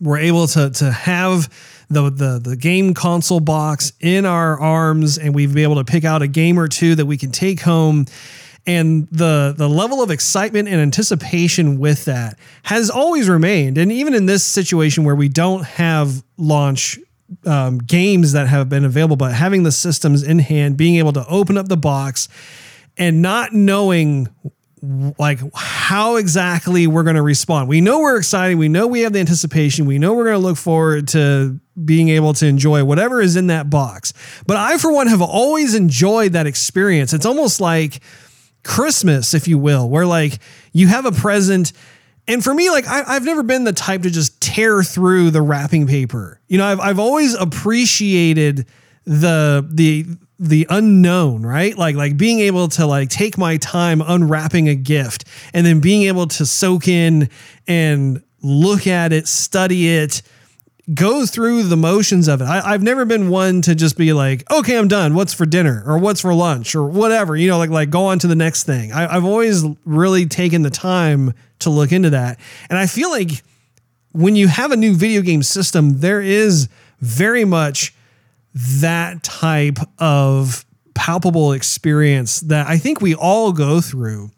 we're 0.00 0.18
able 0.18 0.46
to 0.48 0.70
to 0.70 0.90
have 0.90 1.48
the 1.88 2.10
the 2.10 2.40
the 2.42 2.56
game 2.56 2.94
console 2.94 3.40
box 3.40 3.92
in 4.00 4.24
our 4.24 4.58
arms 4.58 5.18
and 5.18 5.34
we've 5.34 5.54
been 5.54 5.62
able 5.62 5.76
to 5.76 5.84
pick 5.84 6.04
out 6.04 6.22
a 6.22 6.28
game 6.28 6.58
or 6.58 6.68
two 6.68 6.94
that 6.94 7.06
we 7.06 7.16
can 7.16 7.30
take 7.30 7.60
home 7.60 8.06
and 8.66 9.08
the 9.10 9.54
the 9.56 9.68
level 9.68 10.02
of 10.02 10.10
excitement 10.10 10.68
and 10.68 10.80
anticipation 10.80 11.78
with 11.78 12.04
that 12.06 12.38
has 12.62 12.90
always 12.90 13.28
remained 13.28 13.76
and 13.76 13.92
even 13.92 14.14
in 14.14 14.26
this 14.26 14.42
situation 14.42 15.04
where 15.04 15.14
we 15.14 15.28
don't 15.28 15.64
have 15.64 16.22
launch 16.36 16.98
um, 17.46 17.78
games 17.78 18.32
that 18.32 18.48
have 18.48 18.68
been 18.68 18.84
available 18.84 19.16
but 19.16 19.32
having 19.32 19.62
the 19.62 19.72
systems 19.72 20.22
in 20.22 20.38
hand 20.38 20.76
being 20.76 20.96
able 20.96 21.12
to 21.12 21.24
open 21.28 21.56
up 21.56 21.68
the 21.68 21.76
box 21.76 22.28
and 22.96 23.22
not 23.22 23.52
knowing 23.52 24.28
like 25.18 25.40
how 25.54 26.16
exactly 26.16 26.86
we're 26.86 27.02
going 27.02 27.16
to 27.16 27.22
respond. 27.22 27.68
We 27.68 27.80
know 27.80 28.00
we're 28.00 28.16
excited. 28.16 28.56
We 28.56 28.68
know 28.68 28.86
we 28.86 29.00
have 29.00 29.12
the 29.12 29.20
anticipation. 29.20 29.84
We 29.84 29.98
know 29.98 30.14
we're 30.14 30.24
going 30.24 30.40
to 30.40 30.46
look 30.46 30.56
forward 30.56 31.08
to 31.08 31.60
being 31.84 32.08
able 32.08 32.32
to 32.34 32.46
enjoy 32.46 32.84
whatever 32.84 33.20
is 33.20 33.36
in 33.36 33.48
that 33.48 33.68
box. 33.68 34.14
But 34.46 34.56
I, 34.56 34.78
for 34.78 34.92
one, 34.92 35.06
have 35.08 35.20
always 35.20 35.74
enjoyed 35.74 36.32
that 36.32 36.46
experience. 36.46 37.12
It's 37.12 37.26
almost 37.26 37.60
like 37.60 38.00
Christmas, 38.64 39.34
if 39.34 39.48
you 39.48 39.58
will, 39.58 39.88
where 39.88 40.06
like 40.06 40.38
you 40.72 40.86
have 40.86 41.04
a 41.04 41.12
present. 41.12 41.72
And 42.26 42.42
for 42.42 42.54
me, 42.54 42.70
like 42.70 42.86
I, 42.86 43.02
I've 43.06 43.24
never 43.24 43.42
been 43.42 43.64
the 43.64 43.72
type 43.72 44.02
to 44.02 44.10
just 44.10 44.29
tear 44.40 44.82
through 44.82 45.30
the 45.30 45.42
wrapping 45.42 45.86
paper. 45.86 46.40
You 46.48 46.58
know, 46.58 46.66
I've, 46.66 46.80
I've 46.80 46.98
always 46.98 47.34
appreciated 47.34 48.66
the 49.04 49.66
the 49.70 50.06
the 50.38 50.66
unknown, 50.70 51.44
right? 51.44 51.76
Like 51.76 51.96
like 51.96 52.16
being 52.16 52.40
able 52.40 52.68
to 52.68 52.86
like 52.86 53.10
take 53.10 53.36
my 53.36 53.58
time 53.58 54.00
unwrapping 54.00 54.68
a 54.68 54.74
gift 54.74 55.24
and 55.52 55.66
then 55.66 55.80
being 55.80 56.04
able 56.04 56.26
to 56.28 56.46
soak 56.46 56.88
in 56.88 57.28
and 57.68 58.22
look 58.42 58.86
at 58.86 59.12
it, 59.12 59.28
study 59.28 59.88
it, 59.88 60.22
go 60.94 61.26
through 61.26 61.64
the 61.64 61.76
motions 61.76 62.26
of 62.26 62.40
it. 62.40 62.44
I, 62.44 62.72
I've 62.72 62.82
never 62.82 63.04
been 63.04 63.28
one 63.28 63.60
to 63.62 63.74
just 63.74 63.98
be 63.98 64.14
like, 64.14 64.50
okay, 64.50 64.78
I'm 64.78 64.88
done. 64.88 65.14
What's 65.14 65.34
for 65.34 65.44
dinner 65.44 65.82
or 65.86 65.98
what's 65.98 66.22
for 66.22 66.32
lunch 66.32 66.74
or 66.74 66.84
whatever, 66.84 67.36
you 67.36 67.48
know, 67.48 67.58
like 67.58 67.70
like 67.70 67.90
go 67.90 68.06
on 68.06 68.18
to 68.20 68.26
the 68.26 68.34
next 68.34 68.64
thing. 68.64 68.92
I, 68.92 69.16
I've 69.16 69.24
always 69.24 69.64
really 69.84 70.24
taken 70.26 70.62
the 70.62 70.70
time 70.70 71.34
to 71.60 71.70
look 71.70 71.92
into 71.92 72.10
that. 72.10 72.40
And 72.70 72.78
I 72.78 72.86
feel 72.86 73.10
like 73.10 73.42
when 74.12 74.36
you 74.36 74.48
have 74.48 74.72
a 74.72 74.76
new 74.76 74.94
video 74.94 75.22
game 75.22 75.42
system, 75.42 76.00
there 76.00 76.20
is 76.20 76.68
very 77.00 77.44
much 77.44 77.94
that 78.54 79.22
type 79.22 79.78
of 79.98 80.64
palpable 80.94 81.52
experience 81.52 82.40
that 82.40 82.66
I 82.66 82.76
think 82.78 83.00
we 83.00 83.14
all 83.14 83.52
go 83.52 83.80
through. 83.80 84.30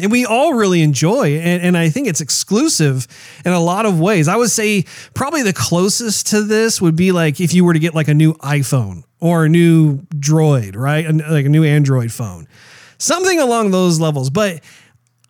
And 0.00 0.10
we 0.10 0.24
all 0.24 0.54
really 0.54 0.80
enjoy 0.80 1.40
and, 1.40 1.62
and 1.62 1.76
i 1.76 1.90
think 1.90 2.08
it's 2.08 2.22
exclusive 2.22 3.06
in 3.44 3.52
a 3.52 3.60
lot 3.60 3.84
of 3.84 4.00
ways. 4.00 4.28
I 4.28 4.36
would 4.36 4.50
say 4.50 4.84
probably 5.12 5.42
the 5.42 5.52
closest 5.52 6.28
to 6.28 6.42
this 6.42 6.80
would 6.80 6.96
be 6.96 7.12
like 7.12 7.38
if 7.38 7.52
you 7.52 7.64
were 7.66 7.74
to 7.74 7.78
get 7.78 7.94
like 7.94 8.08
a 8.08 8.14
new 8.14 8.32
iphone 8.34 9.02
or 9.18 9.44
a 9.44 9.48
new 9.48 9.98
droid 10.14 10.74
right? 10.74 11.04
Like 11.06 11.44
a 11.44 11.50
new 11.50 11.64
android 11.64 12.12
phone. 12.12 12.46
Something 12.96 13.40
along 13.40 13.72
those 13.72 14.00
levels. 14.00 14.30
But 14.30 14.62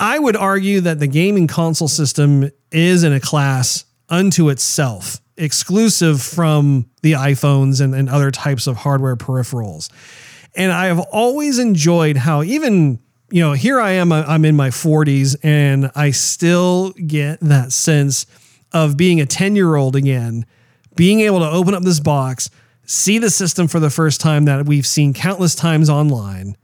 i 0.00 0.18
would 0.18 0.36
argue 0.36 0.80
that 0.80 0.98
the 0.98 1.06
gaming 1.06 1.46
console 1.46 1.88
system 1.88 2.50
is 2.72 3.04
in 3.04 3.12
a 3.12 3.20
class 3.20 3.84
unto 4.08 4.48
itself 4.48 5.20
exclusive 5.40 6.20
from 6.20 6.88
the 7.02 7.12
iphones 7.12 7.80
and, 7.80 7.94
and 7.94 8.08
other 8.08 8.30
types 8.30 8.66
of 8.66 8.76
hardware 8.76 9.16
peripherals. 9.16 9.90
And 10.54 10.70
I 10.70 10.86
have 10.86 10.98
always 10.98 11.58
enjoyed 11.58 12.16
how 12.16 12.42
even 12.42 13.00
you 13.30 13.40
know 13.40 13.52
here 13.52 13.80
I 13.80 13.92
am 13.92 14.12
I'm 14.12 14.44
in 14.44 14.56
my 14.56 14.68
40s 14.68 15.36
and 15.42 15.90
I 15.94 16.10
still 16.10 16.90
get 16.92 17.40
that 17.40 17.72
sense 17.72 18.26
of 18.72 18.96
being 18.96 19.20
a 19.20 19.26
10 19.26 19.56
year 19.56 19.76
old 19.76 19.96
again, 19.96 20.44
being 20.94 21.20
able 21.20 21.40
to 21.40 21.50
open 21.50 21.74
up 21.74 21.82
this 21.82 22.00
box, 22.00 22.50
see 22.84 23.18
the 23.18 23.30
system 23.30 23.66
for 23.66 23.80
the 23.80 23.90
first 23.90 24.20
time 24.20 24.44
that 24.44 24.66
we've 24.66 24.86
seen 24.86 25.14
countless 25.14 25.54
times 25.54 25.88
online, 25.88 26.56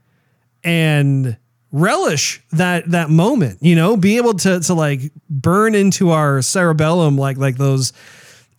and 0.63 1.37
relish 1.71 2.41
that 2.51 2.89
that 2.91 3.09
moment, 3.09 3.59
you 3.61 3.75
know, 3.75 3.97
be 3.97 4.17
able 4.17 4.33
to 4.33 4.59
to 4.59 4.73
like 4.73 5.11
burn 5.29 5.75
into 5.75 6.11
our 6.11 6.41
cerebellum 6.41 7.17
like 7.17 7.37
like 7.37 7.57
those 7.57 7.93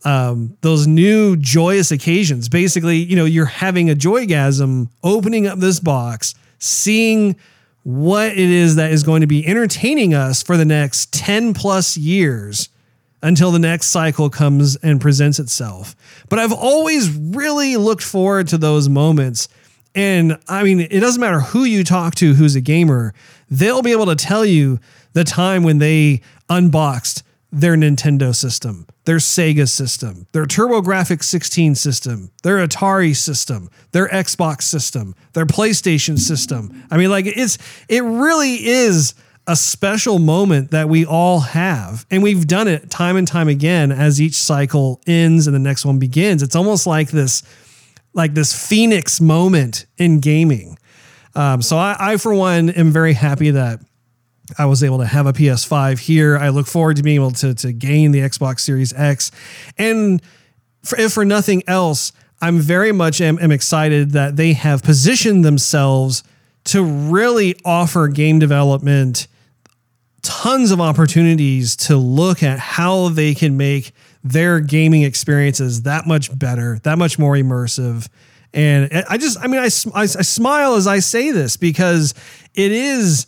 um, 0.04 0.56
those 0.60 0.86
new 0.86 1.36
joyous 1.36 1.90
occasions. 1.90 2.48
Basically, 2.48 2.96
you 2.96 3.16
know, 3.16 3.24
you're 3.24 3.46
having 3.46 3.90
a 3.90 3.94
joygasm, 3.94 4.88
opening 5.02 5.46
up 5.46 5.58
this 5.58 5.80
box, 5.80 6.34
seeing 6.58 7.36
what 7.82 8.32
it 8.32 8.38
is 8.38 8.76
that 8.76 8.92
is 8.92 9.02
going 9.02 9.22
to 9.22 9.26
be 9.26 9.46
entertaining 9.46 10.14
us 10.14 10.42
for 10.42 10.56
the 10.56 10.64
next 10.64 11.12
10 11.12 11.54
plus 11.54 11.96
years 11.96 12.68
until 13.22 13.50
the 13.50 13.58
next 13.58 13.86
cycle 13.86 14.30
comes 14.30 14.76
and 14.76 15.00
presents 15.00 15.38
itself. 15.38 15.96
But 16.28 16.38
I've 16.38 16.52
always 16.52 17.10
really 17.10 17.76
looked 17.76 18.02
forward 18.02 18.48
to 18.48 18.58
those 18.58 18.88
moments. 18.88 19.48
And 19.94 20.38
I 20.48 20.62
mean, 20.62 20.80
it 20.80 21.00
doesn't 21.00 21.20
matter 21.20 21.40
who 21.40 21.64
you 21.64 21.84
talk 21.84 22.14
to 22.16 22.34
who's 22.34 22.54
a 22.54 22.60
gamer, 22.60 23.14
they'll 23.50 23.82
be 23.82 23.92
able 23.92 24.06
to 24.06 24.16
tell 24.16 24.44
you 24.44 24.78
the 25.12 25.24
time 25.24 25.62
when 25.62 25.78
they 25.78 26.20
unboxed 26.48 27.22
their 27.50 27.74
Nintendo 27.74 28.34
system, 28.34 28.86
their 29.06 29.16
Sega 29.16 29.68
system, 29.68 30.26
their 30.32 30.44
TurboGrafx 30.44 31.24
16 31.24 31.74
system, 31.74 32.30
their 32.42 32.66
Atari 32.66 33.16
system, 33.16 33.70
their 33.92 34.08
Xbox 34.08 34.62
system, 34.62 35.14
their 35.32 35.46
PlayStation 35.46 36.18
system. 36.18 36.84
I 36.90 36.98
mean, 36.98 37.10
like 37.10 37.26
it's 37.26 37.56
it 37.88 38.02
really 38.04 38.66
is 38.66 39.14
a 39.46 39.56
special 39.56 40.18
moment 40.18 40.72
that 40.72 40.90
we 40.90 41.06
all 41.06 41.40
have. 41.40 42.04
And 42.10 42.22
we've 42.22 42.46
done 42.46 42.68
it 42.68 42.90
time 42.90 43.16
and 43.16 43.26
time 43.26 43.48
again 43.48 43.90
as 43.90 44.20
each 44.20 44.36
cycle 44.36 45.00
ends 45.06 45.46
and 45.46 45.56
the 45.56 45.60
next 45.60 45.86
one 45.86 45.98
begins. 45.98 46.42
It's 46.42 46.54
almost 46.54 46.86
like 46.86 47.10
this 47.10 47.42
like 48.14 48.34
this 48.34 48.68
phoenix 48.68 49.20
moment 49.20 49.86
in 49.96 50.20
gaming. 50.20 50.78
Um, 51.34 51.62
so 51.62 51.76
I, 51.76 51.96
I, 51.98 52.16
for 52.16 52.34
one, 52.34 52.70
am 52.70 52.90
very 52.90 53.12
happy 53.12 53.50
that 53.50 53.80
I 54.58 54.66
was 54.66 54.82
able 54.82 54.98
to 54.98 55.06
have 55.06 55.26
a 55.26 55.32
PS5 55.32 55.98
here. 55.98 56.36
I 56.38 56.48
look 56.48 56.66
forward 56.66 56.96
to 56.96 57.02
being 57.02 57.16
able 57.16 57.32
to, 57.32 57.54
to 57.54 57.72
gain 57.72 58.12
the 58.12 58.20
Xbox 58.20 58.60
Series 58.60 58.92
X. 58.92 59.30
And 59.76 60.22
for, 60.82 60.98
if 60.98 61.12
for 61.12 61.24
nothing 61.24 61.62
else, 61.66 62.12
I'm 62.40 62.58
very 62.58 62.92
much 62.92 63.20
am, 63.20 63.38
am 63.40 63.52
excited 63.52 64.12
that 64.12 64.36
they 64.36 64.52
have 64.54 64.82
positioned 64.82 65.44
themselves 65.44 66.22
to 66.64 66.82
really 66.82 67.56
offer 67.64 68.08
game 68.08 68.38
development 68.38 69.26
tons 70.22 70.70
of 70.70 70.80
opportunities 70.80 71.76
to 71.76 71.96
look 71.96 72.42
at 72.42 72.58
how 72.58 73.08
they 73.08 73.34
can 73.34 73.56
make 73.56 73.92
their 74.32 74.60
gaming 74.60 75.02
experiences 75.02 75.82
that 75.82 76.06
much 76.06 76.36
better, 76.38 76.78
that 76.82 76.98
much 76.98 77.18
more 77.18 77.34
immersive. 77.34 78.08
And 78.52 79.04
I 79.08 79.18
just, 79.18 79.38
I 79.40 79.46
mean, 79.46 79.60
I, 79.60 79.68
I, 79.94 80.02
I 80.02 80.06
smile 80.06 80.74
as 80.74 80.86
I 80.86 81.00
say 81.00 81.30
this 81.30 81.56
because 81.56 82.14
it 82.54 82.72
is 82.72 83.26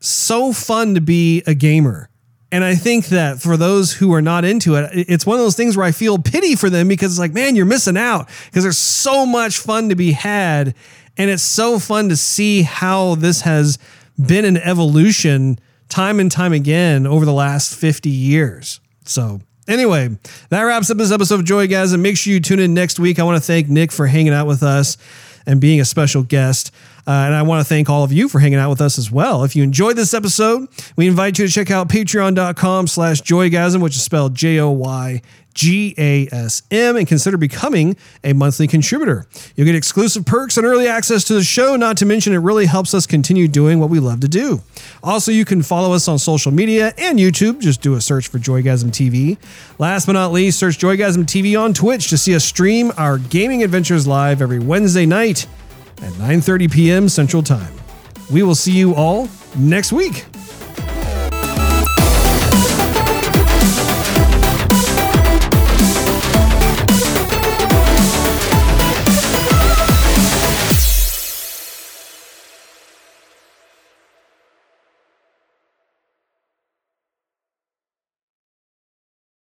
so 0.00 0.52
fun 0.52 0.94
to 0.94 1.00
be 1.00 1.42
a 1.46 1.54
gamer. 1.54 2.10
And 2.52 2.62
I 2.62 2.74
think 2.74 3.06
that 3.06 3.40
for 3.40 3.56
those 3.56 3.92
who 3.92 4.14
are 4.14 4.22
not 4.22 4.44
into 4.44 4.76
it, 4.76 4.90
it's 4.92 5.26
one 5.26 5.36
of 5.36 5.44
those 5.44 5.56
things 5.56 5.76
where 5.76 5.86
I 5.86 5.92
feel 5.92 6.18
pity 6.18 6.54
for 6.54 6.70
them 6.70 6.88
because 6.88 7.12
it's 7.12 7.18
like, 7.18 7.34
man, 7.34 7.56
you're 7.56 7.66
missing 7.66 7.96
out 7.96 8.28
because 8.46 8.62
there's 8.62 8.78
so 8.78 9.26
much 9.26 9.58
fun 9.58 9.88
to 9.88 9.96
be 9.96 10.12
had. 10.12 10.74
And 11.16 11.30
it's 11.30 11.42
so 11.42 11.78
fun 11.78 12.08
to 12.08 12.16
see 12.16 12.62
how 12.62 13.16
this 13.16 13.40
has 13.42 13.78
been 14.18 14.44
an 14.44 14.58
evolution 14.58 15.58
time 15.88 16.20
and 16.20 16.30
time 16.30 16.52
again 16.52 17.06
over 17.06 17.24
the 17.24 17.32
last 17.32 17.74
50 17.74 18.10
years. 18.10 18.80
So, 19.04 19.40
anyway, 19.68 20.16
that 20.50 20.62
wraps 20.62 20.90
up 20.90 20.98
this 20.98 21.12
episode 21.12 21.40
of 21.40 21.44
Joy 21.44 21.66
Joygasm. 21.66 22.00
Make 22.00 22.16
sure 22.16 22.32
you 22.32 22.40
tune 22.40 22.60
in 22.60 22.74
next 22.74 22.98
week. 22.98 23.18
I 23.18 23.22
want 23.22 23.36
to 23.36 23.46
thank 23.46 23.68
Nick 23.68 23.92
for 23.92 24.06
hanging 24.06 24.32
out 24.32 24.46
with 24.46 24.62
us 24.62 24.96
and 25.46 25.60
being 25.60 25.80
a 25.80 25.84
special 25.84 26.22
guest. 26.22 26.72
Uh, 27.06 27.10
and 27.10 27.34
I 27.34 27.42
want 27.42 27.60
to 27.60 27.68
thank 27.68 27.88
all 27.88 28.02
of 28.02 28.12
you 28.12 28.28
for 28.28 28.40
hanging 28.40 28.58
out 28.58 28.70
with 28.70 28.80
us 28.80 28.98
as 28.98 29.10
well. 29.10 29.44
If 29.44 29.54
you 29.54 29.62
enjoyed 29.62 29.96
this 29.96 30.12
episode, 30.12 30.68
we 30.96 31.06
invite 31.06 31.38
you 31.38 31.46
to 31.46 31.52
check 31.52 31.70
out 31.70 31.88
patreon.com 31.88 32.86
slash 32.88 33.22
joygasm, 33.22 33.80
which 33.80 33.94
is 33.94 34.02
spelled 34.02 34.34
J-O-Y 34.34 35.22
G-A-S-M, 35.56 36.96
and 36.96 37.08
consider 37.08 37.38
becoming 37.38 37.96
a 38.22 38.34
monthly 38.34 38.68
contributor. 38.68 39.26
You'll 39.56 39.64
get 39.64 39.74
exclusive 39.74 40.26
perks 40.26 40.58
and 40.58 40.66
early 40.66 40.86
access 40.86 41.24
to 41.24 41.34
the 41.34 41.42
show, 41.42 41.76
not 41.76 41.96
to 41.96 42.06
mention 42.06 42.34
it 42.34 42.38
really 42.38 42.66
helps 42.66 42.92
us 42.92 43.06
continue 43.06 43.48
doing 43.48 43.80
what 43.80 43.88
we 43.88 43.98
love 43.98 44.20
to 44.20 44.28
do. 44.28 44.60
Also, 45.02 45.32
you 45.32 45.46
can 45.46 45.62
follow 45.62 45.94
us 45.94 46.08
on 46.08 46.18
social 46.18 46.52
media 46.52 46.92
and 46.98 47.18
YouTube. 47.18 47.60
Just 47.60 47.80
do 47.80 47.94
a 47.94 48.02
search 48.02 48.28
for 48.28 48.38
Joygasm 48.38 48.90
TV. 48.90 49.38
Last 49.78 50.04
but 50.04 50.12
not 50.12 50.30
least, 50.30 50.58
search 50.58 50.78
Joygasm 50.78 51.24
TV 51.24 51.58
on 51.58 51.72
Twitch 51.72 52.10
to 52.10 52.18
see 52.18 52.34
us 52.34 52.44
stream 52.44 52.92
our 52.98 53.16
gaming 53.16 53.62
adventures 53.62 54.06
live 54.06 54.42
every 54.42 54.58
Wednesday 54.58 55.06
night 55.06 55.46
at 56.02 56.12
9:30 56.14 56.70
p.m. 56.70 57.08
Central 57.08 57.42
Time. 57.42 57.72
We 58.30 58.42
will 58.42 58.54
see 58.54 58.72
you 58.72 58.94
all 58.94 59.28
next 59.56 59.92
week. 59.92 60.24